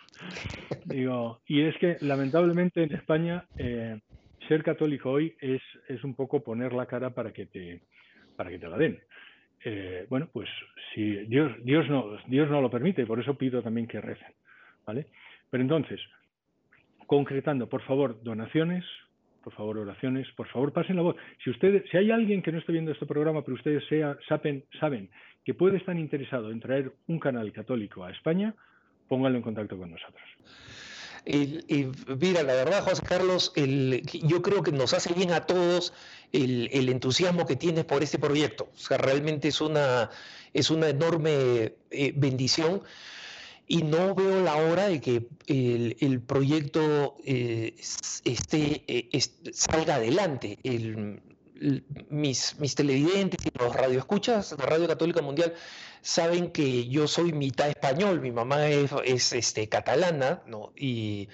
Digo, 0.85 1.41
y 1.45 1.61
es 1.61 1.77
que 1.77 1.97
lamentablemente 2.01 2.81
en 2.81 2.91
España 2.91 3.45
eh, 3.55 3.99
ser 4.47 4.63
católico 4.63 5.11
hoy 5.11 5.35
es, 5.39 5.61
un 6.03 6.15
poco 6.15 6.43
poner 6.43 6.73
la 6.73 6.87
cara 6.87 7.11
para 7.11 7.31
que 7.31 7.45
te, 7.45 7.81
para 8.35 8.49
que 8.49 8.57
te 8.57 8.67
la 8.67 8.79
den. 8.79 8.99
Eh, 9.63 10.07
bueno, 10.09 10.27
pues 10.33 10.49
si 10.95 11.03
Dios, 11.27 11.51
Dios, 11.63 11.87
no, 11.87 12.17
Dios 12.25 12.49
no 12.49 12.61
lo 12.61 12.71
permite, 12.71 13.05
por 13.05 13.19
eso 13.19 13.37
pido 13.37 13.61
también 13.61 13.85
que 13.85 14.01
recen. 14.01 14.33
¿vale? 14.87 15.05
Pero 15.51 15.61
entonces, 15.61 16.01
concretando, 17.05 17.69
por 17.69 17.83
favor, 17.83 18.23
donaciones, 18.23 18.83
por 19.43 19.53
favor, 19.53 19.77
oraciones, 19.77 20.27
por 20.35 20.47
favor, 20.47 20.71
pasen 20.71 20.95
la 20.95 21.01
voz. 21.01 21.15
Si 21.43 21.49
ustedes, 21.49 21.83
si 21.91 21.97
hay 21.97 22.11
alguien 22.11 22.41
que 22.41 22.51
no 22.51 22.59
esté 22.59 22.71
viendo 22.71 22.91
este 22.91 23.05
programa, 23.05 23.43
pero 23.43 23.55
ustedes 23.55 23.83
sea, 23.87 24.17
saben, 24.27 24.63
saben 24.79 25.09
que 25.43 25.53
puede 25.53 25.77
estar 25.77 25.97
interesado 25.97 26.51
en 26.51 26.59
traer 26.59 26.93
un 27.07 27.19
canal 27.19 27.51
católico 27.51 28.03
a 28.03 28.11
España, 28.11 28.55
pónganlo 29.07 29.37
en 29.37 29.43
contacto 29.43 29.77
con 29.77 29.91
nosotros. 29.91 30.23
mira, 32.19 32.43
la 32.43 32.53
verdad, 32.53 32.83
José 32.83 33.03
Carlos, 33.07 33.53
yo 33.55 34.41
creo 34.41 34.63
que 34.63 34.71
nos 34.71 34.93
hace 34.93 35.13
bien 35.13 35.31
a 35.31 35.41
todos 35.41 35.93
el, 36.31 36.89
entusiasmo 36.89 37.45
que 37.45 37.55
tienes 37.55 37.85
por 37.85 38.01
este 38.01 38.19
proyecto. 38.19 38.69
O 38.73 38.77
sea, 38.77 38.97
realmente 38.97 39.49
es 39.49 39.59
una, 39.59 40.09
es 40.53 40.71
una 40.71 40.87
enorme 40.89 41.73
eh, 41.91 42.13
bendición 42.15 42.81
y 43.67 43.83
no 43.83 44.13
veo 44.13 44.41
la 44.43 44.55
hora 44.57 44.87
de 44.87 44.99
que 44.99 45.27
el, 45.47 46.21
proyecto 46.21 47.15
eh, 47.25 47.75
eh, 48.25 49.21
salga 49.53 49.95
adelante. 49.95 50.59
mis, 52.09 52.59
mis, 52.59 52.75
televidentes 52.75 53.45
y 53.45 53.57
los 53.57 53.73
radioescuchas 53.73 54.57
de 54.57 54.65
Radio 54.65 54.87
Católica 54.87 55.21
Mundial 55.21 55.53
saben 56.01 56.51
que 56.51 56.87
yo 56.89 57.07
soy 57.07 57.31
mitad 57.31 57.69
español, 57.69 58.19
mi 58.19 58.31
mamá 58.31 58.67
es, 58.67 59.31
este, 59.31 59.69
catalana, 59.69 60.43
¿no? 60.45 60.73
y 60.75 61.29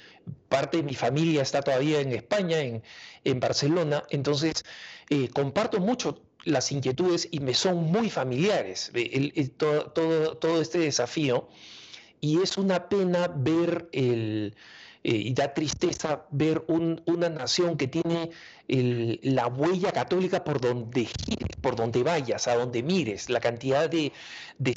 parte 0.48 0.78
de 0.78 0.84
mi 0.84 0.94
familia 0.94 1.42
está 1.42 1.64
todavía 1.64 2.00
en 2.00 2.12
España, 2.12 2.60
en, 2.60 2.84
en 3.24 3.40
Barcelona, 3.40 4.04
entonces 4.12 4.64
eh, 5.10 5.30
comparto 5.30 5.80
mucho 5.80 6.22
las 6.46 6.72
inquietudes 6.72 7.28
y 7.32 7.40
me 7.40 7.56
son 7.56 7.92
muy 7.92 8.10
familiares 8.10 8.92
todo, 9.58 9.92
todo, 9.92 10.38
todo 10.38 10.62
este 10.62 10.80
desafío 10.80 11.50
y 12.22 12.42
es 12.42 12.58
una 12.58 12.90
pena 12.90 13.28
ver 13.28 13.90
el, 13.92 14.56
eh, 15.02 15.16
y 15.16 15.34
da 15.34 15.54
tristeza 15.54 16.26
ver 16.30 16.66
una 16.68 17.30
nación 17.30 17.78
que 17.78 17.88
tiene 17.88 18.32
la 18.68 19.48
huella 19.48 19.94
católica 19.94 20.44
por 20.44 20.60
donde 20.60 21.06
gires, 21.06 21.56
por 21.62 21.78
donde 21.78 22.04
vayas, 22.04 22.50
a 22.50 22.56
donde 22.56 22.84
mires, 22.84 23.30
la 23.30 23.40
cantidad 23.40 23.90
de, 23.90 24.12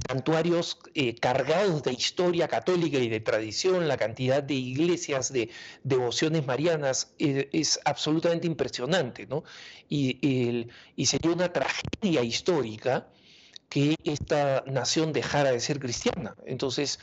santuarios 0.08 0.78
eh, 0.94 1.16
cargados 1.16 1.82
de 1.82 1.92
historia 1.92 2.46
católica 2.46 2.98
y 2.98 3.08
de 3.08 3.18
tradición, 3.18 3.88
la 3.88 3.96
cantidad 3.96 4.42
de 4.44 4.54
iglesias, 4.54 5.32
de 5.32 5.50
devociones 5.82 6.46
marianas, 6.46 7.12
eh, 7.18 7.48
es 7.52 7.80
absolutamente 7.84 8.46
impresionante, 8.46 9.26
¿no? 9.26 9.42
Y, 9.88 10.68
y 10.96 11.06
sería 11.06 11.32
una 11.32 11.52
tragedia 11.52 12.22
histórica 12.22 13.08
que 13.68 13.96
esta 14.04 14.62
nación 14.66 15.12
dejara 15.12 15.50
de 15.50 15.60
ser 15.60 15.80
cristiana. 15.80 16.36
Entonces, 16.46 17.00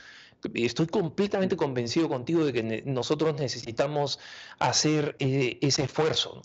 estoy 0.53 0.87
completamente 0.87 1.55
convencido 1.55 2.07
contigo 2.09 2.45
de 2.45 2.53
que 2.53 2.83
nosotros 2.85 3.39
necesitamos 3.39 4.19
hacer 4.59 5.15
eh, 5.19 5.57
ese 5.61 5.83
esfuerzo. 5.83 6.41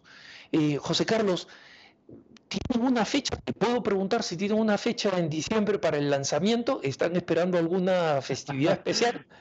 Eh, 0.53 0.77
José 0.77 1.07
Carlos, 1.07 1.49
¿tienen 2.49 2.87
una 2.87 3.05
fecha? 3.05 3.37
¿Te 3.37 3.53
puedo 3.53 3.83
preguntar 3.83 4.23
si 4.23 4.37
tienen 4.37 4.59
una 4.59 4.79
fecha 4.79 5.19
en 5.19 5.29
diciembre 5.29 5.79
para 5.79 5.99
el 5.99 6.11
lanzamiento? 6.11 6.81
¿Están 6.83 7.17
esperando 7.17 7.59
alguna 7.59 8.21
festividad 8.23 8.75
especial? 8.75 9.27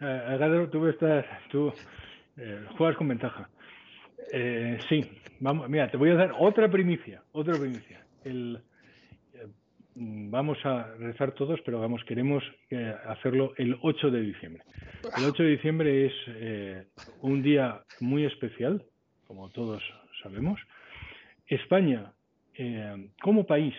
eh, 0.00 0.68
tú, 0.70 0.86
estás, 0.86 1.24
tú 1.50 1.72
eh, 2.36 2.66
juegas 2.76 2.96
con 2.96 3.08
ventaja. 3.08 3.48
Eh, 4.32 4.78
sí, 4.88 5.10
vamos, 5.40 5.68
mira, 5.68 5.90
te 5.90 5.96
voy 5.96 6.10
a 6.10 6.14
dar 6.14 6.32
otra 6.38 6.70
primicia, 6.70 7.22
otra 7.32 7.54
primicia. 7.54 8.04
El, 8.24 8.62
vamos 10.00 10.58
a 10.64 10.94
rezar 10.98 11.32
todos, 11.32 11.60
pero 11.64 11.78
vamos, 11.78 12.02
queremos 12.04 12.42
hacerlo 13.06 13.52
el 13.58 13.76
8 13.82 14.10
de 14.10 14.22
diciembre. 14.22 14.62
El 15.18 15.24
8 15.26 15.42
de 15.42 15.48
diciembre 15.50 16.06
es 16.06 16.86
un 17.20 17.42
día 17.42 17.82
muy 18.00 18.24
especial, 18.24 18.82
como 19.26 19.50
todos 19.50 19.82
sabemos. 20.22 20.58
España, 21.46 22.12
como 23.20 23.44
país, 23.46 23.74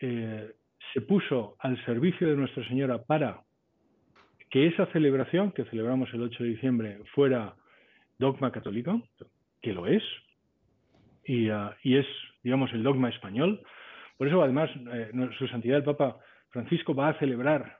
se 0.00 1.00
puso 1.06 1.56
al 1.60 1.82
servicio 1.84 2.28
de 2.28 2.36
Nuestra 2.36 2.66
Señora 2.66 3.02
para 3.02 3.42
que 4.50 4.66
esa 4.66 4.86
celebración 4.86 5.52
que 5.52 5.64
celebramos 5.66 6.12
el 6.12 6.22
8 6.22 6.42
de 6.42 6.50
diciembre 6.50 6.98
fuera 7.14 7.54
dogma 8.18 8.50
católico, 8.50 9.00
que 9.62 9.72
lo 9.72 9.86
es, 9.86 10.02
y, 11.24 11.48
ah, 11.50 11.76
es, 11.84 12.06
digamos, 12.42 12.72
el 12.72 12.82
dogma 12.82 13.08
español. 13.10 13.62
Por 14.20 14.28
eso, 14.28 14.42
además, 14.42 14.68
eh, 14.92 15.10
su 15.38 15.48
santidad 15.48 15.78
el 15.78 15.82
Papa 15.82 16.18
Francisco 16.50 16.94
va 16.94 17.08
a 17.08 17.18
celebrar 17.18 17.78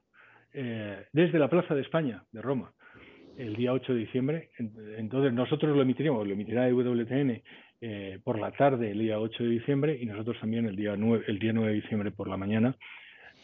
eh, 0.55 1.05
desde 1.13 1.39
la 1.39 1.51
Plaza 1.51 1.75
de 1.75 1.83
España 1.83 2.25
de 2.33 2.41
Roma 2.41 2.73
el 3.37 3.55
día 3.55 3.75
8 3.75 3.93
de 3.93 3.99
diciembre. 3.99 4.49
Entonces, 4.97 5.35
nosotros 5.35 5.77
lo 5.77 5.83
emitiremos, 5.83 6.27
lo 6.27 6.33
emitirá 6.33 6.67
EWTN 6.67 7.43
eh, 7.83 8.21
por 8.25 8.39
la 8.39 8.53
tarde 8.53 8.91
el 8.91 9.01
día 9.01 9.21
8 9.21 9.45
de 9.45 9.51
diciembre 9.51 9.99
y 10.01 10.07
nosotros 10.07 10.41
también 10.41 10.65
el 10.65 10.77
día 10.77 10.97
9, 10.97 11.27
el 11.29 11.39
día 11.39 11.53
9 11.53 11.73
de 11.73 11.81
diciembre 11.83 12.11
por 12.11 12.27
la 12.27 12.39
mañana. 12.39 12.75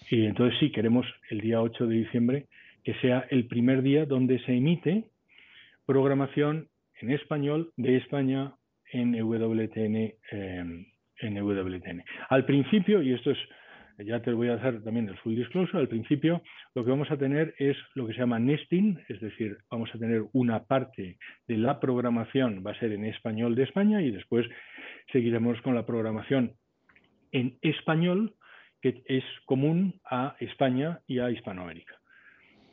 Y 0.09 0.25
entonces 0.25 0.59
sí, 0.59 0.73
queremos 0.73 1.05
el 1.29 1.43
día 1.43 1.61
8 1.61 1.87
de 1.87 1.97
diciembre 1.97 2.47
que 2.83 2.95
sea 3.03 3.27
el 3.29 3.47
primer 3.47 3.83
día 3.83 4.07
donde 4.07 4.39
se 4.47 4.55
emite 4.55 5.05
programación 5.85 6.69
en 7.03 7.11
español 7.11 7.75
de 7.77 7.97
España 7.97 8.55
en 8.91 9.15
EWTN. 9.15 10.15
Em, 10.31 10.87
en 11.21 11.37
EWTN. 11.37 12.05
Al 12.29 12.45
principio, 12.45 13.03
y 13.03 13.13
esto 13.13 13.31
es, 13.31 13.39
ya 13.99 14.21
te 14.21 14.33
voy 14.33 14.49
a 14.49 14.55
hacer 14.55 14.83
también 14.83 15.09
el 15.09 15.17
full 15.19 15.35
disclosure, 15.35 15.79
al 15.79 15.89
principio 15.89 16.43
lo 16.75 16.85
que 16.85 16.91
vamos 16.91 17.11
a 17.11 17.17
tener 17.17 17.55
es 17.59 17.77
lo 17.95 18.07
que 18.07 18.13
se 18.13 18.21
llama 18.21 18.39
nesting, 18.39 18.99
es 19.09 19.21
decir, 19.21 19.57
vamos 19.71 19.91
a 19.95 19.99
tener 19.99 20.25
una 20.33 20.65
parte 20.65 21.19
de 21.49 21.57
la 21.57 21.81
programación, 21.81 22.63
va 22.67 22.73
a 22.73 22.79
ser 22.79 22.93
en 22.93 23.05
español 23.05 23.55
de 23.55 23.63
España 23.63 24.03
y 24.03 24.11
después 24.11 24.47
seguiremos 25.13 25.61
con 25.63 25.75
la 25.75 25.87
programación 25.87 26.53
en 27.33 27.59
español 27.63 28.35
que 28.83 29.03
es 29.07 29.25
común 29.47 30.01
a 30.05 30.37
España 30.41 31.01
y 31.07 31.19
a 31.19 31.31
Hispanoamérica. 31.31 31.95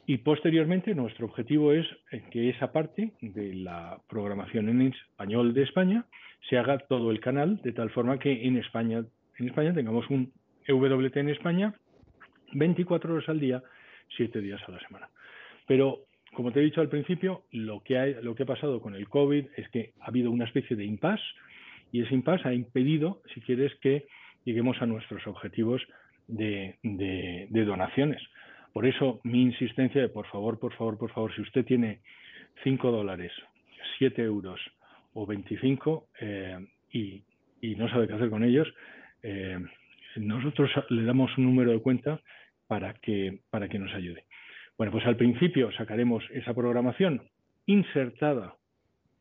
Y 0.06 0.18
posteriormente 0.18 0.94
nuestro 0.96 1.28
objetivo 1.28 1.72
es 1.72 1.86
eh, 2.12 2.24
que 2.30 2.50
esa 2.50 2.72
parte 2.72 3.14
de 3.22 3.54
la 3.54 4.00
programación 4.10 4.68
en 4.68 4.82
español 4.82 5.54
de 5.54 5.64
España 5.64 6.06
se 6.50 6.58
haga 6.58 6.78
todo 6.78 7.10
el 7.12 7.22
canal 7.22 7.62
de 7.62 7.72
tal 7.72 7.90
forma 7.90 8.20
que 8.20 8.46
en 8.46 8.58
España, 8.58 9.06
en 9.40 9.48
España 9.48 9.74
tengamos 9.74 10.10
un 10.10 10.34
EWT 10.68 11.18
en 11.18 11.30
España 11.30 11.74
24 12.52 13.14
horas 13.14 13.30
al 13.30 13.40
día, 13.40 13.64
7 14.18 14.42
días 14.42 14.62
a 14.68 14.72
la 14.72 14.80
semana. 14.82 15.10
Pero 15.68 16.02
como 16.34 16.52
te 16.52 16.60
he 16.60 16.64
dicho 16.64 16.82
al 16.82 16.90
principio, 16.90 17.44
lo 17.52 17.82
que, 17.82 17.98
ha, 17.98 18.06
lo 18.06 18.36
que 18.36 18.44
ha 18.44 18.48
pasado 18.48 18.82
con 18.82 18.96
el 18.96 19.08
COVID 19.08 19.46
es 19.56 19.70
que 19.70 19.94
ha 20.02 20.08
habido 20.08 20.32
una 20.32 20.46
especie 20.46 20.76
de 20.76 20.84
impasse 20.84 21.24
y 21.94 22.02
ese 22.02 22.14
impasse 22.14 22.50
ha 22.50 22.54
impedido, 22.54 23.22
si 23.34 23.40
quieres, 23.40 23.74
que 23.76 24.06
lleguemos 24.44 24.82
a 24.82 24.86
nuestros 24.86 25.26
objetivos 25.28 25.82
de 26.28 26.76
donaciones. 27.52 28.22
Por 28.74 28.88
eso 28.88 29.22
mi 29.24 29.44
insistencia 29.44 30.02
de 30.02 30.10
por 30.10 30.26
favor, 30.28 30.60
por 30.60 30.74
favor, 30.74 30.98
por 30.98 31.12
favor, 31.14 31.34
si 31.36 31.42
usted 31.42 31.64
tiene 31.64 32.02
5 32.64 32.92
dólares, 32.92 33.32
7 34.00 34.22
euros 34.24 34.60
o 35.14 35.26
25 35.26 36.08
eh, 36.20 36.58
y, 36.92 37.24
no 37.76 37.88
sabe 37.90 38.08
qué 38.08 38.14
hacer 38.14 38.30
con 38.30 38.44
ellos, 38.44 38.68
eh, 39.22 39.60
nosotros 40.18 40.70
le 40.90 41.04
damos 41.04 41.38
un 41.38 41.46
número 41.46 41.72
de 41.72 41.80
cuenta 41.80 42.20
para 42.68 42.96
que, 42.96 43.40
para 43.50 43.70
que 43.70 43.80
nos 43.80 43.94
ayude. 43.94 44.26
Bueno, 44.78 44.92
pues 44.92 45.06
al 45.06 45.18
principio 45.18 45.72
sacaremos 45.74 46.24
esa 46.32 46.54
programación 46.54 47.22
insertada 47.68 48.56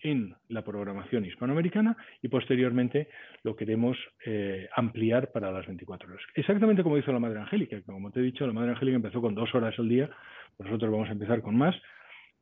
en 0.02 0.34
la 0.48 0.62
programación 0.62 1.24
hispanoamericana 1.24 1.96
y 2.20 2.28
posteriormente 2.28 3.08
lo 3.42 3.56
queremos 3.56 3.96
eh, 4.26 4.68
ampliar 4.76 5.30
para 5.32 5.50
las 5.52 5.66
24 5.66 6.08
horas. 6.08 6.22
Exactamente 6.34 6.82
como 6.82 6.98
hizo 6.98 7.12
la 7.12 7.18
Madre 7.18 7.40
Angélica. 7.40 7.80
Como 7.82 8.10
te 8.10 8.20
he 8.20 8.22
dicho, 8.22 8.46
la 8.46 8.52
Madre 8.52 8.72
Angélica 8.72 8.96
empezó 8.96 9.20
con 9.20 9.34
dos 9.34 9.54
horas 9.54 9.78
al 9.78 9.88
día, 9.88 10.10
nosotros 10.58 10.90
vamos 10.90 11.08
a 11.08 11.12
empezar 11.12 11.42
con 11.42 11.56
más, 11.56 11.74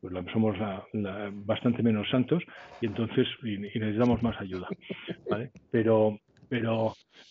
pues 0.00 0.14
somos 0.32 0.56
bastante 1.44 1.82
menos 1.82 2.08
santos 2.08 2.42
y 2.80 2.86
entonces 2.86 3.28
necesitamos 3.42 4.22
más 4.22 4.40
ayuda. 4.40 4.66
Pero, 5.70 6.18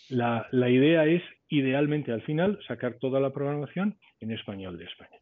la, 0.10 0.48
idea 0.52 1.06
es 1.06 1.24
idealmente 1.50 2.12
al 2.12 2.22
final 2.22 2.60
sacar 2.68 2.96
toda 2.96 3.20
la 3.20 3.32
programación 3.32 3.98
en 4.20 4.32
español 4.32 4.78
de 4.78 4.86
España. 4.86 5.18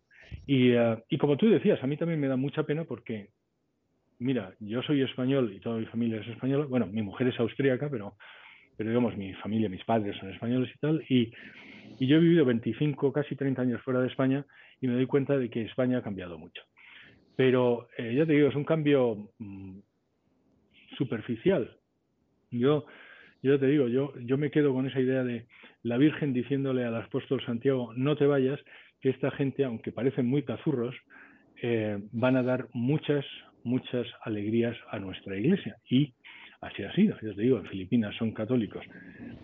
Y, 0.46 0.72
eh, 0.72 0.98
y 1.10 1.18
como 1.18 1.38
tú 1.38 1.50
decías, 1.50 1.82
a 1.82 1.88
mí 1.88 1.96
también 1.96 2.20
me 2.20 2.28
da 2.28 2.36
mucha 2.36 2.64
pena 2.64 2.84
porque 2.84 3.30
mira, 4.20 4.54
yo 4.60 4.82
soy 4.84 5.02
español 5.02 5.54
y 5.54 5.60
toda 5.60 5.78
mi 5.78 5.86
familia 5.86 6.22
es 6.22 6.28
española, 6.28 6.66
bueno, 6.66 6.88
mi 6.88 7.02
mujer 7.02 7.28
es 7.28 7.40
austríaca, 7.40 7.90
pero, 7.90 8.16
pero 8.76 8.90
digamos, 8.90 9.16
mi 9.18 9.34
familia, 9.36 9.70
mis 9.70 9.84
padres 9.84 10.16
son 10.18 10.32
españoles 10.32 10.70
y 10.76 10.80
tal, 10.80 11.04
y, 11.10 11.32
yo 12.00 12.18
he 12.18 12.20
vivido 12.20 12.46
25, 12.46 13.12
casi 13.12 13.36
30 13.36 13.62
años 13.62 13.82
fuera 13.82 14.02
de 14.02 14.08
España 14.08 14.46
y 14.82 14.88
me 14.88 14.94
doy 14.94 15.08
cuenta 15.08 15.36
de 15.36 15.50
que 15.50 15.64
España 15.64 15.98
ha 15.98 16.04
cambiado 16.04 16.38
mucho. 16.38 16.62
Pero 17.36 17.88
eh, 17.98 18.14
ya 18.14 18.26
te 18.26 18.34
digo, 18.34 18.50
es 18.50 18.56
un 18.56 18.66
cambio 18.66 19.30
mm, 19.40 19.80
superficial. 20.96 21.76
Yo, 22.52 22.86
yo 23.42 23.60
te 23.60 23.66
digo, 23.66 23.88
yo, 23.88 24.14
yo 24.20 24.38
me 24.38 24.52
quedo 24.52 24.74
con 24.74 24.86
esa 24.86 25.00
idea 25.00 25.24
de 25.24 25.48
la 25.82 25.98
Virgen 25.98 26.34
diciéndole 26.34 26.86
al 26.86 26.96
apóstol 26.96 27.44
Santiago, 27.44 27.94
no 27.96 28.16
te 28.16 28.28
vayas, 28.28 28.60
que 29.02 29.10
esta 29.10 29.32
gente, 29.32 29.64
aunque 29.64 29.92
parecen 29.92 30.26
muy 30.26 30.44
cazurros, 30.44 30.96
eh, 31.62 31.98
van 32.12 32.36
a 32.36 32.44
dar 32.44 32.68
muchas, 32.74 33.26
muchas 33.68 34.08
alegrías 34.24 34.76
a 34.90 35.00
nuestra 35.00 35.38
iglesia. 35.38 35.78
Y 35.90 36.14
así 36.62 36.84
ha 36.84 36.94
sido. 36.94 37.16
Ya 37.22 37.34
te 37.34 37.42
digo, 37.42 37.58
en 37.58 37.66
Filipinas 37.66 38.16
son 38.16 38.32
católicos, 38.32 38.84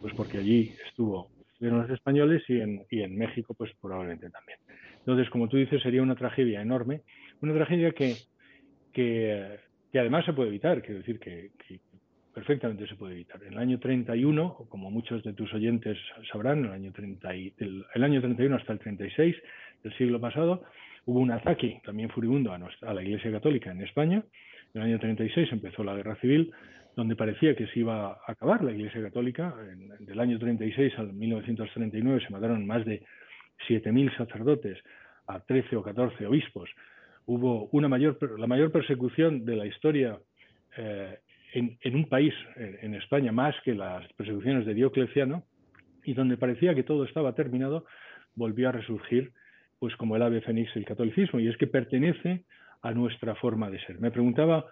pues 0.02 0.14
porque 0.14 0.40
allí 0.40 0.72
estuvo 0.88 1.30
los 1.60 1.90
españoles 1.90 2.44
y 2.48 2.60
en, 2.60 2.86
y 2.90 3.02
en 3.02 3.18
México, 3.18 3.54
pues 3.54 3.72
probablemente 3.82 4.30
también. 4.30 4.58
Entonces, 5.00 5.30
como 5.30 5.48
tú 5.48 5.58
dices, 5.58 5.82
sería 5.82 6.02
una 6.02 6.16
tragedia 6.16 6.62
enorme, 6.62 7.02
una 7.42 7.54
tragedia 7.54 7.92
que, 7.92 8.16
que, 8.94 9.60
además 9.94 10.26
se 10.26 10.34
puede 10.34 10.50
evitar, 10.50 10.82
quiero 10.82 11.00
decir 11.00 11.20
que, 11.20 11.52
perfectamente 12.34 12.88
se 12.88 12.96
puede 12.96 13.14
evitar. 13.14 13.44
En 13.44 13.54
el 13.54 13.60
año 13.60 13.80
31, 13.80 14.66
como 14.70 14.90
muchos 14.90 15.24
de 15.24 15.34
tus 15.34 15.54
oyentes 15.54 15.98
sabrán, 16.32 16.66
el 16.66 16.72
año, 16.72 16.92
30 16.92 17.36
y, 17.36 17.54
el 17.60 18.04
año 18.04 18.22
31 18.22 18.56
hasta 18.56 18.74
el 18.74 18.80
36 18.80 19.36
del 19.84 19.98
siglo 19.98 20.20
pasado, 20.20 20.64
Hubo 21.06 21.20
un 21.20 21.32
ataque 21.32 21.82
también 21.86 22.10
furibundo 22.10 22.54
a, 22.54 22.94
la 22.94 23.04
Iglesia 23.04 23.32
Católica 23.32 23.72
en 23.72 23.82
España. 23.82 24.24
En 24.74 24.82
el 24.82 24.88
año 24.88 25.00
36 25.00 25.52
empezó 25.52 25.84
la 25.84 25.96
guerra 25.96 26.16
civil, 26.16 26.52
donde 26.96 27.16
parecía 27.16 27.56
que 27.56 27.68
se 27.68 27.80
iba 27.80 28.08
a 28.08 28.18
acabar 28.28 28.64
la 28.64 28.72
Iglesia 28.72 29.02
Católica. 29.02 29.54
En, 29.70 30.06
del 30.06 30.20
año 30.20 30.40
36 30.40 30.94
al 30.98 31.14
1939 31.14 32.22
se 32.26 32.32
mataron 32.32 32.66
más 32.66 32.86
de 32.86 33.04
7.000 33.68 34.16
sacerdotes 34.18 34.78
a 35.28 35.42
13 35.42 35.76
o 35.76 35.84
14 35.84 36.26
obispos. 36.26 36.70
Hubo 37.26 37.68
una 37.72 37.90
mayor, 37.90 38.18
la 38.40 38.48
mayor 38.48 38.72
persecución 38.72 39.46
de 39.46 39.56
la 39.58 39.66
historia 39.66 40.18
eh, 40.78 41.20
en, 41.54 41.96
un 41.96 42.06
país, 42.06 42.34
en 42.56 42.96
España, 42.96 43.32
más 43.32 43.56
que 43.64 43.76
las 43.76 44.12
persecuciones 44.14 44.66
de 44.66 44.74
Diocleciano, 44.74 45.44
y 46.04 46.14
donde 46.14 46.38
parecía 46.38 46.74
que 46.74 46.84
todo 46.84 47.04
estaba 47.06 47.34
terminado, 47.34 47.86
volvió 48.36 48.70
a 48.70 48.72
resurgir 48.72 49.32
pues 49.84 49.98
como 49.98 50.16
el 50.16 50.22
ave 50.22 50.40
fénix 50.40 50.74
el 50.78 50.86
catolicismo, 50.86 51.42
y 51.42 51.50
es 51.50 51.58
que 51.58 51.68
pertenece 51.68 52.46
a 52.84 52.94
nuestra 52.94 53.36
forma 53.36 53.70
de 53.70 53.82
ser. 53.86 54.00
Me 54.00 54.12
preguntaba 54.12 54.66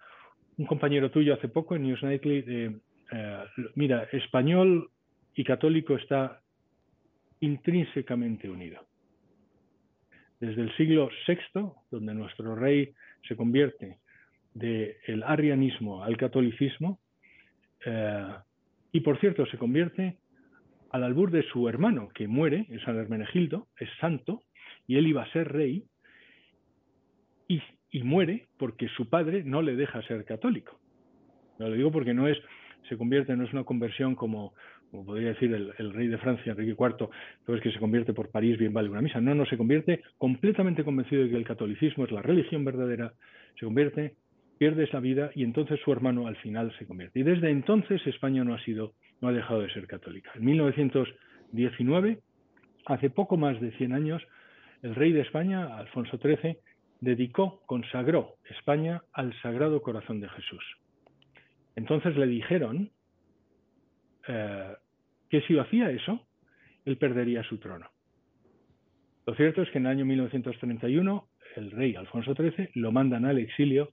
un 0.58 0.66
compañero 0.66 1.12
tuyo 1.12 1.34
hace 1.34 1.50
poco 1.50 1.76
en 1.76 1.84
News 1.84 2.02
Nightly, 2.02 2.46
eh, 2.48 3.46
mira, 3.76 4.08
español 4.14 4.90
y 5.36 5.44
católico 5.44 5.98
está 5.98 6.40
intrínsecamente 7.42 8.50
unido. 8.50 8.80
Desde 10.40 10.62
el 10.62 10.74
siglo 10.78 11.10
VI, 11.28 11.74
donde 11.92 12.14
nuestro 12.14 12.56
rey 12.56 12.94
se 13.28 13.36
convierte 13.36 13.98
del 14.54 15.24
arianismo 15.24 16.06
al 16.06 16.16
catolicismo, 16.16 17.02
eh, 17.86 18.28
y 18.94 19.02
por 19.02 19.20
cierto 19.20 19.46
se 19.48 19.58
convierte 19.58 20.20
al 20.92 21.04
albur 21.04 21.32
de 21.32 21.44
su 21.44 21.68
hermano, 21.68 22.08
que 22.16 22.30
muere, 22.30 22.66
es 22.70 22.82
San 22.84 22.98
Hermenegildo, 22.98 23.68
es 23.78 23.90
santo, 24.00 24.44
y 24.92 24.98
él 24.98 25.08
iba 25.08 25.24
a 25.24 25.32
ser 25.32 25.50
rey 25.50 25.86
y, 27.48 28.04
muere 28.04 28.48
porque 28.58 28.90
su 28.90 29.08
padre 29.08 29.42
no 29.46 29.62
le 29.62 29.78
deja 29.78 30.02
ser 30.02 30.26
católico. 30.26 30.78
lo 31.60 31.72
digo 31.72 31.94
porque 31.94 32.14
no 32.14 32.28
es, 32.28 32.38
se 32.90 32.98
convierte, 32.98 33.38
no 33.38 33.46
es 33.46 33.54
una 33.54 33.64
conversión 33.64 34.16
como, 34.16 34.54
podría 34.92 35.30
decir 35.30 35.54
el, 35.54 35.94
rey 35.94 36.08
de 36.08 36.18
Francia, 36.18 36.52
Enrique 36.52 36.76
IV, 36.78 37.08
es 37.56 37.62
que 37.62 37.72
se 37.72 37.80
convierte 37.80 38.14
por 38.14 38.32
París, 38.32 38.58
bien 38.58 38.74
vale 38.74 38.90
una 38.90 39.02
misa. 39.02 39.22
No, 39.22 39.34
no, 39.34 39.46
se 39.46 39.56
convierte 39.56 40.02
completamente 40.18 40.84
convencido 40.84 41.24
de 41.24 41.30
que 41.30 41.38
el 41.38 41.46
catolicismo 41.46 42.04
es 42.04 42.12
la 42.12 42.22
religión 42.22 42.66
verdadera, 42.66 43.14
se 43.58 43.66
convierte, 43.66 44.16
pierde 44.58 44.84
esa 44.84 45.00
vida 45.00 45.32
y 45.36 45.46
entonces 45.46 45.80
su 45.86 45.94
hermano 45.94 46.28
al 46.28 46.36
final 46.38 46.74
se 46.78 46.86
convierte. 46.86 47.22
Y 47.22 47.24
desde 47.24 47.50
entonces 47.50 48.06
España 48.08 48.44
no 48.44 48.56
ha 48.56 48.64
sido, 48.66 48.94
no 49.22 49.30
ha 49.30 49.32
dejado 49.32 49.62
de 49.62 49.72
ser 49.72 49.88
católica. 49.88 50.32
En 50.36 50.44
1919, 50.44 52.20
hace 52.88 53.10
poco 53.10 53.38
más 53.38 53.62
de 53.62 53.72
100 53.72 53.94
años, 53.94 54.22
el 54.82 54.96
rey 54.96 55.12
de 55.12 55.22
España, 55.22 55.78
Alfonso 55.78 56.18
XIII, 56.18 56.58
dedicó, 57.00 57.62
consagró 57.66 58.36
España 58.50 59.04
al 59.14 59.34
Sagrado 59.42 59.82
Corazón 59.82 60.20
de 60.22 60.30
Jesús. 60.30 60.64
Entonces 61.76 62.16
le 62.16 62.28
dijeron 62.28 62.92
eh, 64.28 64.74
que 65.30 65.42
si 65.42 65.58
hacía 65.58 65.90
eso, 65.90 66.26
él 66.86 66.98
perdería 66.98 67.44
su 67.44 67.58
trono. 67.58 67.90
Lo 69.26 69.36
cierto 69.36 69.62
es 69.62 69.70
que 69.70 69.78
en 69.78 69.86
el 69.86 69.92
año 69.92 70.06
1931 70.06 71.28
el 71.56 71.72
rey 71.72 71.96
Alfonso 71.96 72.34
XIII 72.34 72.70
lo 72.76 72.92
mandan 72.92 73.26
al 73.26 73.38
exilio, 73.38 73.92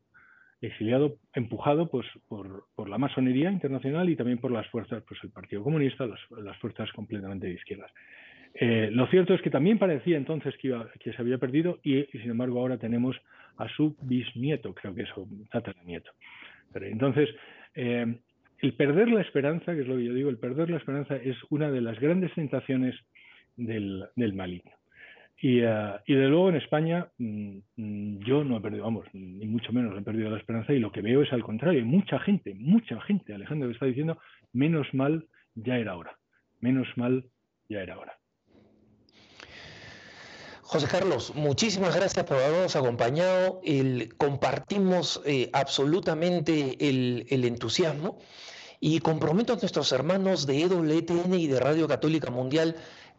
exiliado, 0.60 1.16
empujado 1.34 1.88
pues, 1.88 2.06
por, 2.28 2.66
la 2.88 2.98
masonería 2.98 3.50
internacional 3.50 4.08
y 4.08 4.16
también 4.16 4.38
por 4.38 4.50
las 4.50 4.66
fuerzas, 4.68 5.02
pues 5.06 5.20
el 5.22 5.30
Partido 5.30 5.62
Comunista, 5.62 6.06
las, 6.06 6.58
fuerzas 6.58 6.90
completamente 6.92 7.46
de 7.46 7.54
izquierdas. 7.54 7.92
Eh, 8.60 8.90
lo 8.90 9.06
cierto 9.06 9.34
es 9.34 9.42
que 9.42 9.50
también 9.50 9.78
parecía 9.78 10.16
entonces 10.16 10.56
que, 10.58 10.68
iba, 10.68 10.90
que 10.98 11.12
se 11.12 11.22
había 11.22 11.38
perdido 11.38 11.78
y, 11.84 12.02
sin 12.06 12.30
embargo 12.30 12.58
ahora 12.58 12.76
tenemos 12.76 13.16
a 13.56 13.68
su 13.68 13.96
bisnieto, 14.02 14.74
creo 14.74 14.94
que 14.94 15.02
es 15.02 15.16
un 15.16 15.46
tataranieto. 15.46 16.10
Entonces, 16.74 17.28
eh, 17.76 18.18
el 18.58 18.74
perder 18.74 19.10
la 19.10 19.20
esperanza, 19.20 19.74
que 19.74 19.82
es 19.82 19.86
lo 19.86 19.96
que 19.96 20.04
yo 20.04 20.12
digo, 20.14 20.28
el 20.28 20.38
perder 20.38 20.70
la 20.70 20.78
esperanza 20.78 21.16
es 21.16 21.36
una 21.50 21.70
de 21.70 21.80
las 21.80 22.00
grandes 22.00 22.34
tentaciones 22.34 22.96
del, 23.56 24.04
del 24.16 24.32
maligno. 24.32 24.72
Y, 25.40 25.62
uh, 25.62 25.94
y, 26.04 26.14
de 26.14 26.26
luego 26.26 26.48
en 26.48 26.56
España 26.56 27.06
mm, 27.18 28.18
yo 28.26 28.42
no 28.42 28.56
he 28.56 28.60
perdido, 28.60 28.82
vamos, 28.82 29.06
ni 29.12 29.46
mucho 29.46 29.72
menos 29.72 29.96
he 29.96 30.02
perdido 30.02 30.30
la 30.30 30.38
esperanza 30.38 30.72
y 30.72 30.80
lo 30.80 30.90
que 30.90 31.00
veo 31.00 31.22
es 31.22 31.32
al 31.32 31.44
contrario, 31.44 31.86
mucha 31.86 32.18
gente, 32.18 32.54
mucha 32.54 33.00
gente, 33.02 33.34
Alejandro, 33.34 33.70
está 33.70 33.86
diciendo, 33.86 34.18
menos 34.52 34.92
mal 34.94 35.26
ya 35.54 35.78
era 35.78 35.96
hora, 35.96 36.18
menos 36.60 36.88
mal 36.96 37.24
ya 37.68 37.82
era 37.82 37.98
hora. 38.00 38.18
José 40.70 40.86
Carlos, 40.86 41.32
muchísimas 41.34 41.96
gracias 41.96 42.26
por 42.26 42.36
habernos 42.36 42.76
acompañado. 42.76 43.62
Compartimos 44.18 45.22
eh, 45.24 45.48
absolutamente 45.54 46.76
el, 46.78 47.26
entusiasmo 47.30 48.18
y 48.78 49.00
comprometo 49.00 49.54
a 49.54 49.56
nuestros 49.56 49.90
hermanos 49.92 50.46
de 50.46 50.60
EWTN 50.60 51.32
y 51.32 51.46
de 51.46 51.58
Radio 51.58 51.88
Católica 51.88 52.30
Mundial 52.30 52.76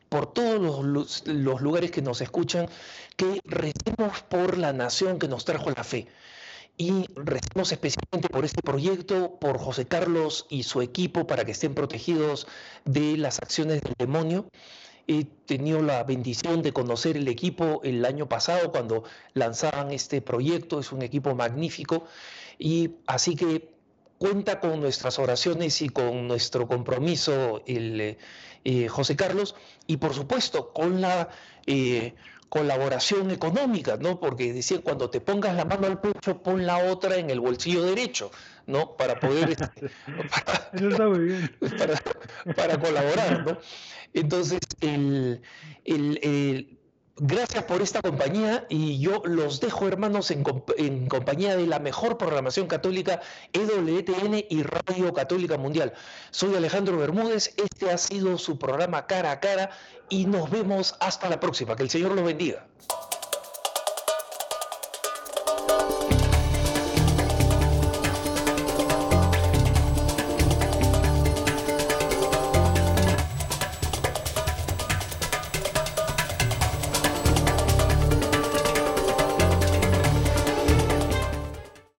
por 0.10 0.32
todos 0.32 0.86
los, 0.86 1.26
los, 1.26 1.60
lugares 1.62 1.90
que 1.90 2.04
nos 2.04 2.22
escuchan, 2.22 2.70
que 3.16 3.42
recemos 3.46 4.22
por 4.30 4.60
la 4.60 4.72
nación 4.72 5.18
que 5.18 5.28
nos 5.28 5.44
trajo 5.44 5.72
la 5.72 5.84
fe. 5.84 6.06
Y 6.78 7.08
recemos 7.16 7.72
especialmente 7.72 8.30
por 8.30 8.46
este 8.46 8.62
proyecto, 8.62 9.40
por 9.42 9.58
José 9.58 9.88
Carlos 9.88 10.46
y 10.52 10.62
su 10.62 10.84
equipo, 10.84 11.26
para 11.26 11.46
que 11.46 11.54
estén 11.54 11.74
protegidos 11.74 12.46
de 12.86 13.18
las 13.18 13.40
acciones 13.40 13.82
del 13.82 13.96
demonio. 13.98 14.46
He 15.12 15.26
tenido 15.26 15.82
la 15.82 16.04
bendición 16.04 16.62
de 16.62 16.72
conocer 16.72 17.18
el 17.18 17.28
equipo 17.28 17.82
el 17.84 18.06
año 18.06 18.30
pasado 18.30 18.72
cuando 18.72 19.04
lanzaban 19.34 19.90
este 19.90 20.22
proyecto. 20.22 20.80
Es 20.80 20.92
un 20.92 21.02
equipo 21.02 21.34
magnífico. 21.34 22.06
Y 22.60 22.92
así 23.08 23.36
que 23.36 23.74
cuenta 24.20 24.60
con 24.60 24.80
nuestras 24.80 25.18
oraciones 25.18 25.82
y 25.82 25.90
con 25.90 26.28
nuestro 26.28 26.68
compromiso 26.68 27.64
el 27.66 28.18
eh, 28.64 28.88
José 28.88 29.16
Carlos 29.16 29.56
y 29.88 29.98
por 29.98 30.14
supuesto 30.14 30.72
con 30.74 31.02
la 31.02 31.30
eh, 31.66 32.14
colaboración 32.50 33.32
económica, 33.32 33.98
¿no? 33.98 34.20
Porque 34.20 34.52
decían, 34.52 34.82
cuando 34.82 35.10
te 35.10 35.22
pongas 35.22 35.56
la 35.56 35.66
mano 35.66 35.88
al 35.88 36.02
pecho, 36.02 36.42
pon 36.42 36.66
la 36.66 36.92
otra 36.92 37.18
en 37.18 37.30
el 37.30 37.40
bolsillo 37.40 37.84
derecho, 37.84 38.32
¿no? 38.66 38.98
Para 38.98 39.20
poder... 39.20 39.52
Este, 39.52 39.86
Eso 40.74 40.90
está 40.90 41.08
muy 41.08 41.20
bien. 41.20 41.56
Para, 42.56 42.80
colaborar, 42.80 43.46
¿no? 43.46 43.58
Entonces, 44.14 44.60
el, 44.82 45.42
Gracias 47.22 47.66
por 47.66 47.82
esta 47.82 48.02
compañía 48.02 48.66
y 48.70 48.98
yo 49.00 49.22
los 49.26 49.60
dejo, 49.60 49.90
hermanos, 49.90 50.32
en, 50.32 50.42
compañía 51.10 51.58
de 51.58 51.68
la 51.68 51.78
mejor 51.78 52.18
programación 52.18 52.68
católica, 52.68 53.20
EWTN 53.52 54.46
y 54.50 54.64
Radio 54.64 55.14
Católica 55.14 55.58
Mundial. 55.58 55.92
Soy 56.32 56.56
Alejandro 56.56 56.98
Bermúdez, 56.98 57.54
este 57.58 57.92
ha 57.92 57.98
sido 57.98 58.38
su 58.38 58.58
programa 58.58 59.06
Cara 59.06 59.32
a 59.32 59.42
Cara 59.42 59.72
y 60.08 60.28
nos 60.28 60.50
vemos 60.50 60.96
hasta 61.02 61.30
la 61.30 61.42
próxima. 61.42 61.76
Que 61.76 61.84
el 61.84 61.90
Señor 61.90 62.14
los 62.14 62.24
bendiga. 62.24 62.66